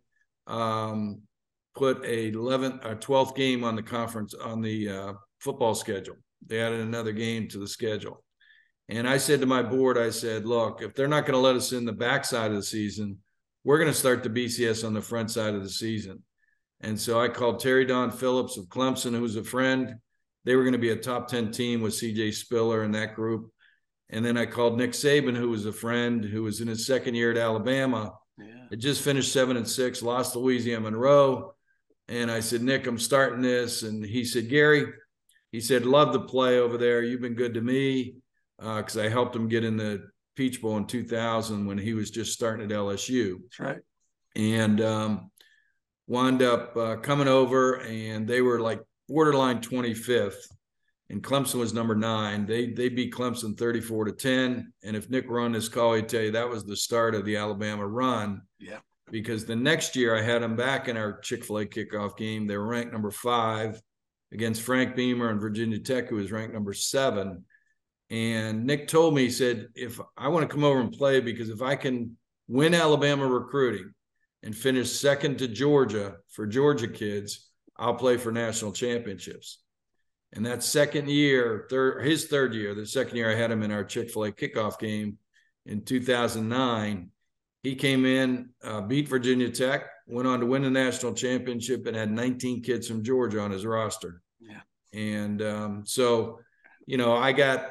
um, 0.46 1.22
put 1.80 2.04
a 2.04 2.30
11th 2.30 2.84
or 2.84 2.94
12th 2.94 3.34
game 3.34 3.64
on 3.64 3.74
the 3.74 3.82
conference 3.82 4.34
on 4.34 4.60
the 4.60 4.86
uh, 4.86 5.12
football 5.38 5.74
schedule. 5.74 6.16
They 6.46 6.60
added 6.60 6.80
another 6.80 7.12
game 7.12 7.48
to 7.48 7.58
the 7.58 7.66
schedule. 7.66 8.22
And 8.90 9.08
I 9.08 9.16
said 9.16 9.40
to 9.40 9.46
my 9.46 9.62
board, 9.62 9.96
I 9.96 10.10
said, 10.10 10.44
look, 10.44 10.82
if 10.82 10.94
they're 10.94 11.08
not 11.08 11.22
going 11.22 11.32
to 11.32 11.38
let 11.38 11.56
us 11.56 11.72
in 11.72 11.86
the 11.86 11.92
backside 11.92 12.50
of 12.50 12.58
the 12.58 12.62
season, 12.62 13.16
we're 13.64 13.78
going 13.78 13.90
to 13.90 13.98
start 13.98 14.22
the 14.22 14.28
BCS 14.28 14.86
on 14.86 14.92
the 14.92 15.00
front 15.00 15.30
side 15.30 15.54
of 15.54 15.62
the 15.62 15.70
season. 15.70 16.22
And 16.82 17.00
so 17.00 17.18
I 17.18 17.28
called 17.28 17.60
Terry 17.60 17.86
Don 17.86 18.10
Phillips 18.10 18.58
of 18.58 18.66
Clemson, 18.66 19.18
who's 19.18 19.36
a 19.36 19.44
friend. 19.44 19.94
They 20.44 20.56
were 20.56 20.64
going 20.64 20.72
to 20.72 20.78
be 20.78 20.90
a 20.90 20.96
top 20.96 21.28
10 21.28 21.50
team 21.50 21.80
with 21.80 21.94
CJ 21.94 22.34
Spiller 22.34 22.82
and 22.82 22.94
that 22.94 23.14
group. 23.14 23.50
And 24.10 24.22
then 24.22 24.36
I 24.36 24.44
called 24.44 24.76
Nick 24.76 24.90
Saban, 24.90 25.36
who 25.36 25.48
was 25.48 25.64
a 25.64 25.72
friend 25.72 26.22
who 26.22 26.42
was 26.42 26.60
in 26.60 26.68
his 26.68 26.84
second 26.84 27.14
year 27.14 27.30
at 27.30 27.38
Alabama. 27.38 28.12
Yeah. 28.36 28.66
It 28.70 28.76
just 28.76 29.00
finished 29.00 29.32
seven 29.32 29.56
and 29.56 29.68
six, 29.68 30.02
lost 30.02 30.36
Louisiana 30.36 30.82
Monroe. 30.82 31.54
And 32.10 32.28
I 32.28 32.40
said, 32.40 32.62
Nick, 32.62 32.88
I'm 32.88 32.98
starting 32.98 33.40
this. 33.40 33.84
And 33.84 34.04
he 34.04 34.24
said, 34.24 34.48
Gary, 34.48 34.92
he 35.52 35.60
said, 35.60 35.86
love 35.86 36.12
the 36.12 36.20
play 36.20 36.58
over 36.58 36.76
there. 36.76 37.02
You've 37.02 37.20
been 37.20 37.34
good 37.34 37.54
to 37.54 37.60
me 37.60 38.16
because 38.58 38.96
uh, 38.96 39.02
I 39.02 39.08
helped 39.08 39.34
him 39.34 39.48
get 39.48 39.62
in 39.62 39.76
the 39.76 40.10
Peach 40.34 40.60
Bowl 40.60 40.76
in 40.76 40.86
2000 40.86 41.66
when 41.66 41.78
he 41.78 41.94
was 41.94 42.10
just 42.10 42.32
starting 42.32 42.64
at 42.64 42.76
LSU. 42.76 43.36
That's 43.42 43.60
right. 43.60 43.78
And 44.34 44.80
um, 44.80 45.30
wound 46.08 46.42
up 46.42 46.76
uh, 46.76 46.96
coming 46.96 47.28
over, 47.28 47.80
and 47.80 48.26
they 48.26 48.42
were 48.42 48.60
like 48.60 48.80
borderline 49.08 49.60
25th, 49.60 50.34
and 51.10 51.22
Clemson 51.22 51.60
was 51.60 51.72
number 51.72 51.94
nine. 51.94 52.46
They 52.46 52.72
they 52.72 52.88
beat 52.88 53.12
Clemson 53.12 53.58
34 53.58 54.06
to 54.06 54.12
10. 54.12 54.72
And 54.84 54.96
if 54.96 55.10
Nick 55.10 55.28
run 55.28 55.52
this 55.52 55.68
call, 55.68 55.94
he'd 55.94 56.08
tell 56.08 56.22
you 56.22 56.30
that 56.32 56.48
was 56.48 56.64
the 56.64 56.76
start 56.76 57.14
of 57.14 57.24
the 57.24 57.36
Alabama 57.36 57.86
run. 57.86 58.42
Yeah 58.58 58.78
because 59.10 59.44
the 59.44 59.56
next 59.56 59.96
year 59.96 60.16
I 60.16 60.22
had 60.22 60.42
them 60.42 60.56
back 60.56 60.88
in 60.88 60.96
our 60.96 61.18
Chick 61.20 61.44
fil 61.44 61.58
A 61.58 61.66
kickoff 61.66 62.16
game. 62.16 62.46
They 62.46 62.56
were 62.56 62.66
ranked 62.66 62.92
number 62.92 63.10
five 63.10 63.80
against 64.32 64.62
Frank 64.62 64.96
Beamer 64.96 65.30
and 65.30 65.40
Virginia 65.40 65.78
Tech, 65.78 66.08
who 66.08 66.16
was 66.16 66.32
ranked 66.32 66.54
number 66.54 66.72
seven. 66.72 67.44
And 68.10 68.64
Nick 68.66 68.88
told 68.88 69.14
me, 69.14 69.24
he 69.24 69.30
said, 69.30 69.68
if 69.74 70.00
I 70.16 70.28
want 70.28 70.48
to 70.48 70.54
come 70.54 70.64
over 70.64 70.80
and 70.80 70.92
play, 70.92 71.20
because 71.20 71.48
if 71.48 71.62
I 71.62 71.76
can 71.76 72.16
win 72.48 72.74
Alabama 72.74 73.26
recruiting 73.26 73.92
and 74.42 74.56
finish 74.56 74.90
second 74.90 75.38
to 75.38 75.48
Georgia 75.48 76.16
for 76.28 76.46
Georgia 76.46 76.88
kids, 76.88 77.48
I'll 77.76 77.94
play 77.94 78.16
for 78.16 78.32
national 78.32 78.72
championships. 78.72 79.62
And 80.32 80.46
that 80.46 80.62
second 80.62 81.08
year, 81.08 81.66
third, 81.70 82.04
his 82.04 82.26
third 82.26 82.54
year, 82.54 82.74
the 82.74 82.86
second 82.86 83.16
year 83.16 83.30
I 83.30 83.36
had 83.36 83.50
him 83.50 83.62
in 83.62 83.72
our 83.72 83.84
Chick 83.84 84.10
fil 84.10 84.24
A 84.24 84.32
kickoff 84.32 84.78
game 84.78 85.18
in 85.66 85.84
2009 85.84 87.10
he 87.62 87.74
came 87.74 88.06
in, 88.06 88.50
uh, 88.64 88.80
beat 88.80 89.08
Virginia 89.08 89.50
Tech, 89.50 89.84
went 90.06 90.26
on 90.26 90.40
to 90.40 90.46
win 90.46 90.62
the 90.62 90.70
national 90.70 91.12
championship, 91.12 91.86
and 91.86 91.96
had 91.96 92.10
19 92.10 92.62
kids 92.62 92.88
from 92.88 93.04
Georgia 93.04 93.40
on 93.40 93.50
his 93.50 93.66
roster. 93.66 94.22
Yeah. 94.40 94.60
And 94.92 95.42
um, 95.42 95.82
so, 95.84 96.40
you 96.86 96.96
know, 96.96 97.14
I 97.14 97.32
got 97.32 97.70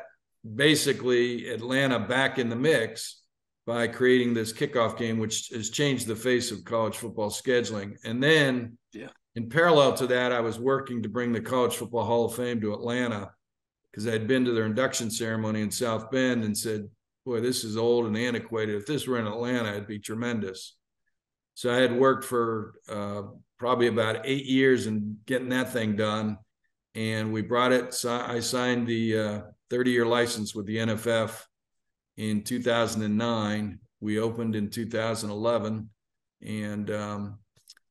basically 0.56 1.50
Atlanta 1.50 2.00
back 2.00 2.38
in 2.38 2.50
the 2.50 2.56
mix 2.56 3.22
by 3.66 3.88
creating 3.88 4.34
this 4.34 4.54
kickoff 4.54 4.98
game, 4.98 5.18
which 5.18 5.50
has 5.50 5.70
changed 5.70 6.08
the 6.08 6.16
face 6.16 6.52
of 6.52 6.64
college 6.64 6.98
football 6.98 7.30
scheduling. 7.30 7.96
And 8.04 8.22
then, 8.22 8.78
yeah. 8.94 9.10
in 9.36 9.50
parallel 9.50 9.94
to 9.96 10.08
that, 10.08 10.32
I 10.32 10.40
was 10.40 10.60
working 10.60 11.04
to 11.04 11.10
bring 11.10 11.34
the 11.34 11.42
College 11.42 11.76
Football 11.76 12.06
Hall 12.06 12.26
of 12.26 12.36
Fame 12.36 12.62
to 12.62 12.74
Atlanta 12.74 13.32
because 13.92 14.08
I 14.08 14.12
had 14.12 14.28
been 14.28 14.46
to 14.46 14.52
their 14.52 14.66
induction 14.66 15.10
ceremony 15.10 15.62
in 15.62 15.72
South 15.72 16.10
Bend 16.12 16.44
and 16.44 16.58
said, 16.58 16.90
boy, 17.26 17.42
this 17.42 17.64
is 17.64 17.78
old 17.78 18.06
and 18.06 18.18
antiquated. 18.18 18.76
If 18.76 18.86
this 18.86 19.08
were 19.08 19.20
in 19.20 19.28
Atlanta, 19.28 19.72
it'd 19.72 19.88
be 19.88 20.00
tremendous. 20.00 20.76
So 21.54 21.74
I 21.74 21.78
had 21.78 21.94
worked 21.94 22.26
for 22.26 22.76
uh, 22.88 23.24
probably 23.58 23.88
about 23.88 24.22
eight 24.24 24.46
years 24.46 24.88
in 24.88 25.18
getting 25.26 25.50
that 25.50 25.74
thing 25.74 25.96
done. 25.96 26.38
And 26.96 27.32
we 27.34 27.42
brought 27.42 27.72
it. 27.72 27.94
So 27.94 28.12
I 28.12 28.40
signed 28.40 28.88
the 28.88 29.44
30 29.70 29.92
uh, 29.92 29.94
year 29.94 30.06
license 30.06 30.56
with 30.56 30.66
the 30.66 30.78
NFF 30.78 31.44
in 32.18 32.44
2009. 32.44 33.80
We 34.00 34.20
opened 34.20 34.56
in 34.56 34.70
2011. 34.70 35.90
And 36.42 36.92
um, 36.92 37.40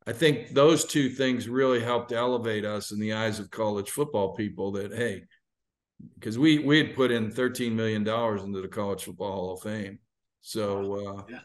I 0.06 0.12
think 0.12 0.54
those 0.54 0.86
two 0.86 1.10
things 1.10 1.48
really 1.48 1.80
helped 1.80 2.12
elevate 2.12 2.64
us 2.64 2.92
in 2.92 2.98
the 2.98 3.12
eyes 3.12 3.38
of 3.38 3.50
college 3.50 3.90
football 3.90 4.34
people 4.34 4.72
that, 4.72 4.94
hey, 4.94 5.24
because 6.14 6.38
we 6.38 6.58
we 6.60 6.78
had 6.78 6.94
put 6.94 7.10
in 7.10 7.30
13 7.30 7.74
million 7.74 8.04
dollars 8.04 8.42
into 8.42 8.60
the 8.60 8.68
college 8.68 9.04
football 9.04 9.32
hall 9.32 9.54
of 9.54 9.62
fame. 9.62 9.98
So 10.40 10.94
uh, 10.94 11.22
yeah. 11.28 11.40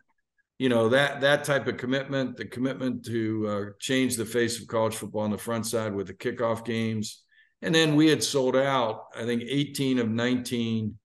you 0.57 0.69
know 0.69 0.89
that 0.89 1.21
that 1.21 1.43
type 1.43 1.67
of 1.67 1.77
commitment 1.77 2.37
the 2.37 2.45
commitment 2.45 3.05
to 3.05 3.47
uh, 3.47 3.65
change 3.79 4.15
the 4.15 4.25
face 4.25 4.61
of 4.61 4.67
college 4.67 4.95
football 4.95 5.21
on 5.21 5.31
the 5.31 5.37
front 5.37 5.65
side 5.65 5.93
with 5.93 6.07
the 6.07 6.13
kickoff 6.13 6.65
games. 6.65 7.23
And 7.61 7.73
then 7.73 7.95
we 7.95 8.09
had 8.09 8.21
sold 8.21 8.57
out 8.57 9.05
i 9.15 9.23
think 9.23 9.41
18 9.47 9.99
of 9.99 10.09
19 10.09 10.97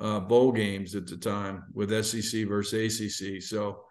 uh, 0.00 0.20
bowl 0.20 0.52
games 0.52 0.94
at 0.94 1.06
the 1.06 1.18
time 1.18 1.64
with 1.74 1.90
sec 2.02 2.46
versus 2.48 3.00
acc 3.02 3.42
so 3.42 3.82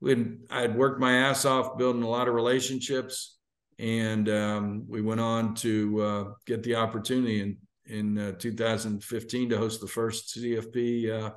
we 0.00 0.16
i 0.50 0.62
had 0.62 0.76
worked 0.76 0.98
my 0.98 1.18
ass 1.18 1.44
off 1.44 1.78
building 1.78 2.02
a 2.02 2.08
lot 2.08 2.26
of 2.26 2.34
relationships 2.34 3.38
and 3.78 4.28
um, 4.28 4.84
we 4.88 5.00
went 5.00 5.20
on 5.20 5.54
to 5.54 6.02
uh, 6.02 6.24
get 6.44 6.62
the 6.62 6.74
opportunity 6.74 7.40
in 7.40 7.56
in 7.90 8.18
uh, 8.18 8.32
2015 8.38 9.50
to 9.50 9.58
host 9.58 9.80
the 9.80 9.86
first 9.86 10.36
CFP 10.36 11.10
uh, 11.10 11.30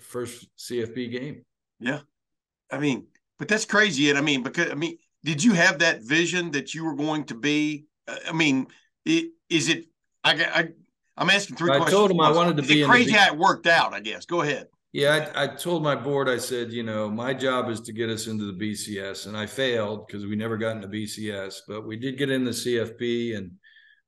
first 0.00 0.46
CFP 0.58 1.10
game. 1.10 1.44
Yeah, 1.80 2.00
I 2.70 2.78
mean, 2.78 3.06
but 3.38 3.48
that's 3.48 3.64
crazy. 3.64 4.10
And 4.10 4.18
I 4.18 4.22
mean, 4.22 4.42
because 4.42 4.70
I 4.70 4.74
mean, 4.74 4.98
did 5.24 5.42
you 5.42 5.52
have 5.52 5.78
that 5.78 6.02
vision 6.02 6.50
that 6.52 6.74
you 6.74 6.84
were 6.84 6.94
going 6.94 7.24
to 7.24 7.34
be? 7.34 7.86
Uh, 8.06 8.16
I 8.28 8.32
mean, 8.32 8.66
it, 9.04 9.30
is 9.48 9.68
it? 9.68 9.86
I, 10.24 10.32
I 10.32 10.68
I'm 11.16 11.30
asking 11.30 11.56
three 11.56 11.70
I 11.70 11.76
questions. 11.76 11.94
I 11.94 11.98
told 11.98 12.10
him 12.10 12.20
I 12.20 12.30
wanted 12.30 12.56
to 12.56 12.62
is 12.62 12.68
be 12.68 12.84
crazy 12.84 13.12
the, 13.12 13.18
how 13.18 13.32
it 13.32 13.38
worked 13.38 13.66
out. 13.66 13.94
I 13.94 14.00
guess. 14.00 14.26
Go 14.26 14.42
ahead. 14.42 14.66
Yeah, 14.92 15.30
I, 15.34 15.44
I, 15.44 15.46
told 15.46 15.82
my 15.82 15.94
board, 15.94 16.28
I 16.28 16.36
said, 16.36 16.70
you 16.70 16.82
know, 16.82 17.08
my 17.08 17.32
job 17.32 17.70
is 17.70 17.80
to 17.80 17.94
get 17.94 18.10
us 18.10 18.26
into 18.26 18.44
the 18.44 18.52
BCS, 18.52 19.26
and 19.26 19.34
I 19.34 19.46
failed 19.46 20.06
because 20.06 20.26
we 20.26 20.36
never 20.36 20.58
got 20.58 20.76
into 20.76 20.86
BCS, 20.86 21.60
but 21.66 21.86
we 21.86 21.96
did 21.96 22.18
get 22.18 22.30
in 22.30 22.44
the 22.44 22.50
CFP, 22.50 23.38
and 23.38 23.52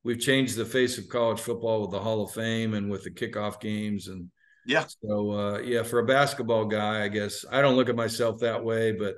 we've 0.05 0.21
changed 0.21 0.57
the 0.57 0.65
face 0.65 0.99
of 0.99 1.09
college 1.09 1.41
football 1.41 1.81
with 1.81 1.91
the 1.91 1.99
Hall 1.99 2.23
of 2.23 2.31
Fame 2.31 2.75
and 2.75 2.91
with 2.91 3.03
the 3.03 3.11
kickoff 3.11 3.61
games, 3.61 4.07
and 4.09 4.31
yeah. 4.67 4.85
So 5.03 5.33
uh, 5.33 5.59
yeah, 5.59 5.83
for 5.83 5.99
a 5.99 6.07
basketball 6.07 6.67
guy, 6.67 7.03
I 7.03 7.09
guess 7.09 7.45
I 7.51 7.61
don't 7.63 7.77
look 7.77 7.89
at 7.89 7.97
myself 7.97 8.41
that 8.41 8.63
way, 8.63 8.93
but 8.93 9.17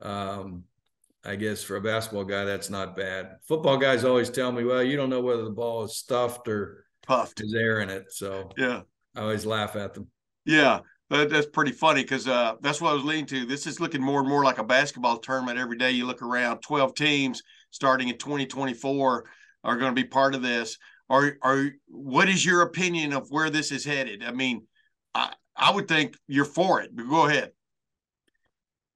um, 0.00 0.64
I 1.24 1.36
guess 1.36 1.62
for 1.62 1.76
a 1.76 1.80
basketball 1.80 2.24
guy, 2.24 2.44
that's 2.44 2.68
not 2.68 2.96
bad. 2.96 3.36
Football 3.48 3.78
guys 3.78 4.04
always 4.04 4.28
tell 4.28 4.52
me, 4.52 4.64
well, 4.64 4.82
you 4.82 4.96
don't 4.96 5.10
know 5.10 5.22
whether 5.22 5.44
the 5.44 5.50
ball 5.50 5.84
is 5.84 5.96
stuffed 5.96 6.48
or 6.48 6.84
puffed, 7.06 7.40
is 7.40 7.54
air 7.54 7.80
in 7.80 7.88
it. 7.88 8.12
So 8.12 8.50
yeah, 8.58 8.82
I 9.14 9.20
always 9.20 9.46
laugh 9.46 9.76
at 9.76 9.94
them. 9.94 10.08
Yeah, 10.44 10.80
but 11.08 11.30
that's 11.30 11.46
pretty 11.46 11.72
funny 11.72 12.02
because 12.02 12.28
uh, 12.28 12.54
that's 12.60 12.80
what 12.80 12.90
I 12.90 12.94
was 12.94 13.04
leaning 13.04 13.26
to. 13.26 13.46
This 13.46 13.66
is 13.66 13.80
looking 13.80 14.02
more 14.02 14.20
and 14.20 14.28
more 14.28 14.44
like 14.44 14.58
a 14.58 14.64
basketball 14.64 15.18
tournament 15.18 15.58
every 15.58 15.78
day. 15.78 15.92
You 15.92 16.06
look 16.06 16.22
around, 16.22 16.60
twelve 16.60 16.94
teams 16.94 17.42
starting 17.70 18.08
in 18.08 18.18
2024 18.18 19.24
are 19.66 19.76
going 19.76 19.94
to 19.94 20.00
be 20.00 20.08
part 20.08 20.34
of 20.34 20.42
this. 20.42 20.78
Are 21.10 21.36
are 21.42 21.66
what 21.88 22.28
is 22.28 22.44
your 22.44 22.62
opinion 22.62 23.12
of 23.12 23.28
where 23.30 23.50
this 23.50 23.72
is 23.72 23.84
headed? 23.84 24.24
I 24.24 24.32
mean, 24.32 24.66
I 25.14 25.34
I 25.54 25.72
would 25.72 25.88
think 25.88 26.16
you're 26.26 26.44
for 26.44 26.80
it. 26.80 26.90
But 26.94 27.08
go 27.08 27.26
ahead. 27.26 27.50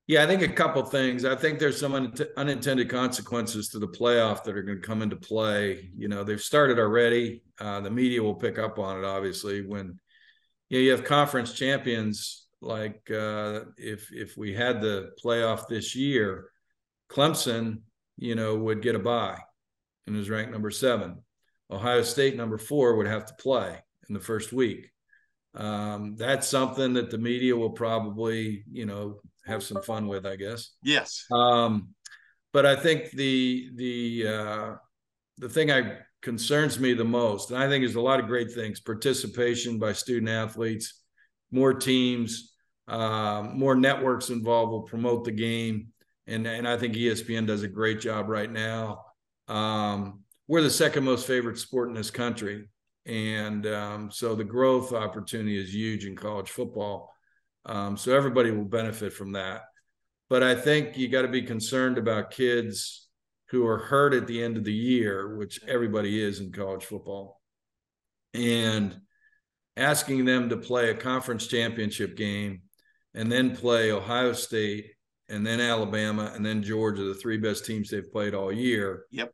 Yeah, 0.06 0.24
I 0.24 0.26
think 0.26 0.42
a 0.42 0.48
couple 0.48 0.82
things. 0.84 1.24
I 1.24 1.36
think 1.36 1.58
there's 1.58 1.78
some 1.78 1.94
un- 1.94 2.14
unintended 2.36 2.88
consequences 2.88 3.68
to 3.68 3.78
the 3.78 3.86
playoff 3.86 4.42
that 4.42 4.56
are 4.56 4.62
going 4.62 4.80
to 4.80 4.86
come 4.86 5.02
into 5.02 5.14
play. 5.14 5.88
You 5.96 6.08
know, 6.08 6.24
they've 6.24 6.40
started 6.40 6.80
already. 6.80 7.42
Uh, 7.60 7.80
the 7.80 7.90
media 7.90 8.20
will 8.20 8.34
pick 8.34 8.58
up 8.58 8.80
on 8.80 8.98
it, 8.98 9.04
obviously, 9.04 9.64
when 9.64 10.00
you, 10.68 10.78
know, 10.78 10.82
you 10.82 10.90
have 10.90 11.04
conference 11.04 11.52
champions. 11.52 12.46
Like 12.60 13.08
uh, 13.10 13.60
if 13.76 14.12
if 14.12 14.36
we 14.36 14.52
had 14.52 14.80
the 14.80 15.12
playoff 15.22 15.68
this 15.68 15.94
year, 15.94 16.50
Clemson, 17.08 17.82
you 18.16 18.34
know, 18.34 18.56
would 18.56 18.82
get 18.82 18.96
a 18.96 18.98
bye 18.98 19.38
and 20.06 20.16
is 20.16 20.30
ranked 20.30 20.52
number 20.52 20.70
seven. 20.70 21.22
Ohio 21.70 22.02
State, 22.02 22.36
number 22.36 22.58
four, 22.58 22.96
would 22.96 23.06
have 23.06 23.26
to 23.26 23.34
play 23.34 23.78
in 24.08 24.14
the 24.14 24.20
first 24.20 24.52
week. 24.52 24.90
Um, 25.54 26.16
that's 26.16 26.48
something 26.48 26.94
that 26.94 27.10
the 27.10 27.18
media 27.18 27.56
will 27.56 27.70
probably, 27.70 28.64
you 28.70 28.86
know, 28.86 29.20
have 29.46 29.62
some 29.62 29.82
fun 29.82 30.06
with, 30.06 30.26
I 30.26 30.36
guess. 30.36 30.70
Yes. 30.82 31.24
Um, 31.30 31.94
but 32.52 32.66
I 32.66 32.76
think 32.76 33.10
the 33.12 33.70
the 33.74 34.28
uh, 34.28 34.74
the 35.38 35.48
thing 35.48 35.70
I 35.70 35.98
concerns 36.22 36.78
me 36.78 36.92
the 36.92 37.04
most, 37.04 37.50
and 37.50 37.62
I 37.62 37.68
think 37.68 37.82
there's 37.82 37.94
a 37.94 38.00
lot 38.00 38.20
of 38.20 38.26
great 38.26 38.52
things: 38.52 38.80
participation 38.80 39.78
by 39.78 39.92
student 39.92 40.28
athletes, 40.28 41.02
more 41.50 41.72
teams, 41.74 42.54
uh, 42.88 43.46
more 43.54 43.76
networks 43.76 44.30
involved 44.30 44.72
will 44.72 44.82
promote 44.82 45.24
the 45.24 45.32
game, 45.32 45.88
and 46.26 46.46
and 46.46 46.66
I 46.66 46.76
think 46.76 46.94
ESPN 46.94 47.46
does 47.46 47.62
a 47.62 47.68
great 47.68 48.00
job 48.00 48.28
right 48.28 48.50
now. 48.50 49.04
Um, 49.50 50.20
we're 50.46 50.62
the 50.62 50.70
second 50.70 51.04
most 51.04 51.26
favorite 51.26 51.58
sport 51.58 51.88
in 51.88 51.94
this 51.94 52.10
country, 52.10 52.68
and 53.04 53.66
um, 53.66 54.10
so 54.10 54.34
the 54.34 54.44
growth 54.44 54.92
opportunity 54.92 55.60
is 55.60 55.74
huge 55.74 56.06
in 56.06 56.16
college 56.16 56.50
football. 56.50 57.12
Um, 57.66 57.96
so 57.96 58.14
everybody 58.16 58.50
will 58.50 58.64
benefit 58.64 59.12
from 59.12 59.32
that. 59.32 59.62
But 60.28 60.42
I 60.42 60.54
think 60.54 60.96
you 60.96 61.08
got 61.08 61.22
to 61.22 61.28
be 61.28 61.42
concerned 61.42 61.98
about 61.98 62.30
kids 62.30 63.08
who 63.48 63.66
are 63.66 63.78
hurt 63.78 64.14
at 64.14 64.28
the 64.28 64.42
end 64.42 64.56
of 64.56 64.64
the 64.64 64.72
year, 64.72 65.36
which 65.36 65.60
everybody 65.66 66.22
is 66.22 66.38
in 66.38 66.52
college 66.52 66.84
football, 66.84 67.40
and 68.32 69.00
asking 69.76 70.24
them 70.24 70.48
to 70.48 70.56
play 70.56 70.90
a 70.90 70.94
conference 70.94 71.48
championship 71.48 72.16
game 72.16 72.62
and 73.14 73.30
then 73.30 73.56
play 73.56 73.90
Ohio 73.90 74.32
State 74.32 74.92
and 75.28 75.46
then 75.46 75.60
Alabama 75.60 76.32
and 76.34 76.44
then 76.44 76.62
Georgia, 76.62 77.02
the 77.02 77.14
three 77.14 77.38
best 77.38 77.64
teams 77.64 77.90
they've 77.90 78.10
played 78.12 78.34
all 78.34 78.52
year. 78.52 79.04
Yep. 79.10 79.32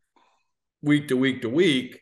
Week 0.83 1.09
to 1.09 1.17
week 1.17 1.43
to 1.43 1.49
week, 1.49 2.01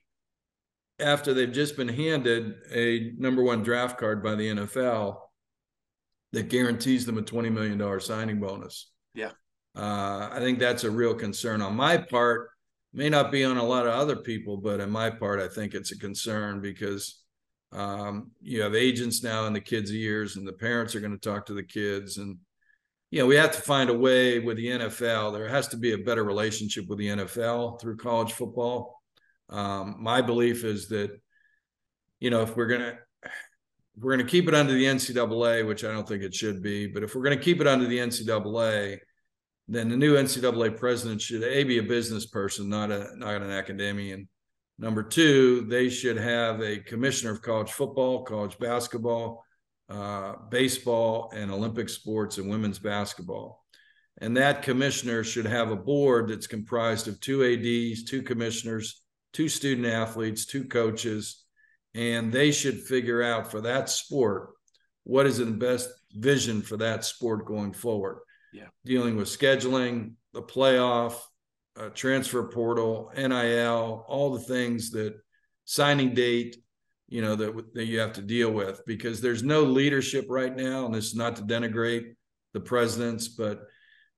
after 0.99 1.35
they've 1.35 1.53
just 1.53 1.77
been 1.77 1.89
handed 1.89 2.55
a 2.73 3.13
number 3.19 3.43
one 3.43 3.63
draft 3.63 3.99
card 3.99 4.23
by 4.23 4.35
the 4.35 4.49
NFL 4.49 5.19
that 6.33 6.49
guarantees 6.49 7.07
them 7.07 7.19
a 7.19 7.23
$20 7.23 7.53
million 7.53 8.01
signing 8.01 8.41
bonus. 8.41 8.91
Yeah. 9.15 9.31
Uh, 9.77 10.29
I 10.33 10.39
think 10.41 10.59
that's 10.59 10.85
a 10.85 10.91
real 10.91 11.15
concern 11.15 11.63
on 11.63 11.75
my 11.75 11.97
part. 11.97 12.51
May 12.93 13.09
not 13.09 13.33
be 13.33 13.45
on 13.45 13.57
a 13.57 13.65
lot 13.65 13.87
of 13.87 13.93
other 13.93 14.17
people, 14.17 14.57
but 14.57 14.81
on 14.81 14.91
my 14.91 15.11
part, 15.11 15.41
I 15.41 15.49
think 15.49 15.75
it's 15.75 15.91
a 15.91 15.99
concern 15.99 16.61
because 16.61 17.23
um, 17.73 18.31
you 18.41 18.63
have 18.63 18.77
agents 18.77 19.25
now 19.25 19.47
in 19.47 19.53
the 19.53 19.61
kids' 19.61 19.93
ears, 19.93 20.37
and 20.37 20.47
the 20.47 20.53
parents 20.53 20.95
are 20.95 21.01
going 21.01 21.19
to 21.19 21.19
talk 21.19 21.47
to 21.47 21.55
the 21.55 21.63
kids. 21.65 22.19
And, 22.19 22.39
you 23.15 23.21
know, 23.21 23.27
we 23.27 23.37
have 23.37 23.53
to 23.53 23.61
find 23.61 23.91
a 23.91 23.95
way 23.97 24.41
with 24.41 24.57
the 24.57 24.67
NFL. 24.67 25.33
There 25.33 25.47
has 25.47 25.69
to 25.69 25.77
be 25.77 25.93
a 25.93 25.99
better 25.99 26.25
relationship 26.25 26.89
with 26.89 26.99
the 26.99 27.11
NFL 27.11 27.81
through 27.81 27.97
college 27.97 28.33
football. 28.33 29.01
Um, 29.49 29.99
my 30.01 30.21
belief 30.21 30.65
is 30.65 30.89
that, 30.89 31.17
you 32.19 32.31
know, 32.31 32.43
if 32.43 32.57
we're 32.57 32.67
to, 32.77 32.99
we're 33.97 34.17
going 34.17 34.27
to 34.27 34.29
keep 34.29 34.49
it 34.49 34.55
under 34.57 34.73
the 34.73 34.87
NCAA, 34.87 35.65
which 35.65 35.85
I 35.85 35.93
don't 35.93 36.09
think 36.09 36.25
it 36.25 36.35
should 36.35 36.61
be, 36.61 36.89
but 36.89 37.05
if 37.05 37.15
we're 37.15 37.23
going 37.23 37.39
to 37.39 37.45
keep 37.45 37.61
it 37.61 37.69
under 37.69 37.87
the 37.87 37.99
NCAA, 37.99 38.99
then 39.69 39.91
the 39.91 39.97
new 39.97 40.17
NCAA 40.17 40.77
president 40.77 41.21
should 41.21 41.45
a 41.45 41.63
be 41.63 41.79
a 41.79 41.85
business 41.85 42.27
person, 42.27 42.69
not 42.69 42.91
a 42.91 43.17
not 43.17 43.43
an 43.43 43.51
academician. 43.53 44.29
Number 44.77 45.05
two, 45.05 45.67
they 45.69 45.89
should 45.89 46.17
have 46.17 46.61
a 46.61 46.81
commissioner 46.81 47.31
of 47.31 47.43
college 47.43 47.71
football, 47.71 48.25
college 48.25 48.59
basketball, 48.59 49.45
uh, 49.89 50.35
baseball, 50.51 51.33
and 51.35 51.51
Olympic 51.51 51.89
sports 51.89 52.39
and 52.39 52.49
women's 52.49 52.79
basketball. 52.79 53.65
And 54.19 54.37
that 54.37 54.63
commissioner 54.63 55.25
should 55.25 55.47
have 55.47 55.71
a 55.71 55.77
board 55.77 56.29
that's 56.29 56.47
comprised 56.47 57.09
of 57.09 57.21
two 57.21 57.45
ADs, 57.45 58.05
two 58.05 58.23
commissioners, 58.23 59.03
two 59.33 59.49
student 59.49 59.87
athletes, 59.87 60.47
two 60.47 60.65
coaches, 60.65 61.45
and 61.95 62.33
they 62.33 62.51
should 62.51 62.81
figure 62.81 63.23
out 63.23 63.51
for 63.51 63.61
that 63.63 63.89
sport 63.89 64.51
what 65.05 65.27
is 65.27 65.39
the 65.39 65.47
best 65.47 65.91
vision 66.13 66.63
for 66.63 66.77
that 66.79 67.05
sport 67.05 67.45
going 67.45 67.73
forward. 67.73 68.21
Yeah. 68.53 68.69
Dealing 68.85 69.17
with 69.17 69.29
scheduling, 69.29 70.13
the 70.33 70.43
playoff, 70.43 71.17
uh, 71.77 71.89
transfer 71.91 72.45
portal, 72.45 73.13
NIL, 73.17 74.05
all 74.09 74.33
the 74.33 74.45
things 74.45 74.91
that 74.93 75.15
signing 75.65 76.15
date, 76.15 76.57
you 77.09 77.23
know, 77.23 77.37
that, 77.37 77.75
that 77.75 77.85
you 77.85 77.99
have 78.01 78.15
to 78.15 78.23
deal 78.23 78.51
with 78.51 78.81
because 78.87 79.21
there's 79.21 79.43
no 79.43 79.63
leadership 79.63 80.27
right 80.29 80.55
now. 80.55 80.87
And 80.87 80.95
this 80.95 81.07
is 81.07 81.15
not 81.15 81.37
to 81.37 81.43
denigrate 81.43 82.15
the 82.53 82.61
presidents, 82.61 83.29
but 83.29 83.61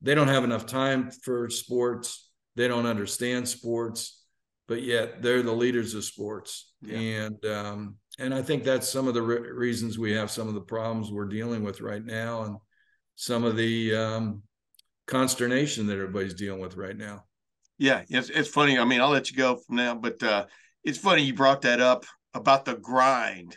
they 0.03 0.14
don't 0.14 0.28
have 0.28 0.45
enough 0.45 0.66
time 0.66 1.11
for 1.11 1.49
sports. 1.51 2.30
They 2.55 2.68
don't 2.68 2.87
understand 2.87 3.49
sports 3.49 4.22
but 4.68 4.82
yet 4.82 5.22
they're 5.22 5.43
the 5.43 5.53
leaders 5.53 5.95
of 5.95 6.05
sports. 6.05 6.72
Yeah. 6.82 6.99
And 6.99 7.47
um, 7.47 7.97
and 8.18 8.34
I 8.34 8.43
think 8.43 8.64
that's 8.64 8.89
some 8.89 9.09
of 9.09 9.14
the 9.14 9.22
re- 9.22 9.51
reasons 9.51 9.99
we 9.99 10.12
have 10.12 10.30
some 10.30 10.49
of 10.49 10.55
the 10.55 10.61
problems 10.61 11.11
we're 11.11 11.26
dealing 11.26 11.62
with 11.62 11.80
right 11.80 12.05
now, 12.05 12.43
and 12.43 12.57
some 13.14 13.45
of 13.45 13.57
the 13.57 13.95
um, 13.95 14.43
consternation 15.07 15.87
that 15.87 15.95
everybody's 15.95 16.34
dealing 16.34 16.61
with 16.61 16.76
right 16.76 16.97
now. 16.97 17.24
Yeah, 17.78 18.03
it's 18.09 18.30
it's 18.30 18.49
funny. 18.49 18.78
I 18.78 18.84
mean, 18.84 19.01
I'll 19.01 19.11
let 19.11 19.30
you 19.30 19.37
go 19.37 19.57
from 19.57 19.76
now, 19.76 19.95
but 19.95 20.22
uh, 20.22 20.47
it's 20.84 20.99
funny 20.99 21.22
you 21.22 21.34
brought 21.34 21.62
that 21.62 21.80
up 21.80 22.05
about 22.37 22.64
the 22.64 22.76
grind 22.76 23.57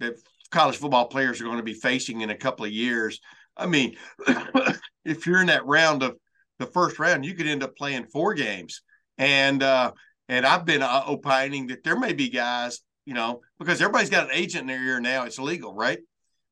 that 0.00 0.14
college 0.50 0.76
football 0.76 1.06
players 1.06 1.40
are 1.40 1.44
going 1.44 1.58
to 1.58 1.62
be 1.62 1.74
facing 1.74 2.22
in 2.22 2.30
a 2.30 2.36
couple 2.36 2.64
of 2.64 2.72
years. 2.72 3.20
I 3.56 3.66
mean, 3.66 3.96
if 5.04 5.26
you're 5.26 5.40
in 5.40 5.48
that 5.48 5.66
round 5.66 6.02
of 6.02 6.16
the 6.58 6.66
first 6.66 6.98
round, 6.98 7.24
you 7.24 7.34
could 7.34 7.46
end 7.46 7.62
up 7.62 7.76
playing 7.76 8.06
four 8.06 8.34
games. 8.34 8.82
And 9.18 9.62
uh, 9.62 9.92
and 10.28 10.46
I've 10.46 10.64
been 10.64 10.82
uh, 10.82 11.02
opining 11.06 11.68
that 11.68 11.84
there 11.84 11.98
may 11.98 12.12
be 12.12 12.30
guys, 12.30 12.80
you 13.04 13.14
know, 13.14 13.42
because 13.58 13.80
everybody's 13.80 14.10
got 14.10 14.30
an 14.30 14.36
agent 14.36 14.62
in 14.62 14.66
their 14.68 14.84
ear 14.84 15.00
now. 15.00 15.24
It's 15.24 15.38
illegal, 15.38 15.74
right? 15.74 15.98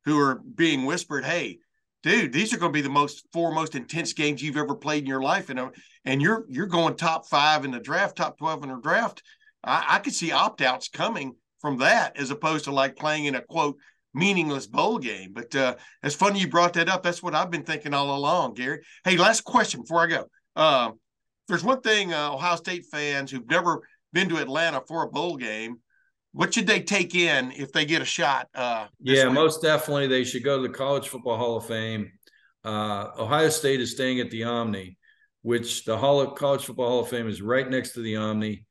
Who 0.04 0.18
are 0.20 0.36
being 0.54 0.84
whispered, 0.84 1.24
"Hey, 1.24 1.58
dude, 2.02 2.32
these 2.32 2.52
are 2.52 2.58
going 2.58 2.72
to 2.72 2.76
be 2.76 2.82
the 2.82 2.88
most 2.88 3.26
four 3.32 3.52
most 3.52 3.74
intense 3.74 4.12
games 4.12 4.42
you've 4.42 4.56
ever 4.56 4.76
played 4.76 5.02
in 5.02 5.08
your 5.08 5.22
life," 5.22 5.50
and 5.50 5.58
uh, 5.58 5.70
and 6.04 6.22
you're 6.22 6.44
you're 6.48 6.66
going 6.66 6.94
top 6.94 7.26
five 7.28 7.64
in 7.64 7.70
the 7.70 7.80
draft, 7.80 8.16
top 8.16 8.38
twelve 8.38 8.62
in 8.62 8.68
the 8.68 8.80
draft. 8.80 9.22
I, 9.64 9.84
I 9.88 9.98
could 9.98 10.14
see 10.14 10.30
opt 10.30 10.60
outs 10.60 10.88
coming 10.88 11.34
from 11.62 11.78
that 11.78 12.18
as 12.18 12.30
opposed 12.30 12.64
to 12.64 12.72
like 12.72 12.96
playing 12.96 13.24
in 13.24 13.34
a 13.34 13.40
quote 13.40 13.78
meaningless 14.12 14.66
bowl 14.66 14.98
game. 14.98 15.32
But 15.32 15.54
uh, 15.56 15.76
it's 16.02 16.14
funny 16.14 16.40
you 16.40 16.48
brought 16.48 16.74
that 16.74 16.90
up. 16.90 17.02
That's 17.02 17.22
what 17.22 17.34
I've 17.34 17.50
been 17.50 17.64
thinking 17.64 17.94
all 17.94 18.14
along, 18.14 18.54
Gary. 18.54 18.80
Hey, 19.04 19.16
last 19.16 19.44
question 19.44 19.80
before 19.80 20.02
I 20.02 20.06
go. 20.08 20.26
Um, 20.54 20.98
there's 21.48 21.64
one 21.64 21.80
thing 21.80 22.12
uh, 22.12 22.34
Ohio 22.34 22.56
State 22.56 22.84
fans 22.92 23.30
who've 23.30 23.48
never 23.48 23.80
been 24.12 24.28
to 24.28 24.36
Atlanta 24.36 24.82
for 24.86 25.04
a 25.04 25.08
bowl 25.08 25.38
game 25.38 25.78
what 26.32 26.54
should 26.54 26.66
they 26.66 26.80
take 26.80 27.14
in 27.14 27.52
if 27.52 27.72
they 27.72 27.84
get 27.84 28.02
a 28.02 28.06
shot? 28.06 28.48
Uh, 28.54 28.86
yeah, 29.00 29.24
week? 29.24 29.34
most 29.34 29.62
definitely 29.62 30.08
they 30.08 30.24
should 30.24 30.42
go 30.42 30.56
to 30.56 30.68
the 30.68 30.74
College 30.74 31.08
Football 31.08 31.36
Hall 31.36 31.56
of 31.58 31.66
Fame. 31.66 32.10
Uh, 32.64 33.08
Ohio 33.18 33.50
State 33.50 33.80
is 33.80 33.92
staying 33.92 34.20
at 34.20 34.30
the 34.30 34.44
Omni, 34.44 34.96
which 35.42 35.84
the 35.84 35.96
Hall 35.96 36.20
of 36.20 36.34
College 36.34 36.64
Football 36.64 36.88
Hall 36.88 37.00
of 37.00 37.08
Fame 37.08 37.28
is 37.28 37.42
right 37.42 37.68
next 37.68 37.92
to 37.92 38.00
the 38.00 38.16
Omni. 38.16 38.64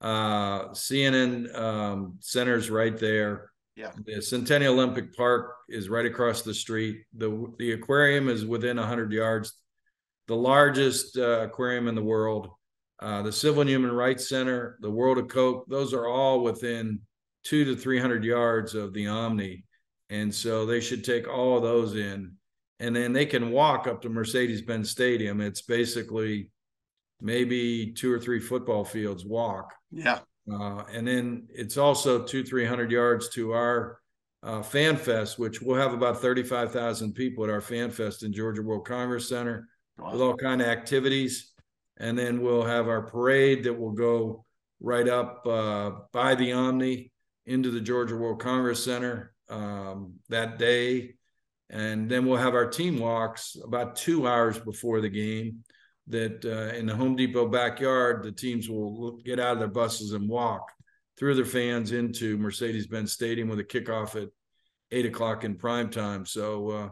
Uh, 0.00 0.68
CNN 0.68 1.54
um, 1.58 2.16
Center 2.20 2.56
is 2.56 2.70
right 2.70 2.96
there. 2.98 3.50
Yeah. 3.76 3.92
The 4.04 4.20
Centennial 4.20 4.74
Olympic 4.74 5.16
Park 5.16 5.54
is 5.68 5.88
right 5.88 6.06
across 6.06 6.42
the 6.42 6.54
street. 6.54 7.04
The 7.16 7.52
the 7.58 7.72
aquarium 7.72 8.28
is 8.28 8.44
within 8.44 8.76
100 8.76 9.12
yards. 9.12 9.54
The 10.26 10.36
largest 10.36 11.16
uh, 11.16 11.40
aquarium 11.42 11.88
in 11.88 11.94
the 11.94 12.02
world. 12.02 12.50
Uh, 13.00 13.22
the 13.22 13.32
Civil 13.32 13.60
and 13.60 13.70
Human 13.70 13.92
Rights 13.92 14.28
Center, 14.28 14.76
the 14.80 14.90
World 14.90 15.18
of 15.18 15.28
Coke, 15.28 15.66
those 15.68 15.94
are 15.94 16.08
all 16.08 16.42
within 16.42 17.00
two 17.44 17.64
to 17.64 17.76
300 17.76 18.24
yards 18.24 18.74
of 18.74 18.92
the 18.92 19.06
Omni. 19.06 19.64
And 20.10 20.34
so 20.34 20.66
they 20.66 20.80
should 20.80 21.04
take 21.04 21.28
all 21.28 21.56
of 21.56 21.62
those 21.62 21.94
in. 21.94 22.32
And 22.80 22.94
then 22.94 23.12
they 23.12 23.26
can 23.26 23.50
walk 23.50 23.86
up 23.86 24.02
to 24.02 24.08
Mercedes 24.08 24.62
Benz 24.62 24.90
Stadium. 24.90 25.40
It's 25.40 25.62
basically 25.62 26.50
maybe 27.20 27.92
two 27.92 28.12
or 28.12 28.18
three 28.18 28.40
football 28.40 28.84
fields 28.84 29.24
walk. 29.24 29.74
Yeah. 29.90 30.20
Uh, 30.50 30.84
and 30.92 31.06
then 31.06 31.46
it's 31.50 31.76
also 31.76 32.22
two, 32.22 32.42
300 32.42 32.90
yards 32.90 33.28
to 33.30 33.52
our 33.52 34.00
uh, 34.42 34.62
Fan 34.62 34.96
Fest, 34.96 35.38
which 35.38 35.60
we'll 35.60 35.80
have 35.80 35.92
about 35.92 36.20
35,000 36.20 37.12
people 37.12 37.44
at 37.44 37.50
our 37.50 37.60
Fan 37.60 37.90
Fest 37.90 38.22
in 38.22 38.32
Georgia 38.32 38.62
World 38.62 38.86
Congress 38.86 39.28
Center 39.28 39.68
wow. 39.98 40.12
with 40.12 40.20
all 40.20 40.36
kind 40.36 40.62
of 40.62 40.68
activities. 40.68 41.52
And 41.98 42.16
then 42.16 42.40
we'll 42.40 42.64
have 42.64 42.88
our 42.88 43.02
parade 43.02 43.64
that 43.64 43.74
will 43.74 43.92
go 43.92 44.44
right 44.80 45.08
up 45.08 45.46
uh, 45.46 45.90
by 46.12 46.34
the 46.36 46.52
Omni 46.52 47.10
into 47.46 47.70
the 47.70 47.80
Georgia 47.80 48.16
World 48.16 48.40
Congress 48.40 48.84
Center 48.84 49.32
um, 49.50 50.14
that 50.28 50.58
day. 50.58 51.14
And 51.70 52.08
then 52.08 52.24
we'll 52.24 52.38
have 52.38 52.54
our 52.54 52.70
team 52.70 52.98
walks 52.98 53.56
about 53.62 53.96
two 53.96 54.26
hours 54.26 54.58
before 54.58 55.00
the 55.00 55.08
game 55.10 55.64
that 56.08 56.44
uh, 56.44 56.76
in 56.76 56.86
the 56.86 56.96
Home 56.96 57.16
Depot 57.16 57.48
backyard, 57.48 58.22
the 58.22 58.32
teams 58.32 58.68
will 58.68 59.18
get 59.24 59.38
out 59.38 59.52
of 59.52 59.58
their 59.58 59.68
buses 59.68 60.12
and 60.12 60.28
walk 60.28 60.72
through 61.18 61.34
their 61.34 61.44
fans 61.44 61.92
into 61.92 62.38
Mercedes-Benz 62.38 63.12
Stadium 63.12 63.48
with 63.48 63.58
a 63.58 63.64
kickoff 63.64 64.20
at 64.20 64.28
eight 64.90 65.06
o'clock 65.06 65.44
in 65.44 65.56
prime 65.56 65.90
time. 65.90 66.24
So, 66.24 66.70
uh, 66.70 66.88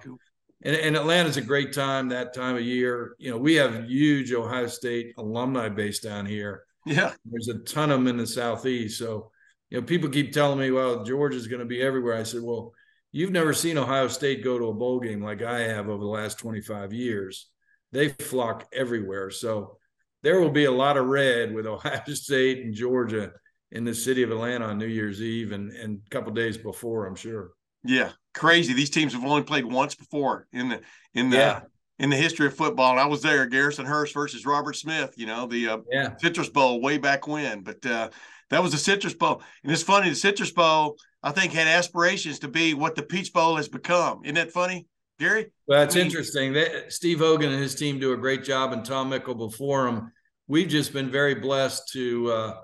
and, 0.63 0.77
and 0.77 0.97
Atlanta's 0.97 1.37
a 1.37 1.43
great 1.43 1.73
time 1.73 2.09
that 2.09 2.35
time 2.35 2.57
of 2.57 2.63
year. 2.63 3.15
You 3.19 3.31
know, 3.31 3.39
we 3.39 3.55
have 3.55 3.89
huge 3.89 4.33
Ohio 4.33 4.67
State 4.67 5.15
alumni 5.17 5.69
base 5.69 6.01
down 6.01 6.27
here. 6.27 6.65
Yeah, 6.85 7.13
there's 7.25 7.49
a 7.49 7.59
ton 7.59 7.91
of 7.91 7.99
them 7.99 8.09
in 8.09 8.17
the 8.17 8.27
southeast. 8.27 8.99
So, 8.99 9.31
you 9.71 9.81
know, 9.81 9.87
people 9.87 10.09
keep 10.09 10.33
telling 10.33 10.59
me, 10.59 10.71
"Well, 10.71 11.05
Georgia's 11.05 11.49
going 11.49 11.61
to 11.61 11.67
be 11.67 11.83
everywhere." 11.83 12.15
I 12.15 12.23
said, 12.23 12.43
"Well, 12.43 12.73
you've 13.13 13.33
never 13.33 13.53
seen 13.53 13.77
Ohio 13.77 14.09
State 14.09 14.45
go 14.45 14.59
to 14.59 14.67
a 14.67 14.75
bowl 14.75 15.01
game 15.01 15.23
like 15.23 15.43
I 15.43 15.61
have 15.61 15.89
over 15.89 16.03
the 16.03 16.11
last 16.11 16.39
25 16.39 16.93
years." 16.93 17.49
They 17.97 18.09
flock 18.09 18.67
everywhere. 18.73 19.31
So 19.31 19.79
there 20.23 20.41
will 20.41 20.51
be 20.51 20.65
a 20.65 20.73
lot 20.73 20.97
of 20.97 21.07
red 21.07 21.55
with 21.55 21.67
Ohio 21.67 22.03
State 22.09 22.65
and 22.65 22.75
Georgia 22.75 23.33
in 23.73 23.85
the 23.85 23.95
city 23.95 24.23
of 24.23 24.31
Atlanta 24.31 24.67
on 24.67 24.79
New 24.79 24.87
Year's 24.87 25.21
Eve 25.21 25.53
and, 25.53 25.71
and 25.73 26.01
a 26.07 26.11
couple 26.11 26.33
days 26.33 26.57
before, 26.57 27.07
I'm 27.07 27.17
sure. 27.17 27.51
Yeah, 27.85 28.11
crazy. 28.35 28.73
These 28.73 28.91
teams 28.91 29.13
have 29.13 29.25
only 29.25 29.43
played 29.43 29.65
once 29.65 29.95
before 29.95 30.47
in 30.53 30.69
the 30.69 30.81
in 31.15 31.31
the 31.31 31.37
yeah. 31.37 31.61
in 31.99 32.11
the 32.11 32.17
history 32.17 32.47
of 32.47 32.55
football. 32.55 32.93
And 32.93 33.01
I 33.01 33.07
was 33.07 33.23
there, 33.23 33.47
Garrison-Hearst 33.47 34.13
versus 34.13 34.45
Robert 34.45 34.75
Smith. 34.75 35.15
You 35.17 35.27
know 35.27 35.47
the 35.47 35.69
uh, 35.69 35.79
yeah. 35.91 36.17
Citrus 36.17 36.49
Bowl 36.49 36.81
way 36.81 36.99
back 36.99 37.29
when, 37.29 37.63
but 37.63 37.85
uh, 37.87 38.11
that 38.51 38.63
was 38.63 38.73
the 38.73 38.79
Citrus 38.79 39.15
Bowl. 39.15 39.43
And 39.63 39.73
it's 39.73 39.83
funny, 39.83 40.09
the 40.09 40.17
Citrus 40.17 40.51
Bowl 40.51 40.97
I 41.23 41.31
think 41.31 41.53
had 41.53 41.69
aspirations 41.69 42.41
to 42.41 42.49
be 42.49 42.75
what 42.75 42.95
the 42.95 43.03
Peach 43.03 43.33
Bowl 43.33 43.57
has 43.57 43.69
become. 43.69 44.21
Isn't 44.25 44.37
that 44.37 44.53
funny? 44.53 44.87
Gary? 45.19 45.47
Well, 45.67 45.83
it's 45.83 45.95
I 45.95 45.99
mean, 45.99 46.07
interesting. 46.07 46.53
That 46.53 46.93
Steve 46.93 47.21
Hogan 47.21 47.53
and 47.53 47.63
his 47.63 47.75
team 47.75 47.99
do 47.99 48.13
a 48.13 48.17
great 48.17 48.45
job, 48.45 48.73
and 48.73 48.85
Tom 48.85 49.09
Mickle 49.09 49.35
before 49.35 49.87
him. 49.87 50.13
We've 50.49 50.69
just 50.69 50.93
been 50.93 51.11
very 51.11 51.35
blessed 51.35 51.89
to 51.93 52.31
uh, 52.31 52.55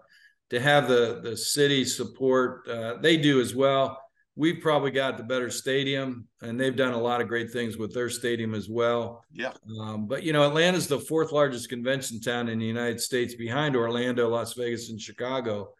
to 0.50 0.60
have 0.60 0.88
the 0.88 1.20
the 1.22 1.36
city 1.36 1.84
support. 1.84 2.68
Uh, 2.68 2.96
they 3.00 3.16
do 3.16 3.40
as 3.40 3.54
well. 3.54 3.98
We've 4.34 4.62
probably 4.62 4.92
got 4.92 5.18
the 5.18 5.24
better 5.24 5.50
stadium, 5.50 6.26
and 6.40 6.58
they've 6.58 6.76
done 6.76 6.94
a 6.94 7.00
lot 7.00 7.20
of 7.20 7.28
great 7.28 7.50
things 7.50 7.76
with 7.76 7.92
their 7.92 8.08
stadium 8.08 8.54
as 8.54 8.68
well. 8.68 9.24
Yeah. 9.30 9.52
Um, 9.78 10.06
but 10.06 10.22
you 10.22 10.32
know, 10.32 10.46
Atlanta's 10.46 10.88
the 10.88 11.00
fourth 11.00 11.32
largest 11.32 11.68
convention 11.68 12.20
town 12.20 12.48
in 12.48 12.58
the 12.58 12.64
United 12.66 13.00
States, 13.00 13.34
behind 13.34 13.76
Orlando, 13.76 14.28
Las 14.28 14.54
Vegas, 14.54 14.90
and 14.90 15.00
Chicago. 15.00 15.74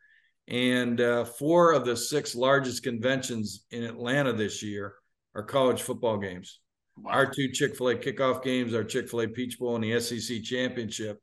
And 0.49 1.01
uh, 1.01 1.25
four 1.25 1.73
of 1.73 1.85
the 1.85 1.97
six 1.97 2.35
largest 2.35 2.83
conventions 2.83 3.65
in 3.71 3.85
Atlanta 3.85 4.33
this 4.33 4.63
year 4.63 4.97
are 5.35 5.43
college 5.43 5.81
football 5.81 6.19
games. 6.19 6.61
Wow. 6.97 7.13
Our 7.13 7.33
two 7.33 7.49
Chick 7.51 7.77
fil 7.77 7.89
A 7.89 7.97
kickoff 7.97 8.43
games, 8.43 8.75
our 8.75 8.85
Chick 8.85 9.09
fil 9.09 9.23
A 9.23 9.29
Peach 9.29 9.59
Bowl, 9.59 9.75
and 9.75 9.85
the 9.85 9.99
SEC 10.01 10.43
championship. 10.43 11.21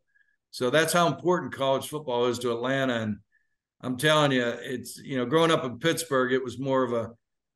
So 0.51 0.70
that's 0.70 0.93
how 0.93 1.07
important 1.07 1.53
college 1.53 1.88
football 1.88 2.26
is 2.26 2.39
to 2.39 2.51
Atlanta. 2.51 2.95
And 3.01 3.17
I'm 3.82 3.97
telling 3.97 4.32
you, 4.32 4.45
it's, 4.45 4.97
you 4.97 5.17
know, 5.17 5.26
growing 5.26 5.51
up 5.51 5.63
in 5.63 5.80
Pittsburgh, 5.80 6.34
it 6.34 6.43
was 6.43 6.59
more 6.59 6.84
of 6.84 6.93
a, 6.93 7.11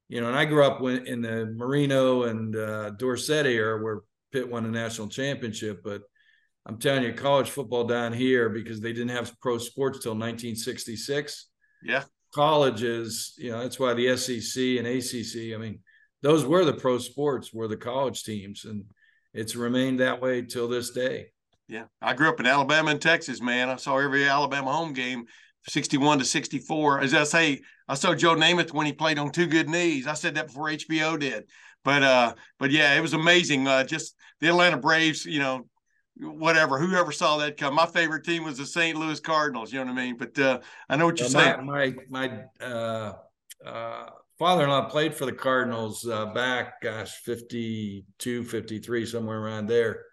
you 0.10 0.22
know, 0.22 0.28
and 0.28 0.38
I 0.38 0.46
grew 0.46 0.64
up 0.64 0.82
in 0.82 1.22
the 1.22 1.52
Marino 1.56 2.24
and 2.24 2.56
uh, 2.56 2.92
Dorsett 2.92 3.48
era 3.48 3.82
where 3.82 4.02
Pitt 4.32 4.50
won 4.50 4.66
a 4.66 4.70
national 4.70 5.08
championship. 5.08 5.82
But 5.84 6.04
I'm 6.66 6.78
telling 6.78 7.04
you, 7.04 7.14
college 7.14 7.50
football 7.50 7.86
down 7.86 8.14
here, 8.14 8.50
because 8.50 8.80
they 8.80 8.94
didn't 8.94 9.10
have 9.10 9.38
pro 9.42 9.58
sports 9.58 10.00
till 10.00 10.14
1966. 10.14 11.48
Yeah. 11.84 12.04
Colleges, 12.34 13.34
you 13.38 13.52
know, 13.52 13.62
that's 13.62 13.80
why 13.80 13.94
the 13.94 14.16
SEC 14.16 14.64
and 14.78 14.88
ACC, 14.88 15.54
I 15.54 15.58
mean, 15.58 15.80
those 16.24 16.46
were 16.46 16.66
the 16.66 16.74
pro 16.74 16.98
sports, 16.98 17.54
were 17.54 17.68
the 17.68 17.78
college 17.78 18.24
teams, 18.24 18.66
and 18.66 18.86
it's 19.34 19.56
remained 19.56 20.00
that 20.00 20.22
way 20.22 20.42
till 20.42 20.68
this 20.68 20.90
day. 20.90 21.28
Yeah, 21.68 21.86
I 22.02 22.14
grew 22.14 22.30
up 22.30 22.40
in 22.40 22.48
Alabama 22.48 22.92
and 22.92 23.02
Texas, 23.02 23.42
man. 23.42 23.70
I 23.70 23.76
saw 23.76 23.98
every 23.98 24.28
Alabama 24.28 24.72
home 24.72 24.94
game, 24.94 25.26
sixty-one 25.68 26.20
to 26.20 26.26
sixty-four. 26.26 27.02
As 27.02 27.14
I 27.14 27.26
say, 27.26 27.62
I 27.88 27.96
saw 27.96 28.16
Joe 28.16 28.36
Namath 28.36 28.74
when 28.74 28.86
he 28.86 28.94
played 28.94 29.20
on 29.20 29.32
Two 29.32 29.48
Good 29.48 29.70
Knees. 29.70 30.08
I 30.08 30.14
said 30.14 30.36
that 30.36 30.48
before 30.48 30.70
HBO 30.70 31.20
did, 31.20 31.44
but 31.84 32.04
uh, 32.04 32.34
but 32.58 32.72
yeah, 32.72 32.96
it 32.96 33.02
was 33.02 33.14
amazing. 33.14 33.68
Uh, 33.68 33.84
just 33.84 34.16
the 34.40 34.48
Atlanta 34.48 34.78
Braves, 34.78 35.26
you 35.26 35.40
know, 35.40 35.68
whatever. 36.18 36.80
Whoever 36.80 37.12
saw 37.12 37.38
that 37.38 37.58
come. 37.58 37.76
My 37.76 37.86
favorite 37.86 38.24
team 38.24 38.46
was 38.46 38.58
the 38.58 38.66
St. 38.66 38.98
Louis 38.98 39.20
Cardinals. 39.20 39.74
You 39.74 39.80
know 39.80 39.92
what 39.92 40.00
I 40.00 40.06
mean? 40.06 40.18
But 40.18 40.40
uh, 40.40 40.60
I 40.88 40.96
know 40.96 41.06
what 41.06 41.20
you're 41.20 41.30
well, 41.34 41.56
saying. 41.56 41.66
My 41.66 41.94
my, 42.10 42.40
my 42.60 42.66
uh, 42.66 43.14
uh, 43.66 44.10
father-in-law 44.40 44.90
played 44.90 45.14
for 45.14 45.26
the 45.26 45.34
Cardinals 45.34 46.08
uh, 46.08 46.28
back, 46.28 46.82
gosh, 46.82 47.18
52, 47.24 48.44
53, 48.44 49.06
somewhere 49.06 49.40
around 49.40 49.68
there. 49.68 50.04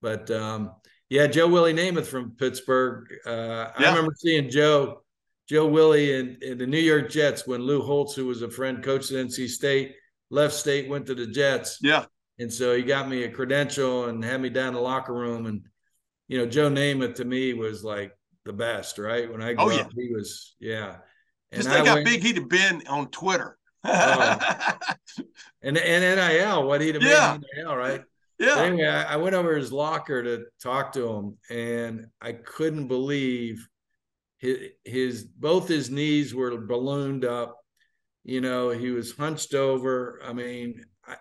But 0.00 0.30
um, 0.30 0.72
yeah, 1.08 1.26
Joe 1.26 1.48
Willie 1.48 1.74
Namath 1.74 2.06
from 2.06 2.32
Pittsburgh. 2.32 3.06
Uh, 3.24 3.30
yeah. 3.30 3.72
I 3.78 3.88
remember 3.88 4.12
seeing 4.16 4.50
Joe, 4.50 5.02
Joe 5.48 5.66
Willie 5.66 6.14
in, 6.14 6.38
in 6.42 6.58
the 6.58 6.66
New 6.66 6.78
York 6.78 7.10
Jets 7.10 7.46
when 7.46 7.62
Lou 7.62 7.82
Holtz, 7.82 8.14
who 8.14 8.26
was 8.26 8.42
a 8.42 8.50
friend, 8.50 8.82
coached 8.82 9.10
at 9.12 9.26
NC 9.26 9.48
State, 9.48 9.94
left 10.30 10.54
state, 10.54 10.88
went 10.88 11.06
to 11.06 11.14
the 11.14 11.26
Jets. 11.26 11.78
Yeah. 11.82 12.04
And 12.38 12.52
so 12.52 12.76
he 12.76 12.82
got 12.82 13.08
me 13.08 13.24
a 13.24 13.30
credential 13.30 14.06
and 14.06 14.22
had 14.22 14.40
me 14.40 14.50
down 14.50 14.74
the 14.74 14.80
locker 14.80 15.14
room. 15.14 15.46
And, 15.46 15.62
you 16.28 16.38
know, 16.38 16.46
Joe 16.46 16.70
Namath 16.70 17.16
to 17.16 17.24
me 17.24 17.54
was 17.54 17.82
like 17.82 18.12
the 18.44 18.52
best, 18.52 18.98
right? 18.98 19.30
When 19.30 19.42
I 19.42 19.54
grew 19.54 19.64
oh, 19.64 19.70
yeah. 19.70 19.80
up, 19.80 19.90
he 19.96 20.12
was, 20.12 20.54
yeah. 20.60 20.98
And 21.50 21.62
Just 21.62 21.74
think 21.74 21.86
I 21.86 21.88
how 21.88 21.94
went, 21.96 22.06
big 22.06 22.22
he'd 22.22 22.36
have 22.36 22.48
been 22.48 22.82
on 22.86 23.08
Twitter. 23.10 23.57
Oh. 23.84 24.38
and 25.62 25.78
and 25.78 26.18
NIL, 26.18 26.66
what 26.66 26.80
he'd 26.80 26.94
have 26.94 27.04
yeah. 27.04 27.38
made 27.40 27.64
NIL, 27.64 27.76
right? 27.76 28.02
Yeah. 28.38 28.60
Anyway, 28.60 28.86
I, 28.86 29.14
I, 29.14 29.16
went 29.16 29.34
over 29.34 29.56
his 29.56 29.72
locker 29.72 30.22
to 30.22 30.44
talk 30.62 30.92
to 30.92 31.08
him, 31.08 31.38
and 31.50 32.06
I 32.20 32.32
couldn't 32.32 32.86
believe 32.86 33.66
his, 34.38 34.58
his 34.84 35.24
both 35.24 35.66
his 35.66 35.90
knees 35.90 36.34
were 36.34 36.56
ballooned 36.56 37.24
up. 37.24 37.56
You 38.24 38.40
know, 38.40 38.70
he 38.70 38.90
was 38.90 39.12
hunched 39.12 39.54
over. 39.54 40.20
I 40.24 40.32
mean, 40.32 40.84
I, 41.06 41.16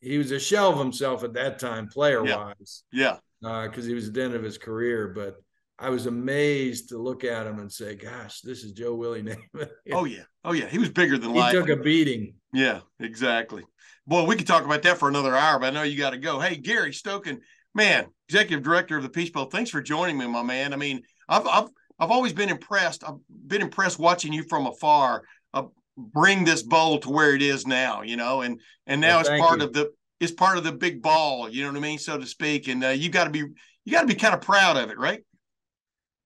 he 0.00 0.18
was 0.18 0.30
a 0.30 0.38
shell 0.38 0.72
of 0.72 0.78
himself 0.78 1.24
at 1.24 1.34
that 1.34 1.58
time, 1.58 1.88
player 1.88 2.22
wise. 2.22 2.84
Yeah. 2.92 3.16
Because 3.40 3.84
uh, 3.84 3.88
he 3.88 3.94
was 3.94 4.08
at 4.08 4.14
the 4.14 4.22
end 4.22 4.34
of 4.34 4.42
his 4.42 4.58
career, 4.58 5.08
but 5.08 5.36
I 5.78 5.90
was 5.90 6.06
amazed 6.06 6.88
to 6.88 6.98
look 6.98 7.24
at 7.24 7.46
him 7.46 7.58
and 7.58 7.70
say, 7.70 7.94
"Gosh, 7.94 8.40
this 8.40 8.64
is 8.64 8.72
Joe 8.72 8.94
Willie 8.94 9.22
Namath." 9.22 9.68
oh 9.92 10.04
yeah, 10.04 10.22
oh 10.44 10.52
yeah, 10.52 10.68
he 10.68 10.78
was 10.78 10.88
bigger 10.88 11.18
than 11.18 11.32
he 11.32 11.38
life. 11.38 11.52
He 11.52 11.58
took 11.58 11.68
a 11.68 11.76
beating. 11.76 12.34
Yeah, 12.52 12.80
exactly. 12.98 13.62
Boy, 14.06 14.24
we 14.24 14.36
could 14.36 14.46
talk 14.46 14.64
about 14.64 14.82
that 14.82 14.98
for 14.98 15.08
another 15.08 15.34
hour, 15.34 15.58
but 15.58 15.66
I 15.66 15.70
know 15.70 15.82
you 15.82 15.98
got 15.98 16.10
to 16.10 16.18
go. 16.18 16.40
Hey, 16.40 16.56
Gary 16.56 16.92
Stokan, 16.92 17.40
man, 17.74 18.06
executive 18.28 18.64
director 18.64 18.96
of 18.96 19.02
the 19.02 19.08
Peach 19.08 19.32
Bowl. 19.32 19.46
Thanks 19.46 19.70
for 19.70 19.82
joining 19.82 20.16
me, 20.16 20.26
my 20.26 20.42
man. 20.42 20.72
I 20.72 20.76
mean, 20.76 21.02
I've 21.28 21.46
I've 21.46 21.68
I've 21.98 22.10
always 22.10 22.32
been 22.32 22.48
impressed. 22.48 23.04
I've 23.04 23.18
been 23.46 23.62
impressed 23.62 23.98
watching 23.98 24.32
you 24.32 24.44
from 24.44 24.66
afar. 24.66 25.24
Uh, 25.52 25.64
bring 25.98 26.44
this 26.44 26.62
bowl 26.62 26.98
to 27.00 27.10
where 27.10 27.34
it 27.34 27.42
is 27.42 27.66
now, 27.66 28.02
you 28.02 28.16
know, 28.16 28.40
and 28.40 28.60
and 28.86 29.00
now 29.00 29.18
well, 29.18 29.20
it's 29.20 29.42
part 29.42 29.60
you. 29.60 29.66
of 29.66 29.72
the 29.74 29.92
it's 30.20 30.32
part 30.32 30.56
of 30.56 30.64
the 30.64 30.72
big 30.72 31.02
ball, 31.02 31.50
you 31.50 31.62
know 31.62 31.68
what 31.68 31.76
I 31.76 31.80
mean, 31.80 31.98
so 31.98 32.16
to 32.16 32.26
speak. 32.26 32.68
And 32.68 32.82
uh, 32.82 32.88
you 32.88 33.10
got 33.10 33.24
to 33.24 33.30
be 33.30 33.40
you 33.40 33.92
got 33.92 34.00
to 34.00 34.06
be 34.06 34.14
kind 34.14 34.34
of 34.34 34.40
proud 34.40 34.76
of 34.76 34.90
it, 34.90 34.98
right? 34.98 35.22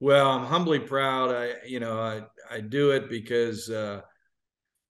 Well, 0.00 0.30
I'm 0.30 0.46
humbly 0.46 0.80
proud. 0.80 1.34
I, 1.34 1.54
you 1.66 1.78
know, 1.78 2.00
I, 2.00 2.22
I 2.50 2.60
do 2.60 2.90
it 2.90 3.08
because 3.08 3.70
uh, 3.70 4.00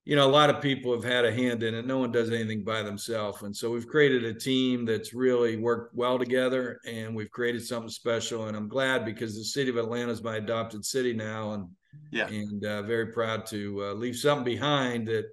you 0.04 0.16
know, 0.16 0.26
a 0.26 0.30
lot 0.30 0.50
of 0.50 0.62
people 0.62 0.92
have 0.92 1.04
had 1.04 1.24
a 1.24 1.32
hand 1.32 1.62
in 1.62 1.74
it. 1.74 1.86
No 1.86 1.98
one 1.98 2.10
does 2.10 2.30
anything 2.30 2.64
by 2.64 2.82
themselves. 2.82 3.42
And 3.42 3.54
so 3.54 3.70
we've 3.70 3.86
created 3.86 4.24
a 4.24 4.34
team 4.34 4.84
that's 4.84 5.12
really 5.12 5.56
worked 5.56 5.94
well 5.94 6.18
together 6.18 6.80
and 6.86 7.14
we've 7.14 7.30
created 7.30 7.64
something 7.64 7.90
special. 7.90 8.48
And 8.48 8.56
I'm 8.56 8.68
glad 8.68 9.04
because 9.04 9.36
the 9.36 9.44
city 9.44 9.70
of 9.70 9.76
Atlanta 9.76 10.10
is 10.10 10.22
my 10.22 10.36
adopted 10.36 10.84
city 10.84 11.12
now. 11.12 11.52
And 11.52 11.68
yeah, 12.10 12.28
and 12.28 12.64
uh, 12.64 12.82
very 12.82 13.12
proud 13.12 13.46
to 13.46 13.84
uh, 13.84 13.92
leave 13.92 14.16
something 14.16 14.44
behind 14.44 15.06
that, 15.08 15.26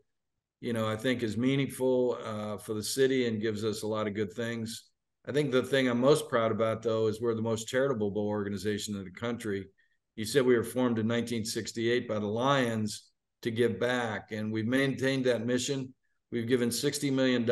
you 0.60 0.74
know, 0.74 0.88
I 0.88 0.96
think 0.96 1.24
is 1.24 1.38
meaningful 1.38 2.18
uh, 2.24 2.58
for 2.58 2.74
the 2.74 2.84
city 2.84 3.28
and 3.28 3.42
gives 3.42 3.64
us 3.64 3.84
a 3.84 3.88
lot 3.88 4.08
of 4.08 4.16
good 4.16 4.34
things. 4.34 4.84
I 5.28 5.32
think 5.32 5.52
the 5.52 5.64
thing 5.64 5.88
I'm 5.88 6.00
most 6.00 6.30
proud 6.30 6.52
about, 6.52 6.82
though, 6.82 7.08
is 7.08 7.20
we're 7.20 7.36
the 7.36 7.42
most 7.42 7.68
charitable 7.68 8.12
bowl 8.12 8.28
organization 8.28 8.96
in 8.96 9.04
the 9.04 9.12
country. 9.12 9.68
You 10.16 10.26
said 10.26 10.46
we 10.46 10.56
were 10.56 10.64
formed 10.64 11.00
in 11.00 11.08
1968 11.08 12.08
by 12.08 12.20
the 12.20 12.26
Lions 12.26 13.10
to 13.42 13.52
give 13.52 13.80
back. 13.80 14.32
And 14.32 14.52
we've 14.52 14.68
maintained 14.68 15.26
that 15.26 15.46
mission. 15.46 15.94
We've 16.32 16.48
given 16.48 16.70
$60 16.70 17.12
million 17.12 17.44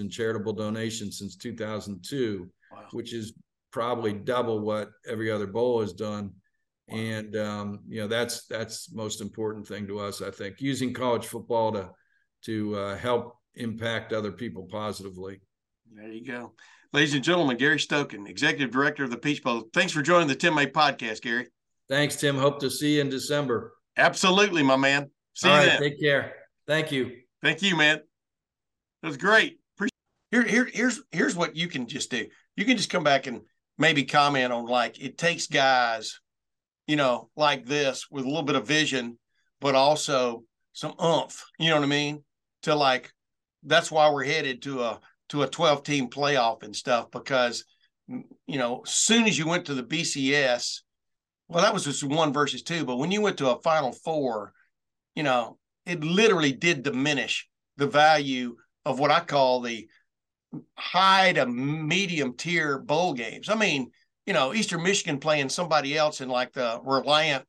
in 0.00 0.10
charitable 0.10 0.52
donations 0.52 1.18
since 1.18 1.36
2002, 1.36 2.48
wow. 2.72 2.78
which 2.92 3.12
is 3.12 3.32
probably 3.70 4.12
double 4.12 4.60
what 4.60 4.90
every 5.06 5.30
other 5.30 5.46
bowl 5.46 5.80
has 5.80 5.92
done. 5.92 6.32
Wow. 6.88 6.98
And 6.98 7.36
um, 7.36 7.80
you 7.88 8.00
know 8.00 8.08
that's 8.08 8.46
that's 8.46 8.92
most 8.92 9.20
important 9.20 9.66
thing 9.66 9.86
to 9.86 10.00
us, 10.00 10.22
I 10.22 10.30
think, 10.32 10.60
using 10.60 10.92
college 10.92 11.26
football 11.26 11.70
to 11.72 11.90
to 12.46 12.74
uh, 12.74 12.96
help 12.96 13.36
impact 13.54 14.12
other 14.12 14.32
people 14.32 14.66
positively. 14.68 15.40
There 15.94 16.08
you 16.08 16.24
go, 16.24 16.52
ladies 16.92 17.14
and 17.14 17.24
gentlemen. 17.24 17.56
Gary 17.56 17.78
Stokan, 17.78 18.28
executive 18.28 18.70
director 18.70 19.04
of 19.04 19.10
the 19.10 19.16
Peach 19.16 19.42
Bowl. 19.42 19.68
Thanks 19.72 19.92
for 19.92 20.02
joining 20.02 20.28
the 20.28 20.34
Tim 20.34 20.54
May 20.54 20.66
podcast, 20.66 21.22
Gary. 21.22 21.48
Thanks, 21.88 22.16
Tim. 22.16 22.36
Hope 22.36 22.60
to 22.60 22.70
see 22.70 22.96
you 22.96 23.00
in 23.00 23.08
December. 23.08 23.74
Absolutely, 23.96 24.62
my 24.62 24.76
man. 24.76 25.10
See 25.34 25.48
All 25.48 25.54
you 25.54 25.60
right, 25.60 25.80
then. 25.80 25.90
Take 25.90 26.00
care. 26.00 26.34
Thank 26.66 26.92
you. 26.92 27.12
Thank 27.42 27.62
you, 27.62 27.76
man. 27.76 28.00
That 29.02 29.08
was 29.08 29.16
great. 29.16 29.58
Here, 30.30 30.44
here, 30.44 30.68
here's 30.72 31.02
here's 31.10 31.34
what 31.34 31.56
you 31.56 31.66
can 31.66 31.88
just 31.88 32.10
do. 32.10 32.26
You 32.56 32.64
can 32.64 32.76
just 32.76 32.90
come 32.90 33.02
back 33.02 33.26
and 33.26 33.40
maybe 33.78 34.04
comment 34.04 34.52
on 34.52 34.66
like 34.66 35.02
it 35.02 35.18
takes 35.18 35.48
guys, 35.48 36.20
you 36.86 36.94
know, 36.94 37.30
like 37.34 37.66
this 37.66 38.06
with 38.10 38.24
a 38.24 38.28
little 38.28 38.44
bit 38.44 38.54
of 38.54 38.64
vision, 38.66 39.18
but 39.60 39.74
also 39.74 40.44
some 40.72 40.94
umph. 41.00 41.44
You 41.58 41.70
know 41.70 41.76
what 41.76 41.84
I 41.84 41.88
mean? 41.88 42.22
To 42.62 42.76
like, 42.76 43.10
that's 43.64 43.90
why 43.90 44.08
we're 44.10 44.24
headed 44.24 44.62
to 44.62 44.82
a 44.82 45.00
to 45.30 45.42
a 45.42 45.48
12 45.48 45.82
team 45.82 46.08
playoff 46.08 46.62
and 46.62 46.74
stuff 46.74 47.10
because 47.10 47.64
you 48.46 48.58
know, 48.58 48.82
as 48.84 48.92
soon 48.92 49.26
as 49.26 49.38
you 49.38 49.46
went 49.46 49.66
to 49.66 49.74
the 49.74 49.82
BCS, 49.82 50.80
well, 51.48 51.62
that 51.62 51.74
was 51.74 51.84
just 51.84 52.04
one 52.04 52.32
versus 52.32 52.62
two. 52.62 52.84
But 52.84 52.96
when 52.96 53.10
you 53.10 53.20
went 53.20 53.38
to 53.38 53.50
a 53.50 53.60
Final 53.62 53.92
Four, 53.92 54.52
you 55.14 55.22
know, 55.22 55.58
it 55.86 56.02
literally 56.02 56.52
did 56.52 56.82
diminish 56.82 57.48
the 57.76 57.86
value 57.86 58.56
of 58.84 58.98
what 58.98 59.10
I 59.10 59.20
call 59.20 59.60
the 59.60 59.88
high 60.76 61.32
to 61.34 61.46
medium 61.46 62.36
tier 62.36 62.78
bowl 62.78 63.14
games. 63.14 63.48
I 63.48 63.54
mean, 63.54 63.90
you 64.26 64.32
know, 64.32 64.54
Eastern 64.54 64.82
Michigan 64.82 65.18
playing 65.18 65.48
somebody 65.48 65.96
else 65.96 66.20
in 66.20 66.28
like 66.28 66.52
the 66.52 66.80
Reliant, 66.84 67.44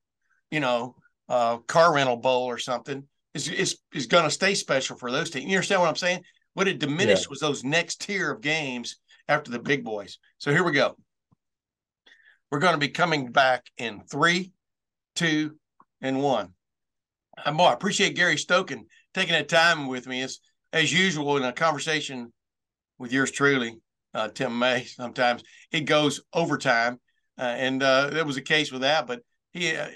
you 0.49 0.59
know, 0.59 0.95
uh, 1.29 1.57
car 1.57 1.93
rental 1.93 2.17
bowl 2.17 2.45
or 2.45 2.57
something 2.57 3.03
is 3.34 3.47
is 3.47 3.79
is 3.93 4.07
going 4.07 4.25
to 4.25 4.32
stay 4.32 4.53
special 4.53 4.97
for 4.97 5.11
those 5.11 5.29
teams. 5.29 5.45
You 5.45 5.57
understand 5.57 5.82
what 5.82 5.89
I'm 5.89 5.95
saying? 5.95 6.23
What 6.54 6.68
it 6.68 6.80
diminished 6.80 7.24
yeah. 7.24 7.30
was 7.30 7.39
those 7.39 7.64
next 7.64 8.02
tier 8.02 8.32
of 8.32 8.41
games 8.41 8.97
after 9.28 9.52
the 9.52 9.60
big 9.60 9.84
boys. 9.84 10.18
So 10.38 10.52
here 10.52 10.64
we 10.64 10.74
go. 10.74 10.95
We're 12.52 12.60
going 12.60 12.74
to 12.74 12.80
be 12.80 12.89
coming 12.89 13.32
back 13.32 13.66
in 13.78 14.02
three, 14.02 14.52
two, 15.16 15.56
and 16.02 16.22
one. 16.22 16.49
Boy, 17.45 17.64
I 17.64 17.74
appreciate 17.74 18.16
Gary 18.16 18.36
Stokan 18.36 18.82
taking 19.14 19.34
that 19.34 19.47
time 19.47 19.88
with 19.88 20.08
me. 20.08 20.22
As 20.22 20.39
as 20.74 20.91
usual 20.91 21.38
in 21.38 21.43
a 21.43 21.54
conversation 21.54 22.32
with 22.97 23.12
yours 23.12 23.32
truly, 23.32 23.78
uh, 24.14 24.30
Tim 24.30 24.58
May. 24.58 24.84
Sometimes 24.86 25.43
it 25.72 25.82
goes 25.82 26.22
overtime, 26.34 26.99
uh, 27.38 27.56
and 27.58 27.82
uh, 27.82 28.08
there 28.08 28.26
was 28.26 28.38
a 28.38 28.41
case 28.41 28.72
with 28.72 28.82
that. 28.82 29.08
But 29.08 29.22
he, 29.52 29.76
uh, 29.76 29.88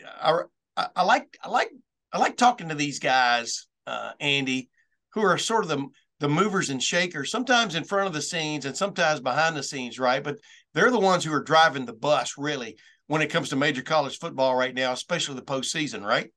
I, 0.77 0.87
I, 0.95 1.03
like, 1.03 1.37
I 1.43 1.49
like, 1.49 1.71
I 2.11 2.17
like 2.17 2.37
talking 2.37 2.69
to 2.69 2.75
these 2.75 2.99
guys, 2.99 3.67
uh, 3.87 4.11
Andy, 4.19 4.69
who 5.13 5.21
are 5.21 5.37
sort 5.37 5.63
of 5.63 5.69
the 5.69 5.85
the 6.19 6.29
movers 6.29 6.69
and 6.69 6.81
shakers. 6.81 7.31
Sometimes 7.31 7.75
in 7.75 7.83
front 7.83 8.07
of 8.07 8.13
the 8.13 8.21
scenes, 8.21 8.65
and 8.65 8.75
sometimes 8.75 9.19
behind 9.19 9.55
the 9.55 9.63
scenes, 9.63 9.99
right? 9.99 10.23
But 10.23 10.37
they're 10.73 10.91
the 10.91 10.99
ones 10.99 11.23
who 11.23 11.33
are 11.33 11.43
driving 11.43 11.85
the 11.85 11.93
bus, 11.93 12.37
really, 12.37 12.77
when 13.07 13.21
it 13.21 13.29
comes 13.29 13.49
to 13.49 13.55
major 13.55 13.81
college 13.81 14.19
football 14.19 14.55
right 14.55 14.73
now, 14.73 14.93
especially 14.93 15.35
the 15.35 15.41
postseason, 15.41 16.03
right? 16.03 16.31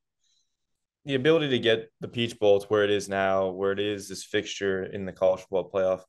the 1.05 1.15
ability 1.15 1.49
to 1.49 1.59
get 1.59 1.91
the 2.01 2.07
Peach 2.07 2.37
Bowl 2.39 2.59
to 2.59 2.67
where 2.67 2.83
it 2.83 2.91
is 2.91 3.09
now, 3.09 3.49
where 3.49 3.71
it 3.71 3.79
is 3.79 4.07
this 4.07 4.23
fixture 4.23 4.83
in 4.83 5.05
the 5.05 5.11
college 5.11 5.41
football 5.41 5.69
playoff 5.73 6.01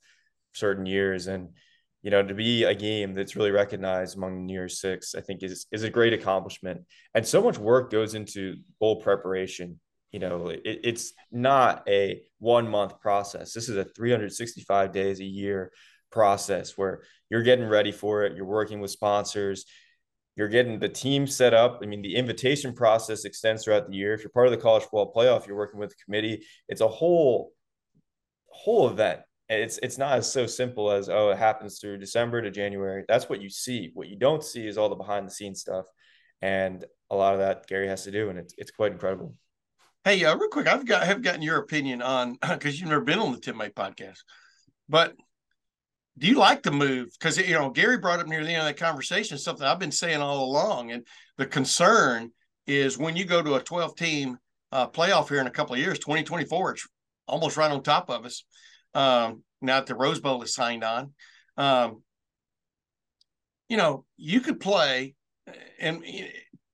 certain 0.53 0.85
years, 0.87 1.27
and 1.27 1.51
you 2.03 2.11
know 2.11 2.23
to 2.23 2.35
be 2.35 2.65
a 2.65 2.75
game 2.75 3.15
that's 3.15 3.37
really 3.37 3.51
recognized 3.51 4.17
among 4.17 4.35
the 4.35 4.43
New 4.43 4.53
Year's 4.53 4.81
Six, 4.81 5.15
I 5.15 5.21
think 5.21 5.43
is 5.43 5.67
is 5.73 5.85
a 5.85 5.91
great 5.91 6.13
accomplishment. 6.13 6.83
And 7.15 7.27
so 7.27 7.43
much 7.43 7.59
work 7.59 7.91
goes 7.91 8.15
into 8.15 8.57
bowl 8.79 9.01
preparation. 9.01 9.81
You 10.13 10.19
know, 10.19 10.49
it, 10.49 10.63
it's 10.65 11.13
not 11.31 11.89
a 11.89 12.23
one 12.39 12.69
month 12.69 13.01
process. 13.01 13.53
This 13.53 13.69
is 13.69 13.77
a 13.77 13.85
365 13.85 14.93
days 14.93 15.21
a 15.21 15.25
year 15.25 15.73
process 16.11 16.77
where 16.77 17.03
you're 17.29 17.43
getting 17.43 17.67
ready 17.67 17.93
for 17.93 18.25
it. 18.25 18.37
You're 18.37 18.45
working 18.45 18.81
with 18.81 18.91
sponsors 18.91 19.65
you're 20.37 20.49
getting 20.49 20.79
the 20.79 20.89
team 20.89 21.27
set 21.27 21.53
up. 21.53 21.81
I 21.83 21.87
mean, 21.87 22.01
the 22.01 22.17
invitation 22.17 22.73
process 22.73 23.27
extends 23.27 23.65
throughout 23.65 23.89
the 23.89 23.95
year. 23.95 24.15
If 24.15 24.23
you're 24.23 24.31
part 24.31 24.47
of 24.47 24.53
the 24.53 24.57
college 24.57 24.85
football 24.85 25.13
playoff, 25.15 25.47
you're 25.47 25.55
working 25.55 25.79
with 25.79 25.91
the 25.91 26.03
committee. 26.03 26.47
It's 26.67 26.81
a 26.81 26.89
whole 26.89 27.53
whole 28.49 28.89
event. 28.89 29.21
It's 29.51 29.79
it's 29.83 29.99
not 29.99 30.17
as 30.17 30.33
so 30.33 30.47
simple 30.47 30.91
as 30.93 31.11
oh, 31.11 31.29
it 31.29 31.39
happens 31.39 31.79
through 31.79 31.99
December 31.99 32.41
to 32.41 32.51
January. 32.51 33.05
That's 33.07 33.29
what 33.29 33.43
you 33.43 33.51
see. 33.51 33.91
What 33.93 34.09
you 34.09 34.17
don't 34.17 34.43
see 34.43 34.67
is 34.67 34.79
all 34.79 34.89
the 34.89 34.95
behind 34.95 35.27
the 35.27 35.31
scenes 35.31 35.61
stuff, 35.61 35.85
and 36.41 36.85
a 37.11 37.17
lot 37.17 37.35
of 37.35 37.41
that 37.41 37.67
Gary 37.67 37.89
has 37.89 38.05
to 38.05 38.11
do, 38.11 38.31
and 38.31 38.39
it's 38.39 38.55
it's 38.57 38.71
quite 38.71 38.93
incredible. 38.93 39.35
Hey, 40.03 40.25
uh, 40.25 40.35
real 40.35 40.49
quick, 40.49 40.67
I've 40.67 40.87
got 40.87 41.03
have 41.03 41.21
gotten 41.21 41.43
your 41.43 41.59
opinion 41.59 42.01
on 42.01 42.39
because 42.49 42.81
you've 42.81 42.89
never 42.89 43.03
been 43.03 43.19
on 43.19 43.33
the 43.33 43.39
Tim 43.39 43.59
May 43.59 43.69
podcast, 43.69 44.21
but 44.89 45.15
do 46.17 46.27
you 46.27 46.39
like 46.39 46.63
the 46.63 46.71
move? 46.71 47.09
Because 47.19 47.37
you 47.37 47.53
know 47.53 47.69
Gary 47.69 47.99
brought 47.99 48.19
up 48.19 48.27
near 48.27 48.43
the 48.43 48.51
end 48.51 48.63
of 48.63 48.65
that 48.65 48.79
conversation 48.79 49.37
something 49.37 49.67
I've 49.67 49.79
been 49.79 49.93
saying 49.93 50.23
all 50.23 50.45
along, 50.45 50.91
and 50.91 51.07
the 51.37 51.45
concern 51.45 52.31
is 52.67 52.97
when 52.97 53.15
you 53.15 53.27
go 53.27 53.43
to 53.43 53.57
a 53.57 53.63
12 53.63 53.95
team 53.95 54.39
uh, 54.73 54.89
playoff 54.89 55.29
here 55.29 55.41
in 55.41 55.47
a 55.47 55.51
couple 55.51 55.75
of 55.75 55.81
years, 55.81 55.99
2024, 55.99 56.73
it's 56.73 56.89
almost 57.29 57.59
right 57.59 57.71
on 57.71 57.83
top 57.83 58.09
of 58.09 58.25
us. 58.25 58.45
Um, 58.95 59.43
now 59.61 59.81
that 59.81 59.87
the 59.87 59.95
Rose 59.95 60.21
Bowl 60.21 60.43
is 60.43 60.55
signed 60.55 60.83
on, 60.83 61.13
um, 61.59 62.03
you 63.69 63.77
know 63.77 64.07
you 64.17 64.41
could 64.41 64.61
play, 64.61 65.15
and 65.79 66.03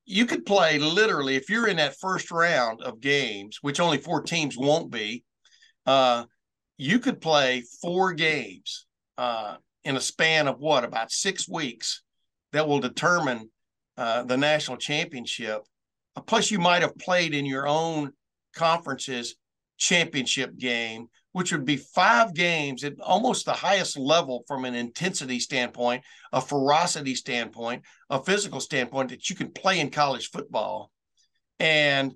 you 0.06 0.24
could 0.24 0.46
play 0.46 0.78
literally 0.78 1.34
if 1.34 1.50
you're 1.50 1.66
in 1.66 1.76
that 1.78 1.98
first 2.00 2.30
round 2.30 2.80
of 2.80 3.00
games, 3.00 3.58
which 3.60 3.80
only 3.80 3.98
four 3.98 4.22
teams 4.22 4.56
won't 4.56 4.90
be. 4.90 5.24
Uh, 5.84 6.24
you 6.78 7.00
could 7.00 7.20
play 7.20 7.64
four 7.82 8.12
games 8.12 8.86
uh, 9.18 9.56
in 9.84 9.96
a 9.96 10.00
span 10.00 10.46
of 10.46 10.58
what 10.60 10.84
about 10.84 11.10
six 11.10 11.48
weeks 11.48 12.02
that 12.52 12.68
will 12.68 12.80
determine 12.80 13.50
uh, 13.96 14.22
the 14.22 14.36
national 14.36 14.76
championship. 14.76 15.62
Plus, 16.26 16.50
you 16.50 16.58
might 16.58 16.82
have 16.82 16.96
played 16.98 17.34
in 17.34 17.44
your 17.44 17.66
own 17.66 18.12
conference's 18.54 19.36
championship 19.76 20.56
game, 20.56 21.08
which 21.36 21.52
would 21.52 21.66
be 21.66 21.76
five 21.76 22.32
games 22.32 22.82
at 22.82 22.98
almost 22.98 23.44
the 23.44 23.52
highest 23.52 23.98
level 23.98 24.42
from 24.48 24.64
an 24.64 24.74
intensity 24.74 25.38
standpoint, 25.38 26.02
a 26.32 26.40
ferocity 26.40 27.14
standpoint, 27.14 27.82
a 28.08 28.22
physical 28.22 28.58
standpoint 28.58 29.10
that 29.10 29.28
you 29.28 29.36
can 29.36 29.50
play 29.50 29.78
in 29.78 29.90
college 29.90 30.30
football. 30.30 30.90
And, 31.58 32.14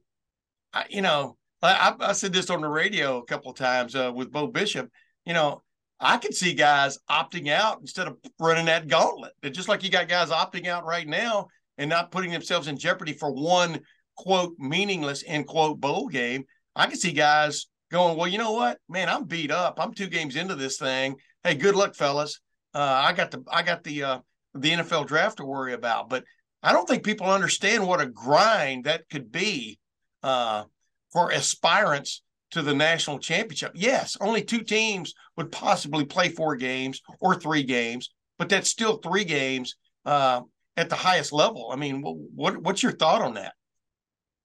you 0.89 1.03
know, 1.03 1.37
I, 1.61 1.95
I 2.01 2.12
said 2.12 2.33
this 2.33 2.49
on 2.49 2.62
the 2.62 2.68
radio 2.68 3.18
a 3.18 3.25
couple 3.27 3.51
of 3.51 3.59
times 3.59 3.95
uh, 3.95 4.11
with 4.14 4.33
Bo 4.33 4.47
Bishop. 4.47 4.89
You 5.27 5.35
know, 5.35 5.61
I 6.01 6.16
could 6.16 6.35
see 6.35 6.55
guys 6.55 6.99
opting 7.11 7.51
out 7.51 7.83
instead 7.83 8.07
of 8.09 8.16
running 8.39 8.64
that 8.64 8.89
gauntlet. 8.89 9.35
Just 9.53 9.68
like 9.68 9.85
you 9.85 9.91
got 9.91 10.09
guys 10.09 10.31
opting 10.31 10.66
out 10.66 10.87
right 10.87 11.07
now 11.07 11.49
and 11.77 11.91
not 11.91 12.11
putting 12.11 12.31
themselves 12.31 12.68
in 12.68 12.79
jeopardy 12.79 13.12
for 13.12 13.31
one 13.31 13.81
quote 14.16 14.55
meaningless 14.59 15.23
end 15.27 15.47
quote 15.47 15.79
bowl 15.79 16.09
game. 16.09 16.45
I 16.75 16.87
could 16.87 16.99
see 16.99 17.12
guys 17.12 17.66
going, 17.91 18.16
well, 18.16 18.28
you 18.28 18.38
know 18.38 18.53
what, 18.53 18.78
man, 18.88 19.09
I'm 19.09 19.24
beat 19.24 19.51
up. 19.51 19.78
I'm 19.78 19.93
two 19.93 20.09
games 20.09 20.36
into 20.36 20.55
this 20.55 20.78
thing. 20.78 21.16
Hey, 21.45 21.55
good 21.55 21.74
luck, 21.74 21.95
fellas. 21.95 22.41
Uh, 22.74 23.03
I 23.05 23.12
got 23.12 23.30
the 23.30 23.43
I 23.51 23.62
got 23.62 23.82
the 23.82 24.03
uh, 24.03 24.18
the 24.55 24.70
NFL 24.70 25.07
draft 25.07 25.38
to 25.38 25.45
worry 25.45 25.72
about, 25.72 26.09
but 26.09 26.24
I 26.62 26.72
don't 26.72 26.88
think 26.88 27.05
people 27.05 27.26
understand 27.26 27.86
what 27.86 28.01
a 28.01 28.07
grind 28.07 28.84
that 28.84 29.09
could 29.11 29.32
be 29.32 29.78
uh, 30.22 30.64
for 31.12 31.32
aspirants 31.32 32.22
to 32.53 32.62
the 32.62 32.74
national 32.74 33.18
championship. 33.18 33.72
Yes, 33.74 34.16
only 34.20 34.43
two 34.43 34.62
teams 34.62 35.14
would 35.36 35.51
possibly 35.51 36.05
play 36.05 36.28
four 36.28 36.57
games 36.57 37.01
or 37.20 37.34
three 37.34 37.62
games, 37.62 38.11
but 38.38 38.49
that's 38.49 38.68
still 38.68 38.99
three 38.99 39.24
games 39.24 39.76
uh, 40.05 40.43
at 40.76 40.88
the 40.91 40.97
highest 40.97 41.32
level. 41.32 41.70
I 41.72 41.76
mean, 41.76 42.03
what 42.03 42.59
what's 42.59 42.82
your 42.82 42.93
thought 42.93 43.22
on 43.22 43.34
that? 43.34 43.55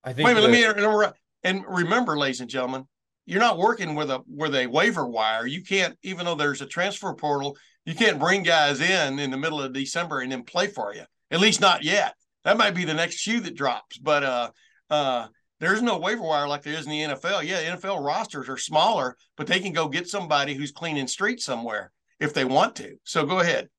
I 0.03 0.13
think. 0.13 0.25
Wait 0.25 0.31
a 0.31 0.35
minute, 0.35 0.77
let 0.77 1.11
me 1.11 1.19
and 1.43 1.63
remember, 1.67 2.17
ladies 2.17 2.41
and 2.41 2.49
gentlemen, 2.49 2.87
you're 3.25 3.39
not 3.39 3.57
working 3.57 3.95
with 3.95 4.11
a 4.11 4.21
with 4.27 4.55
a 4.55 4.67
waiver 4.67 5.07
wire. 5.07 5.47
You 5.47 5.63
can't, 5.63 5.97
even 6.03 6.25
though 6.25 6.35
there's 6.35 6.61
a 6.61 6.67
transfer 6.67 7.13
portal, 7.13 7.57
you 7.85 7.95
can't 7.95 8.19
bring 8.19 8.43
guys 8.43 8.81
in 8.81 9.19
in 9.19 9.31
the 9.31 9.37
middle 9.37 9.61
of 9.61 9.73
December 9.73 10.21
and 10.21 10.31
then 10.31 10.43
play 10.43 10.67
for 10.67 10.93
you. 10.93 11.03
At 11.31 11.39
least 11.39 11.61
not 11.61 11.83
yet. 11.83 12.15
That 12.43 12.57
might 12.57 12.75
be 12.75 12.85
the 12.85 12.93
next 12.93 13.15
shoe 13.15 13.39
that 13.41 13.55
drops. 13.55 13.97
But 13.97 14.23
uh, 14.23 14.51
uh, 14.89 15.27
there's 15.59 15.81
no 15.81 15.97
waiver 15.97 16.21
wire 16.21 16.47
like 16.47 16.61
there 16.61 16.73
is 16.73 16.85
in 16.85 16.91
the 16.91 17.01
NFL. 17.01 17.43
Yeah, 17.43 17.75
NFL 17.75 18.05
rosters 18.05 18.47
are 18.49 18.57
smaller, 18.57 19.17
but 19.35 19.47
they 19.47 19.59
can 19.59 19.73
go 19.73 19.87
get 19.87 20.07
somebody 20.07 20.53
who's 20.53 20.71
cleaning 20.71 21.07
streets 21.07 21.45
somewhere 21.45 21.91
if 22.19 22.33
they 22.33 22.45
want 22.45 22.75
to. 22.77 22.97
So 23.03 23.25
go 23.25 23.39
ahead. 23.39 23.69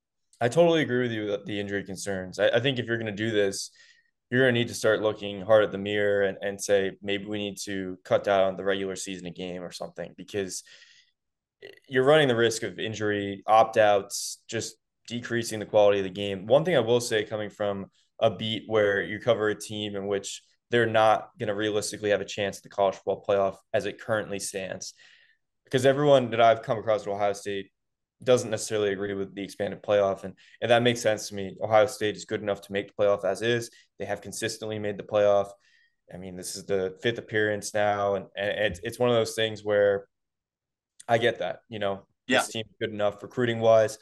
I 0.40 0.48
totally 0.48 0.82
agree 0.82 1.02
with 1.02 1.12
you 1.12 1.38
the 1.46 1.60
injury 1.60 1.84
concerns. 1.84 2.38
I, 2.38 2.48
I 2.48 2.60
think 2.60 2.78
if 2.78 2.86
you're 2.86 2.98
going 2.98 3.06
to 3.06 3.12
do 3.12 3.30
this, 3.30 3.70
you're 4.30 4.42
going 4.42 4.54
to 4.54 4.60
need 4.60 4.68
to 4.68 4.74
start 4.74 5.02
looking 5.02 5.40
hard 5.40 5.64
at 5.64 5.72
the 5.72 5.78
mirror 5.78 6.22
and, 6.22 6.38
and 6.42 6.60
say 6.60 6.92
maybe 7.02 7.26
we 7.26 7.38
need 7.38 7.58
to 7.64 7.96
cut 8.04 8.24
down 8.24 8.56
the 8.56 8.64
regular 8.64 8.96
season 8.96 9.26
a 9.26 9.30
game 9.30 9.62
or 9.62 9.70
something 9.70 10.12
because 10.16 10.64
eh, 11.62 11.68
you're 11.88 12.04
running 12.04 12.28
the 12.28 12.36
risk 12.36 12.62
of 12.62 12.78
injury, 12.78 13.42
opt 13.46 13.76
outs, 13.76 14.42
just 14.48 14.76
decreasing 15.06 15.60
the 15.60 15.66
quality 15.66 15.98
of 15.98 16.04
the 16.04 16.10
game. 16.10 16.46
One 16.46 16.64
thing 16.64 16.76
I 16.76 16.80
will 16.80 17.00
say 17.00 17.24
coming 17.24 17.50
from 17.50 17.86
a 18.20 18.30
beat 18.30 18.64
where 18.66 19.02
you 19.02 19.20
cover 19.20 19.48
a 19.48 19.54
team 19.54 19.94
in 19.94 20.06
which 20.06 20.42
they're 20.70 20.86
not 20.86 21.30
going 21.38 21.48
to 21.48 21.54
realistically 21.54 22.10
have 22.10 22.20
a 22.20 22.24
chance 22.24 22.56
at 22.56 22.62
the 22.64 22.68
college 22.68 22.96
football 22.96 23.24
playoff 23.26 23.56
as 23.72 23.86
it 23.86 24.00
currently 24.00 24.40
stands. 24.40 24.94
Because 25.64 25.86
everyone 25.86 26.30
that 26.30 26.40
I've 26.40 26.62
come 26.62 26.78
across 26.78 27.02
at 27.02 27.08
Ohio 27.08 27.32
State 27.32 27.70
doesn't 28.22 28.50
necessarily 28.50 28.92
agree 28.92 29.14
with 29.14 29.34
the 29.34 29.42
expanded 29.42 29.82
playoff. 29.82 30.24
And, 30.24 30.34
and 30.60 30.70
that 30.70 30.82
makes 30.82 31.00
sense 31.00 31.28
to 31.28 31.34
me. 31.34 31.56
Ohio 31.62 31.86
State 31.86 32.16
is 32.16 32.24
good 32.24 32.42
enough 32.42 32.62
to 32.62 32.72
make 32.72 32.88
the 32.88 33.02
playoff 33.02 33.24
as 33.24 33.42
is. 33.42 33.70
They 33.98 34.04
have 34.04 34.20
consistently 34.20 34.78
made 34.78 34.96
the 34.96 35.02
playoff. 35.02 35.50
I 36.12 36.16
mean, 36.16 36.36
this 36.36 36.56
is 36.56 36.64
the 36.64 36.96
fifth 37.02 37.18
appearance 37.18 37.74
now. 37.74 38.14
And, 38.14 38.26
and 38.36 38.50
it's, 38.72 38.80
it's 38.82 38.98
one 38.98 39.10
of 39.10 39.16
those 39.16 39.34
things 39.34 39.62
where 39.64 40.06
I 41.08 41.18
get 41.18 41.40
that, 41.40 41.60
you 41.68 41.78
know, 41.78 42.06
yeah. 42.26 42.38
this 42.38 42.48
team 42.48 42.64
good 42.80 42.90
enough 42.90 43.22
recruiting 43.22 43.60
wise. 43.60 43.98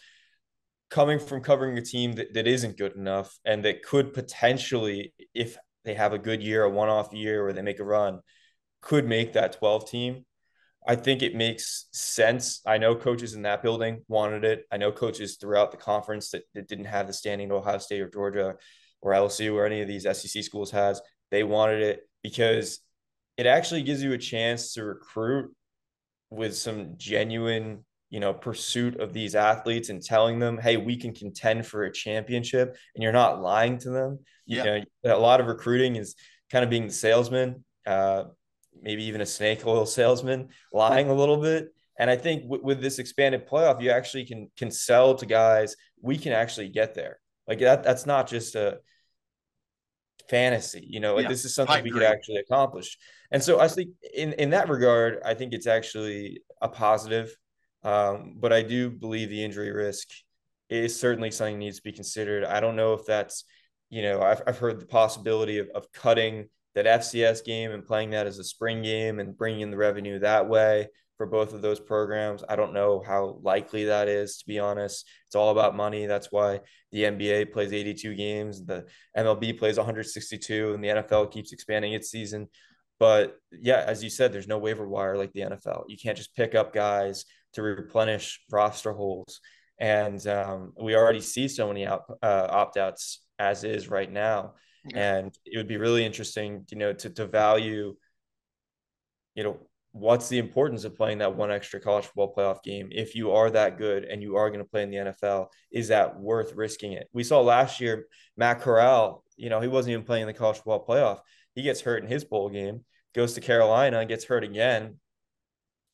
Coming 0.91 1.19
from 1.19 1.41
covering 1.41 1.77
a 1.77 1.83
team 1.83 2.13
that, 2.15 2.35
that 2.35 2.47
isn't 2.47 2.79
good 2.79 2.95
enough 2.95 3.37
and 3.45 3.65
that 3.65 3.83
could 3.83 4.13
potentially, 4.13 5.13
if 5.35 5.57
they 5.85 5.95
have 5.95 6.13
a 6.13 6.19
good 6.19 6.43
year, 6.43 6.63
a 6.63 6.71
one 6.71 6.89
off 6.89 7.13
year 7.13 7.43
where 7.43 7.53
they 7.53 7.63
make 7.63 7.81
a 7.81 7.85
run, 7.85 8.21
could 8.81 9.09
make 9.09 9.33
that 9.33 9.59
12 9.59 9.91
team 9.91 10.25
I 10.87 10.97
think 10.97 11.23
it 11.23 11.35
makes 11.35 11.87
sense. 11.93 12.61
I 12.67 12.79
know 12.79 12.95
coaches 12.95 13.35
in 13.35 13.43
that 13.43 13.63
building 13.63 14.03
wanted 14.07 14.45
it. 14.45 14.65
I 14.71 14.77
know 14.77 14.93
coaches 14.93 15.37
throughout 15.37 15.71
the 15.71 15.79
conference 15.79 16.31
that, 16.31 16.43
that 16.55 16.69
didn't 16.69 16.85
have 16.87 17.07
the 17.07 17.13
standing 17.13 17.49
to 17.49 17.55
Ohio 17.57 17.79
State 17.79 18.03
or 18.03 18.11
Georgia 18.11 18.57
or 19.01 19.13
LSU 19.13 19.55
or 19.55 19.65
any 19.65 19.81
of 19.81 19.89
these 19.89 20.03
SEC 20.05 20.43
schools 20.45 20.71
has. 20.73 21.01
They 21.31 21.43
wanted 21.43 21.83
it 21.83 22.01
because 22.23 22.81
it 23.37 23.47
actually 23.47 23.83
gives 23.83 24.03
you 24.03 24.13
a 24.13 24.19
chance 24.19 24.75
to 24.75 24.85
recruit 24.85 25.55
with 26.31 26.57
some 26.57 26.95
genuine, 26.97 27.85
you 28.11 28.21
know, 28.21 28.35
pursuit 28.35 29.01
of 29.01 29.13
these 29.13 29.35
athletes 29.35 29.89
and 29.89 30.03
telling 30.03 30.39
them, 30.39 30.59
hey, 30.59 30.77
we 30.77 30.97
can 30.97 31.15
contend 31.15 31.67
for 31.67 31.85
a 31.85 31.93
championship, 31.93 32.77
and 32.95 33.03
you're 33.03 33.13
not 33.13 33.41
lying 33.41 33.79
to 33.79 33.91
them. 33.91 34.19
Yeah. 34.47 34.65
You 34.65 34.85
know, 35.05 35.17
a 35.17 35.19
lot 35.19 35.41
of 35.41 35.47
recruiting 35.47 35.97
is 35.97 36.15
kind 36.51 36.63
of 36.63 36.71
being 36.71 36.87
the 36.87 36.93
salesman. 36.93 37.65
Uh, 37.87 38.25
maybe 38.85 39.05
even 39.05 39.21
a 39.21 39.27
snake 39.27 39.67
oil 39.67 39.87
salesman 39.99 40.51
lying 40.73 41.09
a 41.09 41.15
little 41.15 41.39
bit. 41.39 41.75
And 41.99 42.11
I 42.11 42.17
think 42.17 42.43
w- 42.43 42.63
with 42.63 42.81
this 42.81 42.99
expanded 42.99 43.49
playoff, 43.49 43.83
you 43.83 43.91
actually 43.91 44.27
can 44.27 44.51
can 44.57 44.71
sell 44.71 45.15
to 45.17 45.27
guys. 45.27 45.77
We 46.01 46.19
can 46.19 46.33
actually 46.33 46.69
get 46.69 46.95
there. 46.95 47.19
Like 47.49 47.61
that. 47.61 47.83
That's 47.83 48.07
not 48.07 48.29
just 48.29 48.55
a 48.55 48.79
fantasy. 50.29 50.87
You 50.89 51.01
know, 51.01 51.15
like 51.15 51.25
yeah, 51.25 51.29
this 51.31 51.45
is 51.45 51.55
something 51.55 51.83
we 51.83 51.91
could 51.91 52.03
actually 52.03 52.39
accomplish. 52.39 52.97
And 53.31 53.43
so 53.43 53.61
I 53.61 53.69
think 53.69 53.91
in 54.15 54.35
in 54.35 54.51
that 54.51 54.69
regard, 54.69 55.21
I 55.25 55.35
think 55.35 55.53
it's 55.53 55.67
actually 55.67 56.43
a 56.61 56.69
positive. 56.69 57.37
Um, 57.83 58.37
but 58.39 58.53
I 58.53 58.63
do 58.63 58.91
believe 58.91 59.29
the 59.29 59.45
injury 59.45 59.71
risk 59.71 60.09
is 60.71 60.99
certainly 60.99 61.31
something 61.31 61.59
needs 61.59 61.77
to 61.77 61.83
be 61.83 61.93
considered. 61.93 62.45
I 62.45 62.61
don't 62.61 62.77
know 62.77 62.95
if 62.95 63.05
that's, 63.05 63.45
you 63.91 64.03
know, 64.03 64.23
I've, 64.23 64.43
I've 64.47 64.59
heard 64.59 64.81
the 64.81 64.87
possibility 64.87 65.59
of, 65.59 65.69
of 65.75 65.93
cutting 65.93 66.49
that 66.75 66.87
FCS 66.87 67.45
game 67.45 67.71
and 67.71 67.85
playing 67.85 68.11
that 68.11 68.27
as 68.27 68.39
a 68.39 68.45
spring 68.45 68.83
game 68.83 69.21
and 69.21 69.37
bringing 69.37 69.61
in 69.61 69.71
the 69.71 69.77
revenue 69.77 70.19
that 70.19 70.49
way 70.49 70.89
for 71.17 71.27
both 71.27 71.53
of 71.55 71.63
those 71.63 71.79
programs. 71.79 72.43
I 72.49 72.57
don't 72.57 72.73
know 72.73 73.03
how 73.07 73.39
likely 73.43 73.85
that 73.85 74.09
is, 74.09 74.39
to 74.39 74.47
be 74.47 74.59
honest. 74.59 75.09
It's 75.27 75.37
all 75.37 75.51
about 75.51 75.77
money. 75.77 76.07
That's 76.07 76.33
why 76.33 76.61
the 76.91 77.05
NBA 77.05 77.53
plays 77.53 77.73
82 77.73 78.15
games, 78.15 78.65
the 78.65 78.87
MLB 79.17 79.59
plays 79.59 79.77
162, 79.77 80.75
and 80.75 80.83
the 80.83 80.89
NFL 80.89 81.33
keeps 81.33 81.53
expanding 81.53 81.93
its 81.93 82.11
season. 82.11 82.49
But 82.99 83.37
yeah, 83.53 83.85
as 83.87 84.03
you 84.03 84.11
said, 84.11 84.33
there's 84.33 84.49
no 84.49 84.59
waiver 84.59 84.89
wire 84.89 85.17
like 85.17 85.33
the 85.33 85.41
NFL. 85.41 85.85
You 85.89 85.97
can't 85.97 86.17
just 86.17 86.35
pick 86.35 86.55
up 86.55 86.73
guys 86.73 87.25
to 87.55 87.63
replenish 87.63 88.41
roster 88.51 88.93
holes. 88.93 89.41
And 89.79 90.25
um, 90.27 90.73
we 90.81 90.97
already 90.97 91.21
see 91.21 91.49
so 91.49 91.69
many 91.69 91.87
uh, 91.87 91.99
opt 92.23 92.77
outs 92.77 93.21
as 93.39 93.65
is 93.65 93.89
right 93.89 94.11
now 94.11 94.55
and 94.93 95.37
it 95.45 95.57
would 95.57 95.69
be 95.69 95.77
really 95.77 96.05
interesting, 96.05 96.65
you 96.71 96.79
know, 96.79 96.93
to 96.93 97.11
to 97.11 97.27
value, 97.27 97.97
you 99.35 99.45
know, 99.45 99.59
what's 99.93 100.29
the 100.29 100.39
importance 100.39 100.85
of 100.85 100.97
playing 100.97 101.19
that 101.19 101.37
one 101.37 101.51
extra 101.51 101.81
college 101.81 102.05
football 102.05 102.35
playoff 102.35 102.63
game 102.63 102.89
if 102.91 103.15
you 103.15 103.31
are 103.31 103.49
that 103.49 103.79
good 103.79 104.05
and 104.05 104.21
you 104.21 104.37
are 104.37 104.51
going 104.51 104.63
to 104.63 104.69
play 104.69 104.83
in 104.83 104.91
the 104.91 104.97
NFL? 104.97 105.49
Is 105.71 105.89
that 105.89 106.19
worth 106.19 106.53
risking 106.55 106.93
it? 106.93 107.09
We 107.13 107.25
saw 107.25 107.41
last 107.41 107.81
year 107.81 108.07
Matt 108.37 108.61
Corral, 108.61 109.25
you 109.37 109.49
know, 109.49 109.61
he 109.61 109.69
wasn't 109.69 109.93
even 109.93 110.05
playing 110.05 110.27
the 110.27 110.35
college 110.35 110.57
football 110.57 110.85
playoff. 110.85 111.21
He 111.55 111.63
gets 111.63 111.81
hurt 111.81 112.03
in 112.03 112.09
his 112.09 112.25
bowl 112.25 112.51
game, 112.51 112.85
goes 113.15 113.35
to 113.35 113.41
Carolina, 113.41 114.01
and 114.01 114.09
gets 114.09 114.25
hurt 114.25 114.43
again, 114.43 114.97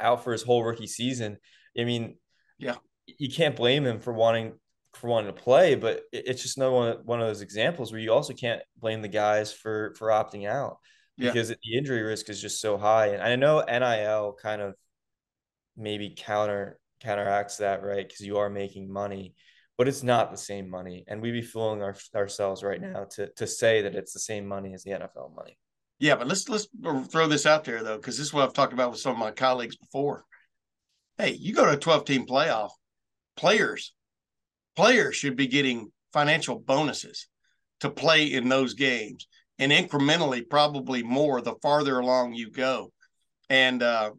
out 0.01 0.25
for 0.25 0.33
his 0.33 0.43
whole 0.43 0.65
rookie 0.65 0.87
season. 0.87 1.37
I 1.79 1.85
mean, 1.85 2.17
yeah, 2.59 2.77
you 3.07 3.31
can't 3.31 3.55
blame 3.57 3.85
him 3.85 4.01
for 4.01 4.13
wanting 4.13 4.55
for 4.95 5.09
wanting 5.09 5.35
to 5.35 5.41
play, 5.41 5.75
but 5.75 6.03
it's 6.13 6.43
just 6.43 6.57
another 6.57 6.73
one, 6.73 6.97
one 7.05 7.21
of 7.21 7.27
those 7.27 7.43
examples 7.43 7.93
where 7.93 8.01
you 8.01 8.13
also 8.13 8.33
can't 8.33 8.63
blame 8.79 9.03
the 9.03 9.09
guys 9.09 9.53
for 9.53 9.95
for 9.97 10.09
opting 10.09 10.49
out 10.49 10.79
because 11.17 11.51
yeah. 11.51 11.57
the 11.63 11.79
injury 11.79 12.03
risk 12.03 12.29
is 12.29 12.41
just 12.41 12.61
so 12.61 12.77
high. 12.77 13.09
And 13.09 13.23
I 13.23 13.37
know 13.37 13.63
NIL 13.67 14.37
kind 14.41 14.63
of 14.63 14.75
maybe 15.77 16.15
counter 16.17 16.79
counteracts 17.01 17.59
that, 17.59 17.83
right? 17.83 18.07
Because 18.07 18.27
you 18.27 18.39
are 18.39 18.51
making 18.51 18.93
money, 18.93 19.35
but 19.79 19.89
it's 19.89 20.03
not 20.03 20.31
the 20.31 20.37
same 20.37 20.69
money. 20.69 21.05
And 21.07 21.23
we'd 21.23 21.33
be 21.33 21.43
fooling 21.43 21.83
our, 21.83 21.97
ourselves 22.15 22.63
right 22.63 22.81
now 22.81 23.07
to 23.17 23.31
to 23.37 23.47
say 23.47 23.83
that 23.83 23.95
it's 23.95 24.13
the 24.13 24.21
same 24.21 24.47
money 24.47 24.75
as 24.75 24.83
the 24.83 24.91
NFL 24.91 25.35
money. 25.35 25.57
Yeah, 25.99 26.17
but 26.17 26.27
let's 26.27 26.49
let's 26.49 26.67
throw 27.09 27.29
this 27.29 27.47
out 27.47 27.65
there 27.65 27.83
though, 27.83 27.97
because 27.97 28.17
this 28.17 28.27
is 28.27 28.33
what 28.33 28.45
I've 28.45 28.55
talked 28.55 28.73
about 28.73 28.91
with 28.91 29.01
some 29.01 29.13
of 29.13 29.19
my 29.19 29.31
colleagues 29.31 29.77
before. 29.77 30.25
Hey, 31.19 31.33
you 31.33 31.53
go 31.53 31.67
to 31.67 31.73
a 31.73 31.77
12 31.77 32.07
team 32.07 32.27
playoff, 32.27 32.71
players 33.37 33.93
players 34.77 35.17
should 35.17 35.37
be 35.37 35.47
getting 35.47 35.91
financial 36.13 36.59
bonuses 36.59 37.29
to 37.81 37.91
play 37.91 38.33
in 38.33 38.49
those 38.49 38.75
games 38.75 39.27
and 39.59 39.73
incrementally 39.73 40.49
probably 40.49 41.03
more 41.03 41.41
the 41.41 41.55
farther 41.63 41.99
along 41.99 42.35
you 42.35 42.51
go. 42.51 42.93
And 43.49 43.83
uh 43.83 44.13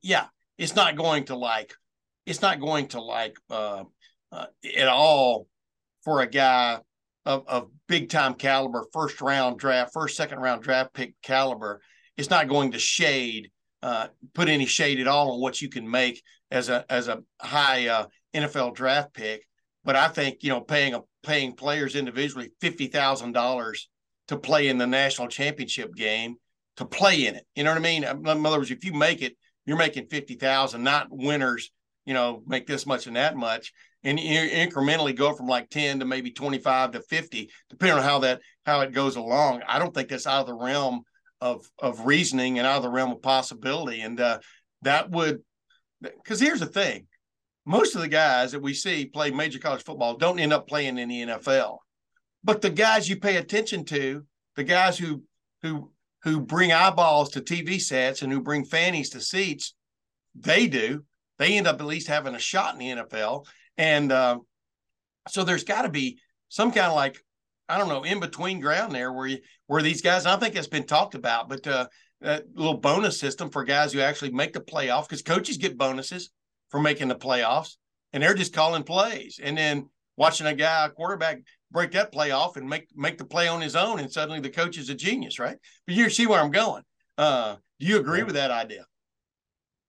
yeah 0.00 0.26
it's 0.58 0.76
not 0.76 0.96
going 0.96 1.24
to 1.24 1.36
like 1.36 1.74
it's 2.26 2.42
not 2.42 2.60
going 2.60 2.86
to 2.88 3.00
like 3.00 3.36
uh, 3.50 3.84
uh 4.30 4.46
at 4.76 4.88
all 4.88 5.48
for 6.04 6.20
a 6.20 6.26
guy 6.26 6.78
of, 7.24 7.44
of 7.48 7.70
big 7.88 8.08
time 8.08 8.34
caliber 8.34 8.86
first 8.92 9.20
round 9.20 9.58
draft 9.58 9.92
first 9.92 10.16
second 10.16 10.38
round 10.38 10.62
draft 10.62 10.92
pick 10.94 11.14
caliber. 11.22 11.80
It's 12.16 12.30
not 12.30 12.48
going 12.48 12.72
to 12.72 12.78
shade 12.78 13.50
uh, 13.82 14.08
put 14.34 14.48
any 14.48 14.66
shade 14.66 15.00
at 15.00 15.08
all 15.08 15.32
on 15.32 15.40
what 15.40 15.60
you 15.60 15.68
can 15.68 15.90
make 15.90 16.22
as 16.50 16.68
a 16.68 16.84
as 16.88 17.08
a 17.08 17.22
high 17.40 17.88
uh, 17.88 18.06
NFL 18.34 18.74
draft 18.74 19.14
pick. 19.14 19.46
But 19.84 19.96
I 19.96 20.08
think 20.08 20.42
you 20.42 20.50
know 20.50 20.60
paying 20.60 20.94
a 20.94 21.00
paying 21.22 21.54
players 21.54 21.96
individually 21.96 22.50
fifty 22.60 22.86
thousand 22.86 23.32
dollars 23.32 23.88
to 24.28 24.36
play 24.36 24.68
in 24.68 24.78
the 24.78 24.86
national 24.86 25.28
championship 25.28 25.94
game 25.94 26.36
to 26.76 26.84
play 26.84 27.26
in 27.26 27.34
it. 27.34 27.44
You 27.54 27.64
know 27.64 27.70
what 27.70 27.78
I 27.78 27.82
mean? 27.82 28.04
In 28.04 28.26
other 28.26 28.58
words, 28.58 28.70
if 28.70 28.84
you 28.84 28.92
make 28.92 29.22
it, 29.22 29.36
you're 29.66 29.76
making 29.76 30.06
fifty 30.06 30.34
thousand, 30.34 30.82
not 30.82 31.08
winners. 31.10 31.70
You 32.04 32.14
know, 32.14 32.42
make 32.46 32.66
this 32.66 32.84
much 32.84 33.06
and 33.06 33.14
that 33.14 33.36
much, 33.36 33.72
and 34.02 34.18
you 34.18 34.40
incrementally 34.40 35.14
go 35.14 35.34
from 35.34 35.46
like 35.46 35.70
ten 35.70 36.00
to 36.00 36.04
maybe 36.04 36.32
twenty 36.32 36.58
five 36.58 36.92
to 36.92 37.00
fifty, 37.00 37.50
depending 37.70 37.98
on 37.98 38.04
how 38.04 38.20
that 38.20 38.40
how 38.66 38.80
it 38.80 38.92
goes 38.92 39.16
along. 39.16 39.62
I 39.68 39.78
don't 39.78 39.94
think 39.94 40.08
that's 40.08 40.26
out 40.26 40.40
of 40.40 40.46
the 40.48 40.54
realm 40.54 41.02
of 41.40 41.64
of 41.78 42.06
reasoning 42.06 42.58
and 42.58 42.66
out 42.66 42.78
of 42.78 42.82
the 42.82 42.88
realm 42.88 43.12
of 43.12 43.22
possibility, 43.22 44.00
and 44.00 44.18
uh, 44.18 44.40
that 44.82 45.10
would 45.10 45.42
because 46.00 46.40
here's 46.40 46.60
the 46.60 46.66
thing 46.66 47.06
most 47.64 47.94
of 47.94 48.00
the 48.00 48.08
guys 48.08 48.52
that 48.52 48.62
we 48.62 48.74
see 48.74 49.06
play 49.06 49.30
major 49.30 49.58
college 49.58 49.84
football 49.84 50.16
don't 50.16 50.40
end 50.40 50.52
up 50.52 50.66
playing 50.66 50.98
in 50.98 51.08
the 51.08 51.22
NFL. 51.22 51.78
But 52.42 52.60
the 52.60 52.70
guys 52.70 53.08
you 53.08 53.16
pay 53.16 53.36
attention 53.36 53.84
to, 53.86 54.24
the 54.56 54.64
guys 54.64 54.98
who 54.98 55.22
who 55.62 55.92
who 56.24 56.40
bring 56.40 56.72
eyeballs 56.72 57.30
to 57.30 57.40
TV 57.40 57.80
sets 57.80 58.22
and 58.22 58.32
who 58.32 58.40
bring 58.40 58.64
fannies 58.64 59.10
to 59.10 59.20
seats, 59.20 59.74
they 60.34 60.66
do. 60.66 61.04
They 61.38 61.56
end 61.56 61.66
up 61.66 61.80
at 61.80 61.86
least 61.86 62.08
having 62.08 62.34
a 62.34 62.40
shot 62.40 62.74
in 62.74 62.78
the 62.78 63.02
NFL. 63.02 63.46
And 63.76 64.12
uh, 64.12 64.38
so 65.28 65.44
there's 65.44 65.64
got 65.64 65.82
to 65.82 65.88
be 65.88 66.18
some 66.48 66.72
kind 66.72 66.86
of 66.86 66.94
like 66.94 67.22
I 67.68 67.78
don't 67.78 67.88
know 67.88 68.02
in 68.02 68.20
between 68.20 68.60
ground 68.60 68.92
there 68.92 69.12
where 69.12 69.26
you 69.26 69.38
where 69.66 69.82
these 69.82 70.02
guys. 70.02 70.26
I 70.26 70.36
think 70.36 70.56
it's 70.56 70.66
been 70.66 70.86
talked 70.86 71.14
about, 71.14 71.48
but 71.48 71.66
uh, 71.66 71.86
that 72.20 72.44
little 72.54 72.78
bonus 72.78 73.20
system 73.20 73.50
for 73.50 73.62
guys 73.64 73.92
who 73.92 74.00
actually 74.00 74.32
make 74.32 74.52
the 74.52 74.60
playoff 74.60 75.08
because 75.08 75.22
coaches 75.22 75.58
get 75.58 75.78
bonuses 75.78 76.30
for 76.72 76.80
making 76.80 77.06
the 77.06 77.14
playoffs, 77.14 77.76
and 78.12 78.22
they're 78.22 78.34
just 78.34 78.52
calling 78.52 78.82
plays, 78.82 79.38
and 79.40 79.56
then 79.56 79.88
watching 80.16 80.46
a 80.46 80.54
guy 80.54 80.86
a 80.86 80.90
quarterback 80.90 81.38
break 81.70 81.92
that 81.92 82.12
play 82.12 82.32
off 82.32 82.56
and 82.56 82.68
make 82.68 82.88
make 82.96 83.18
the 83.18 83.24
play 83.24 83.46
on 83.46 83.60
his 83.60 83.76
own, 83.76 84.00
and 84.00 84.10
suddenly 84.10 84.40
the 84.40 84.50
coach 84.50 84.76
is 84.76 84.88
a 84.88 84.94
genius, 84.94 85.38
right? 85.38 85.56
But 85.86 85.94
you 85.94 86.10
see 86.10 86.26
where 86.26 86.40
I'm 86.40 86.50
going. 86.50 86.82
Uh, 87.16 87.56
do 87.78 87.86
you 87.86 88.00
agree 88.00 88.24
with 88.24 88.34
that 88.34 88.50
idea? 88.50 88.86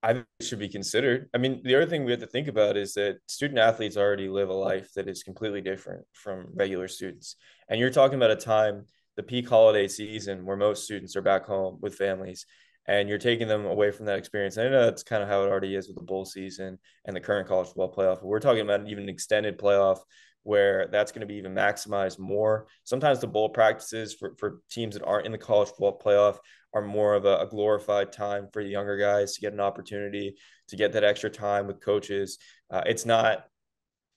I 0.03 0.13
think 0.13 0.25
it 0.41 0.45
should 0.45 0.59
be 0.59 0.67
considered. 0.67 1.29
I 1.33 1.37
mean, 1.37 1.61
the 1.63 1.75
other 1.75 1.85
thing 1.85 2.03
we 2.03 2.11
have 2.11 2.19
to 2.19 2.27
think 2.27 2.49
about 2.49 2.75
is 2.75 2.93
that 2.95 3.19
student 3.25 3.59
athletes 3.59 3.95
already 3.95 4.27
live 4.27 4.49
a 4.49 4.53
life 4.53 4.91
that 4.95 5.07
is 5.07 5.23
completely 5.23 5.61
different 5.61 6.05
from 6.11 6.47
regular 6.53 6.89
students. 6.89 7.37
And 7.69 7.79
you're 7.79 7.89
talking 7.89 8.17
about 8.17 8.31
a 8.31 8.35
time, 8.35 8.85
the 9.15 9.23
peak 9.23 9.47
holiday 9.47 9.87
season, 9.87 10.45
where 10.45 10.57
most 10.57 10.83
students 10.83 11.15
are 11.15 11.21
back 11.21 11.45
home 11.45 11.77
with 11.81 11.95
families, 11.95 12.45
and 12.85 13.07
you're 13.07 13.17
taking 13.17 13.47
them 13.47 13.65
away 13.65 13.91
from 13.91 14.05
that 14.07 14.17
experience. 14.17 14.57
And 14.57 14.67
I 14.67 14.71
know 14.71 14.85
that's 14.85 15.03
kind 15.03 15.23
of 15.23 15.29
how 15.29 15.43
it 15.43 15.49
already 15.49 15.75
is 15.75 15.87
with 15.87 15.95
the 15.95 16.03
bowl 16.03 16.25
season 16.25 16.77
and 17.05 17.15
the 17.15 17.21
current 17.21 17.47
college 17.47 17.67
football 17.67 17.93
playoff. 17.93 18.15
But 18.15 18.25
we're 18.25 18.39
talking 18.39 18.61
about 18.61 18.81
an 18.81 18.87
even 18.87 19.07
extended 19.07 19.57
playoff 19.57 19.99
where 20.43 20.87
that's 20.87 21.11
going 21.11 21.21
to 21.21 21.27
be 21.27 21.35
even 21.35 21.53
maximized 21.53 22.19
more. 22.19 22.67
Sometimes 22.83 23.19
the 23.19 23.27
bowl 23.27 23.49
practices 23.49 24.13
for, 24.13 24.35
for 24.37 24.59
teams 24.69 24.95
that 24.95 25.05
aren't 25.05 25.25
in 25.25 25.31
the 25.31 25.37
college 25.37 25.69
football 25.69 25.99
playoff 26.03 26.37
are 26.73 26.81
more 26.81 27.13
of 27.13 27.25
a, 27.25 27.37
a, 27.37 27.47
glorified 27.47 28.11
time 28.11 28.47
for 28.51 28.63
the 28.63 28.69
younger 28.69 28.97
guys 28.97 29.33
to 29.33 29.41
get 29.41 29.53
an 29.53 29.59
opportunity 29.59 30.35
to 30.67 30.75
get 30.75 30.91
that 30.91 31.03
extra 31.03 31.29
time 31.29 31.67
with 31.67 31.79
coaches. 31.79 32.39
Uh, 32.69 32.81
it's 32.85 33.05
not, 33.05 33.45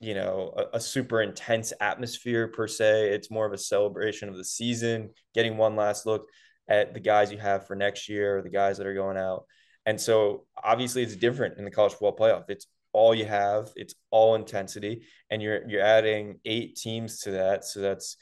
you 0.01 0.15
know, 0.15 0.53
a, 0.57 0.79
a, 0.79 0.81
super 0.81 1.21
intense 1.21 1.73
atmosphere 1.81 2.49
per 2.49 2.67
se. 2.67 3.11
It's 3.11 3.31
more 3.31 3.47
of 3.47 3.53
a 3.53 3.59
celebration 3.59 4.29
of 4.29 4.37
the 4.37 4.45
season, 4.45 5.11
getting 5.35 5.59
one 5.59 5.77
last 5.77 6.07
look 6.07 6.29
at 6.69 6.95
the 6.95 7.01
guys 7.01 7.31
you 7.33 7.39
have 7.39 7.67
for 7.67 7.77
next 7.77 8.09
year, 8.09 8.43
the 8.43 8.51
guys 8.51 8.79
that 8.79 8.87
are 8.87 8.95
going 8.95 9.17
out. 9.17 9.45
And 9.85 10.01
so 10.01 10.47
obviously 10.63 11.03
it's 11.03 11.17
different 11.17 11.59
in 11.59 11.65
the 11.65 11.71
college 11.71 11.93
football 11.93 12.17
playoff. 12.17 12.45
It's 12.49 12.67
all 12.97 13.15
you 13.15 13.27
have. 13.27 13.71
It's 13.77 13.95
all 14.11 14.37
intensity, 14.37 15.03
and 15.31 15.43
you're 15.43 15.69
you're 15.69 15.83
adding 15.83 16.41
eight 16.47 16.77
teams 16.77 17.21
to 17.21 17.33
that. 17.33 17.65
So 17.65 17.81
that's 17.81 18.17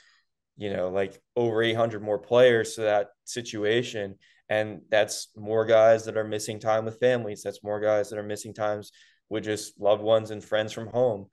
you 0.56 0.72
know 0.72 0.90
like 0.90 1.20
over 1.36 1.62
800 1.62 2.02
more 2.02 2.18
players 2.18 2.74
to 2.74 2.82
that 2.82 3.10
situation, 3.24 4.16
and 4.48 4.80
that's 4.90 5.28
more 5.36 5.64
guys 5.64 6.04
that 6.06 6.16
are 6.16 6.24
missing 6.24 6.58
time 6.58 6.84
with 6.84 6.98
families. 6.98 7.42
That's 7.44 7.62
more 7.62 7.80
guys 7.80 8.10
that 8.10 8.18
are 8.18 8.24
missing 8.24 8.52
times 8.52 8.90
with 9.28 9.44
just 9.44 9.80
loved 9.80 10.02
ones 10.02 10.32
and 10.32 10.42
friends 10.42 10.72
from 10.72 10.88
home. 10.88 11.26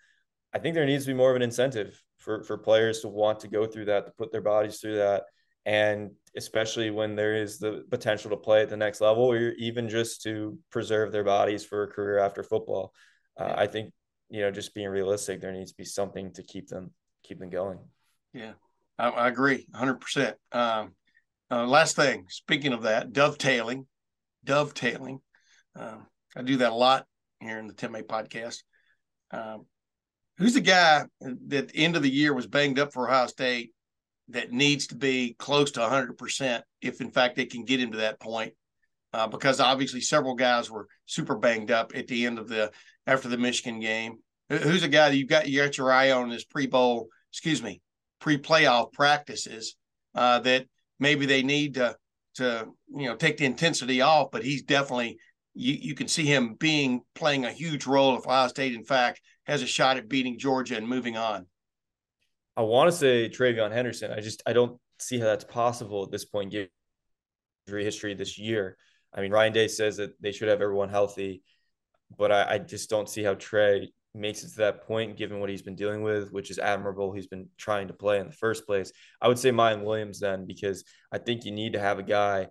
I 0.53 0.59
think 0.59 0.76
there 0.76 0.86
needs 0.86 1.05
to 1.05 1.12
be 1.12 1.18
more 1.18 1.32
of 1.32 1.36
an 1.36 1.41
incentive 1.41 1.99
for 2.20 2.43
for 2.43 2.59
players 2.59 3.01
to 3.01 3.07
want 3.07 3.39
to 3.39 3.47
go 3.47 3.66
through 3.66 3.86
that, 3.86 4.05
to 4.05 4.12
put 4.12 4.32
their 4.32 4.41
bodies 4.41 4.80
through 4.80 4.97
that, 4.97 5.24
and 5.66 6.12
especially 6.36 6.91
when 6.91 7.15
there 7.15 7.36
is 7.36 7.59
the 7.59 7.84
potential 7.89 8.29
to 8.32 8.38
play 8.38 8.61
at 8.61 8.69
the 8.69 8.77
next 8.77 9.01
level, 9.01 9.23
or 9.23 9.51
even 9.57 9.89
just 9.89 10.21
to 10.23 10.57
preserve 10.71 11.11
their 11.11 11.23
bodies 11.23 11.63
for 11.63 11.84
a 11.84 11.88
career 11.88 12.19
after 12.19 12.43
football 12.43 12.93
uh, 13.41 13.53
I 13.55 13.67
think 13.67 13.93
you 14.29 14.41
know 14.41 14.51
just 14.51 14.73
being 14.73 14.89
realistic, 14.89 15.41
there 15.41 15.51
needs 15.51 15.71
to 15.71 15.77
be 15.77 15.86
something 15.86 16.34
to 16.34 16.43
keep 16.43 16.67
them 16.67 16.91
keep 17.23 17.39
them 17.39 17.49
going. 17.49 17.79
Yeah, 18.34 18.53
I, 18.97 19.09
I 19.09 19.27
agree, 19.27 19.67
hundred 19.73 19.93
um, 19.93 19.99
percent. 19.99 20.38
Uh, 20.53 20.88
last 21.67 21.97
thing, 21.97 22.25
speaking 22.29 22.71
of 22.71 22.84
that, 22.84 23.11
dovetailing, 23.11 23.86
dovetailing. 24.45 25.19
Um, 25.75 26.07
I 26.36 26.43
do 26.43 26.57
that 26.57 26.71
a 26.71 26.75
lot 26.75 27.05
here 27.41 27.59
in 27.59 27.67
the 27.67 27.73
Tim 27.73 27.91
May 27.91 28.03
podcast. 28.03 28.59
Um, 29.32 29.65
who's 30.38 30.53
the 30.53 30.61
guy 30.61 31.03
that 31.19 31.67
the 31.69 31.75
end 31.75 31.97
of 31.97 32.03
the 32.03 32.09
year 32.09 32.34
was 32.34 32.47
banged 32.47 32.79
up 32.79 32.93
for 32.93 33.09
Ohio 33.09 33.27
State 33.27 33.73
that 34.32 34.51
needs 34.51 34.88
to 34.88 34.95
be 34.95 35.36
close 35.38 35.71
to 35.71 35.79
100% 35.79 36.61
if, 36.82 37.01
in 37.01 37.11
fact, 37.11 37.36
they 37.36 37.45
can 37.45 37.65
get 37.65 37.79
him 37.79 37.91
to 37.91 37.99
that 37.99 38.19
point? 38.19 38.53
Uh, 39.13 39.27
because 39.27 39.59
obviously 39.59 39.99
several 39.99 40.36
guys 40.36 40.71
were 40.71 40.88
super 41.05 41.36
banged 41.36 41.69
up 41.69 41.91
at 41.95 42.07
the 42.07 42.25
end 42.25 42.39
of 42.39 42.47
the 42.47 42.71
after 43.05 43.27
the 43.27 43.38
Michigan 43.38 43.79
game? 43.79 44.17
Who's 44.49 44.84
a 44.84 44.88
guy 44.88 45.09
that 45.09 45.15
you 45.17 45.25
got 45.25 45.47
you 45.47 45.61
got 45.61 45.77
your 45.77 45.91
eye 45.91 46.11
on 46.11 46.23
in 46.23 46.29
this 46.29 46.43
pre 46.43 46.67
bowl, 46.67 47.07
excuse 47.32 47.61
me, 47.61 47.82
pre 48.19 48.38
playoff 48.38 48.91
practices 48.93 49.75
uh, 50.15 50.39
that 50.39 50.65
maybe 50.99 51.25
they 51.25 51.43
need 51.43 51.75
to 51.75 51.95
to 52.36 52.67
you 52.95 53.07
know 53.07 53.15
take 53.15 53.38
the 53.38 53.45
intensity 53.45 54.01
off, 54.01 54.29
but 54.32 54.43
he's 54.43 54.63
definitely 54.63 55.17
you 55.53 55.73
you 55.73 55.95
can 55.95 56.07
see 56.07 56.25
him 56.25 56.55
being 56.55 57.01
playing 57.15 57.45
a 57.45 57.51
huge 57.51 57.86
role 57.86 58.17
if 58.17 58.25
Ohio 58.25 58.47
State 58.47 58.73
in 58.73 58.84
fact 58.84 59.21
has 59.45 59.61
a 59.61 59.67
shot 59.67 59.97
at 59.97 60.07
beating 60.07 60.39
Georgia 60.39 60.77
and 60.77 60.88
moving 60.88 61.17
on. 61.17 61.45
I 62.62 62.66
want 62.66 62.91
to 62.91 62.97
say 62.97 63.30
TreVeyon 63.30 63.72
Henderson. 63.72 64.12
I 64.12 64.20
just 64.20 64.43
I 64.45 64.53
don't 64.53 64.80
see 64.99 65.20
how 65.20 65.26
that's 65.26 65.43
possible 65.43 66.03
at 66.03 66.12
this 66.12 66.26
point 66.26 66.51
given 66.51 66.70
injury 67.68 67.84
history 67.84 68.14
this 68.14 68.38
year. 68.38 68.78
I 69.14 69.22
mean, 69.22 69.32
Ryan 69.32 69.53
Day 69.53 69.68
says 69.68 69.97
that 69.97 70.22
they 70.22 70.32
should 70.32 70.47
have 70.47 70.62
everyone 70.62 70.89
healthy 70.89 71.43
but 72.18 72.32
I, 72.32 72.53
I 72.53 72.57
just 72.59 72.89
don't 72.89 73.09
see 73.09 73.24
how 73.24 73.36
Trey 73.36 73.91
makes 74.14 74.43
it 74.43 74.49
to 74.51 74.57
that 74.57 74.86
point 74.86 75.18
given 75.18 75.39
what 75.39 75.49
he's 75.49 75.62
been 75.62 75.76
dealing 75.76 76.03
with, 76.03 76.32
which 76.32 76.51
is 76.51 76.59
admirable. 76.59 77.14
He's 77.14 77.28
been 77.28 77.47
trying 77.57 77.88
to 77.88 77.93
play 77.93 78.20
in 78.20 78.28
the 78.28 78.34
first 78.34 78.66
place. 78.66 78.91
I 79.22 79.28
would 79.28 79.39
say 79.39 79.51
Miyan 79.51 79.84
Williams 79.84 80.20
then 80.20 80.45
because 80.45 80.84
I 81.12 81.18
think 81.18 81.45
you 81.45 81.51
need 81.51 81.74
to 81.74 81.80
have 81.80 81.99
a 81.99 82.03
guy 82.03 82.47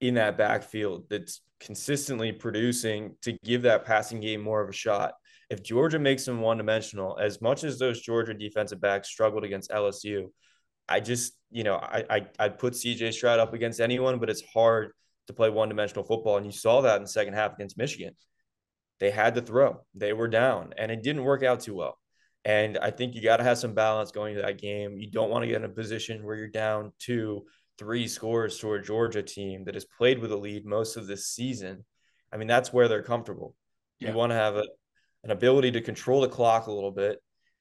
in 0.00 0.14
that 0.14 0.38
backfield 0.38 1.04
that's 1.10 1.42
consistently 1.60 2.32
producing 2.32 3.16
to 3.22 3.32
give 3.44 3.62
that 3.62 3.84
passing 3.84 4.20
game 4.20 4.40
more 4.40 4.62
of 4.62 4.68
a 4.68 4.72
shot. 4.72 5.14
If 5.50 5.62
Georgia 5.62 5.98
makes 5.98 6.24
them 6.24 6.40
one 6.40 6.58
dimensional, 6.58 7.18
as 7.18 7.40
much 7.40 7.64
as 7.64 7.78
those 7.78 8.00
Georgia 8.00 8.34
defensive 8.34 8.80
backs 8.80 9.08
struggled 9.08 9.44
against 9.44 9.70
LSU, 9.70 10.26
I 10.88 11.00
just, 11.00 11.32
you 11.50 11.64
know, 11.64 11.76
I, 11.76 12.04
I 12.10 12.26
I'd 12.38 12.58
put 12.58 12.74
CJ 12.74 13.12
Stroud 13.14 13.40
up 13.40 13.54
against 13.54 13.80
anyone, 13.80 14.18
but 14.18 14.30
it's 14.30 14.42
hard 14.52 14.92
to 15.26 15.32
play 15.32 15.50
one 15.50 15.68
dimensional 15.68 16.04
football. 16.04 16.36
And 16.36 16.46
you 16.46 16.52
saw 16.52 16.82
that 16.82 16.96
in 16.96 17.02
the 17.02 17.08
second 17.08 17.34
half 17.34 17.54
against 17.54 17.78
Michigan 17.78 18.14
they 19.00 19.10
had 19.10 19.34
to 19.34 19.42
throw. 19.42 19.80
They 19.94 20.12
were 20.12 20.28
down, 20.28 20.74
and 20.76 20.90
it 20.90 21.02
didn't 21.02 21.24
work 21.24 21.42
out 21.42 21.60
too 21.60 21.74
well. 21.74 21.98
And 22.44 22.78
I 22.78 22.90
think 22.90 23.14
you 23.14 23.22
got 23.22 23.38
to 23.38 23.44
have 23.44 23.58
some 23.58 23.74
balance 23.74 24.10
going 24.10 24.36
to 24.36 24.42
that 24.42 24.60
game. 24.60 24.96
You 24.98 25.10
don't 25.10 25.30
want 25.30 25.42
to 25.42 25.46
get 25.46 25.56
in 25.56 25.64
a 25.64 25.68
position 25.68 26.24
where 26.24 26.36
you're 26.36 26.48
down 26.48 26.92
two, 26.98 27.44
three 27.78 28.08
scores 28.08 28.58
to 28.58 28.74
a 28.74 28.82
Georgia 28.82 29.22
team 29.22 29.64
that 29.64 29.74
has 29.74 29.84
played 29.84 30.18
with 30.18 30.32
a 30.32 30.36
lead 30.36 30.64
most 30.64 30.96
of 30.96 31.06
this 31.06 31.26
season. 31.26 31.84
I 32.32 32.36
mean, 32.36 32.48
that's 32.48 32.72
where 32.72 32.88
they're 32.88 33.02
comfortable. 33.02 33.54
Yeah. 33.98 34.10
You 34.10 34.16
want 34.16 34.30
to 34.30 34.36
have 34.36 34.56
a, 34.56 34.64
an 35.28 35.32
ability 35.32 35.70
to 35.72 35.80
control 35.80 36.20
the 36.20 36.28
clock 36.28 36.66
a 36.66 36.72
little 36.72 36.90
bit 36.90 37.18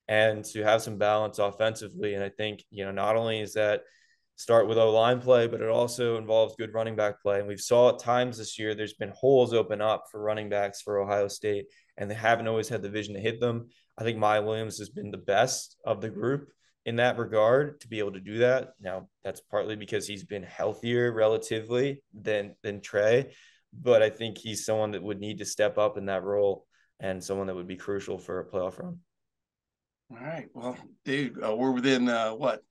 and 0.07 0.43
to 0.45 0.63
have 0.63 0.81
some 0.81 0.97
balance 0.97 1.39
offensively. 1.39 2.13
And 2.13 2.23
I 2.23 2.29
think, 2.29 2.63
you 2.71 2.85
know, 2.85 2.91
not 2.91 3.15
only 3.15 3.39
is 3.41 3.53
that– 3.53 3.81
start 4.37 4.67
with 4.67 4.77
O 4.77 4.91
line 4.91 5.19
play, 5.19 5.47
but 5.47 5.61
it 5.61 5.67
also 5.67 6.17
involves 6.17 6.55
good 6.55 6.73
running 6.73 6.95
back 6.95 7.21
play. 7.23 7.39
And 7.39 7.47
we've 7.47 7.59
saw 7.59 7.89
at 7.89 7.99
times 7.99 8.37
this 8.37 8.59
year 8.59 8.75
there's 8.75 8.93
been 8.93 9.11
holes 9.15 9.51
open 9.51 9.81
up 9.81 10.03
for 10.11 10.21
running 10.21 10.47
backs 10.47 10.79
for 10.79 10.99
Ohio 10.99 11.27
State, 11.27 11.65
and 11.97 12.09
they 12.09 12.15
haven't 12.15 12.47
always 12.47 12.69
had 12.69 12.83
the 12.83 12.89
vision 12.89 13.15
to 13.15 13.19
hit 13.19 13.39
them. 13.39 13.69
I 13.97 14.03
think 14.03 14.19
Miyan 14.19 14.45
Williams 14.45 14.77
has 14.77 14.89
been 14.89 15.09
the 15.09 15.17
best 15.17 15.75
of 15.83 16.01
the 16.01 16.09
group 16.09 16.49
in 16.85 16.97
that 16.97 17.17
regard 17.17 17.81
to 17.81 17.87
be 17.87 17.97
able 17.97 18.13
to 18.13 18.19
do 18.19 18.37
that. 18.37 18.73
Now 18.79 19.09
that's 19.23 19.41
partly 19.41 19.75
because 19.75 20.05
he's 20.05 20.23
been 20.23 20.43
healthier 20.43 21.11
relatively 21.11 22.03
than 22.13 22.55
than 22.61 22.81
Trey, 22.81 23.33
but 23.73 24.03
I 24.03 24.11
think 24.11 24.37
he's 24.37 24.65
someone 24.65 24.91
that 24.91 25.01
would 25.01 25.19
need 25.19 25.39
to 25.39 25.45
step 25.45 25.79
up 25.79 25.97
in 25.97 26.05
that 26.05 26.23
role 26.23 26.66
and 26.99 27.23
someone 27.23 27.47
that 27.47 27.55
would 27.55 27.67
be 27.67 27.75
crucial 27.75 28.17
for 28.17 28.39
a 28.39 28.45
playoff 28.45 28.79
run. 28.79 28.99
All 30.11 30.17
right. 30.17 30.47
Well, 30.53 30.77
dude, 31.05 31.43
uh, 31.43 31.55
we're 31.55 31.71
within 31.71 32.07
uh, 32.07 32.31
what 32.31 32.61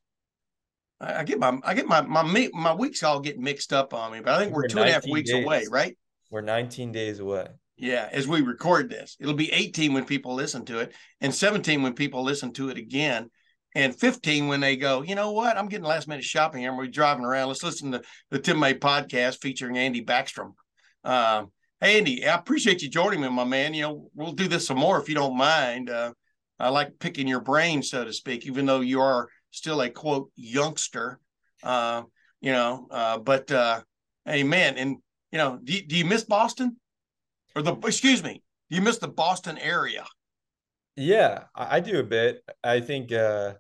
I 1.01 1.25
get 1.25 1.39
my 1.39 1.59
I 1.63 1.75
get 1.75 1.87
my 1.87 2.01
my 2.01 2.49
my 2.55 2.75
weeks 2.75 3.03
all 3.03 3.21
get 3.21 3.39
mixed 3.39 3.73
up 3.73 3.93
on 3.93 4.13
me, 4.13 4.21
but 4.21 4.33
I 4.33 4.39
think 4.39 4.55
we're, 4.55 4.63
we're 4.63 4.69
two 4.69 4.79
and 4.79 4.89
a 4.89 4.93
half 4.93 5.07
weeks 5.07 5.31
days. 5.31 5.45
away, 5.45 5.67
right? 5.71 5.97
We're 6.31 6.41
19 6.41 6.93
days 6.93 7.21
away. 7.21 7.49
Yeah, 7.77 8.09
as 8.11 8.27
we 8.27 8.41
record 8.41 8.89
this, 8.89 9.17
it'll 9.21 9.35
be 9.35 9.53
18 9.53 9.93
when 9.93 10.07
people 10.07 10.35
listen 10.35 10.65
to 10.67 10.79
it, 10.79 10.95
and 11.21 11.35
17 11.35 11.83
when 11.83 11.93
people 11.93 12.23
listen 12.23 12.53
to 12.55 12.71
it 12.71 12.79
again, 12.79 13.31
and 13.75 13.95
15 13.95 14.49
when 14.49 14.61
they 14.61 14.77
go, 14.77 15.03
you 15.03 15.15
know 15.15 15.33
what? 15.33 15.59
I'm 15.59 15.69
getting 15.69 15.85
last 15.85 16.09
minute 16.09 16.25
shopping 16.25 16.63
here. 16.63 16.75
We're 16.75 16.87
driving 16.87 17.27
around. 17.27 17.49
Let's 17.49 17.63
listen 17.63 17.93
to 17.93 18.03
the 18.31 18.39
Tim 18.39 18.59
May 18.59 18.73
podcast 18.73 19.43
featuring 19.43 19.77
Andy 19.77 20.03
Backstrom. 20.03 20.55
Um, 21.05 21.53
hey, 21.81 21.99
Andy, 21.99 22.27
I 22.27 22.35
appreciate 22.35 22.83
you 22.83 22.89
joining 22.89 23.21
me, 23.21 23.29
my 23.29 23.45
man. 23.45 23.75
You 23.75 23.83
know, 23.83 24.11
we'll 24.15 24.33
do 24.33 24.49
this 24.49 24.67
some 24.67 24.79
more 24.79 25.01
if 25.01 25.09
you 25.09 25.15
don't 25.15 25.37
mind. 25.37 25.91
Uh, 25.91 26.13
I 26.59 26.71
like 26.71 26.99
picking 26.99 27.29
your 27.29 27.41
brain, 27.41 27.83
so 27.83 28.05
to 28.05 28.13
speak, 28.13 28.47
even 28.47 28.67
though 28.67 28.81
you 28.81 29.01
are 29.01 29.29
still 29.51 29.81
a 29.83 29.91
quote 29.91 30.31
youngster, 30.37 31.21
uh, 31.63 32.03
you 32.41 32.53
know. 32.53 32.87
Uh, 32.91 33.19
but 33.19 33.51
uh, 33.51 33.81
hey, 34.25 34.43
man, 34.43 34.77
and 34.79 34.97
you 35.33 35.39
know, 35.39 35.59
do, 35.63 35.81
do 35.83 35.97
you 35.97 36.05
miss 36.05 36.25
Boston 36.25 36.77
or 37.55 37.63
the? 37.63 37.75
Excuse 37.85 38.23
me, 38.23 38.43
do 38.71 38.77
you 38.77 38.83
miss 38.83 38.99
the 38.99 39.09
Boston 39.09 39.59
area? 39.59 40.07
Yeah, 40.97 41.45
I, 41.55 41.77
I 41.77 41.81
do 41.81 42.01
a 42.01 42.05
bit. 42.05 42.43
I 42.65 42.81
think 42.81 43.13
uh, 43.13 43.55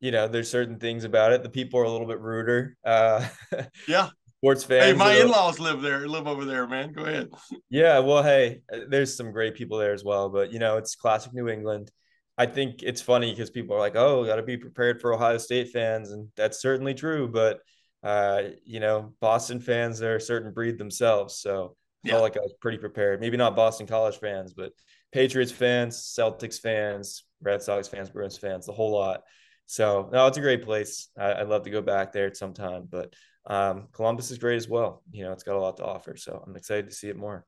you 0.00 0.10
know, 0.10 0.26
there's 0.28 0.50
certain 0.50 0.78
things 0.78 1.04
about 1.04 1.32
it. 1.32 1.42
The 1.42 1.50
people 1.50 1.78
are 1.80 1.84
a 1.84 1.90
little 1.90 2.06
bit 2.06 2.20
ruder. 2.20 2.76
Uh, 2.84 3.26
yeah. 3.88 4.08
Sports 4.40 4.64
fans. 4.64 4.84
Hey, 4.86 4.92
my 4.94 5.14
in-laws 5.14 5.60
live 5.60 5.82
there, 5.82 6.08
live 6.08 6.26
over 6.26 6.46
there, 6.46 6.66
man. 6.66 6.92
Go 6.92 7.02
ahead. 7.02 7.28
Yeah, 7.68 7.98
well, 7.98 8.22
hey, 8.22 8.62
there's 8.88 9.14
some 9.14 9.32
great 9.32 9.54
people 9.54 9.76
there 9.76 9.92
as 9.92 10.02
well, 10.02 10.30
but 10.30 10.50
you 10.50 10.58
know, 10.58 10.78
it's 10.78 10.94
classic 10.94 11.34
New 11.34 11.48
England. 11.48 11.90
I 12.38 12.46
think 12.46 12.82
it's 12.82 13.02
funny 13.02 13.32
because 13.32 13.50
people 13.50 13.76
are 13.76 13.80
like, 13.80 13.96
"Oh, 13.96 14.24
got 14.24 14.36
to 14.36 14.42
be 14.42 14.56
prepared 14.56 15.00
for 15.02 15.12
Ohio 15.12 15.36
State 15.36 15.68
fans," 15.72 16.10
and 16.10 16.28
that's 16.36 16.62
certainly 16.62 16.94
true. 16.94 17.28
But 17.28 17.60
uh, 18.02 18.42
you 18.64 18.80
know, 18.80 19.12
Boston 19.20 19.60
fans 19.60 20.00
are 20.00 20.16
a 20.16 20.20
certain 20.20 20.52
breed 20.52 20.78
themselves. 20.78 21.36
So 21.38 21.76
I 22.06 22.08
Yeah. 22.08 22.12
felt 22.12 22.22
like 22.22 22.36
I 22.38 22.40
was 22.40 22.54
pretty 22.62 22.78
prepared. 22.78 23.20
Maybe 23.20 23.36
not 23.36 23.54
Boston 23.56 23.86
College 23.86 24.16
fans, 24.20 24.54
but 24.54 24.72
Patriots 25.12 25.52
fans, 25.52 25.98
Celtics 25.98 26.58
fans, 26.58 27.24
Red 27.42 27.62
Sox 27.62 27.88
fans, 27.88 28.08
Bruins 28.08 28.38
fans, 28.38 28.64
the 28.64 28.72
whole 28.72 28.92
lot. 28.92 29.20
So 29.66 30.08
no, 30.10 30.26
it's 30.28 30.38
a 30.38 30.40
great 30.40 30.64
place. 30.64 31.08
I, 31.18 31.34
I'd 31.34 31.48
love 31.48 31.64
to 31.64 31.70
go 31.70 31.82
back 31.82 32.12
there 32.12 32.26
at 32.26 32.38
some 32.38 32.54
time, 32.54 32.88
but 32.90 33.12
um, 33.50 33.88
Columbus 33.92 34.30
is 34.30 34.38
great 34.38 34.56
as 34.56 34.68
well. 34.68 35.02
You 35.10 35.24
know, 35.24 35.32
it's 35.32 35.42
got 35.42 35.56
a 35.56 35.60
lot 35.60 35.76
to 35.78 35.84
offer. 35.84 36.16
So 36.16 36.42
I'm 36.46 36.54
excited 36.54 36.86
to 36.86 36.94
see 36.94 37.08
it 37.08 37.16
more. 37.16 37.44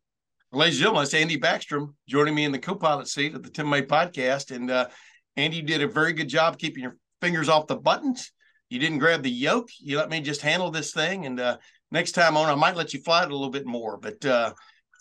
Ladies 0.51 0.75
and 0.75 0.81
gentlemen, 0.81 1.05
it's 1.05 1.15
Andy 1.15 1.39
Backstrom 1.39 1.95
joining 2.09 2.35
me 2.35 2.45
in 2.45 2.51
the 2.51 2.59
co-pilot 2.59 3.07
seat 3.07 3.35
of 3.35 3.45
the 3.45 3.51
Tim 3.51 3.71
May 3.71 3.83
podcast. 3.83 4.55
And 4.55 4.69
uh, 4.69 4.89
Andy 5.37 5.63
did 5.63 5.81
a 5.81 5.87
very 5.87 6.13
good 6.13 6.29
job 6.29 6.59
keeping 6.59 6.83
your 6.83 6.97
fingers 7.21 7.49
off 7.49 7.69
the 7.69 7.77
buttons. 7.77 8.33
You 8.69 8.81
didn't 8.81 8.99
grab 8.99 9.23
the 9.23 9.31
yoke. 9.31 9.69
You 9.79 9.97
let 9.97 10.11
me 10.11 10.21
just 10.21 10.41
handle 10.41 10.73
this 10.73 10.93
thing. 10.93 11.25
And 11.25 11.39
uh, 11.39 11.59
next 11.93 12.13
time 12.13 12.37
on, 12.37 12.49
I 12.49 12.57
might 12.57 12.77
let 12.77 12.93
you 12.93 13.01
fly 13.01 13.23
it 13.23 13.31
a 13.31 13.33
little 13.33 13.51
bit 13.51 13.65
more. 13.65 13.97
But 13.97 14.25
uh, 14.25 14.55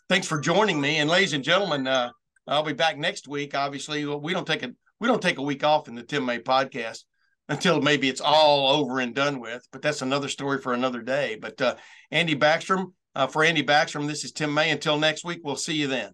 thanks 0.07 0.27
for 0.27 0.39
joining 0.39 0.79
me. 0.79 0.97
And 0.97 1.09
ladies 1.09 1.33
and 1.33 1.43
gentlemen, 1.43 1.87
uh, 1.87 2.11
I'll 2.47 2.63
be 2.63 2.73
back 2.73 2.99
next 2.99 3.27
week. 3.27 3.55
Obviously, 3.55 4.05
we 4.05 4.33
don't 4.33 4.45
take 4.45 4.61
a 4.61 4.71
we 4.99 5.07
don't 5.07 5.21
take 5.21 5.39
a 5.39 5.43
week 5.43 5.63
off 5.63 5.87
in 5.87 5.95
the 5.95 6.03
Tim 6.03 6.25
May 6.25 6.37
podcast 6.37 7.05
until 7.51 7.81
maybe 7.81 8.07
it's 8.07 8.21
all 8.21 8.69
over 8.69 8.99
and 8.99 9.13
done 9.13 9.39
with. 9.39 9.67
But 9.71 9.81
that's 9.81 10.01
another 10.01 10.29
story 10.29 10.59
for 10.59 10.73
another 10.73 11.01
day. 11.01 11.37
But 11.39 11.61
uh, 11.61 11.75
Andy 12.09 12.33
Backstrom, 12.33 12.93
uh, 13.13 13.27
for 13.27 13.43
Andy 13.43 13.61
Backstrom, 13.61 14.07
this 14.07 14.23
is 14.23 14.31
Tim 14.31 14.53
May. 14.53 14.71
Until 14.71 14.97
next 14.97 15.25
week, 15.25 15.41
we'll 15.43 15.57
see 15.57 15.73
you 15.73 15.87
then. 15.87 16.13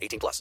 18 0.00 0.18
plus. 0.18 0.40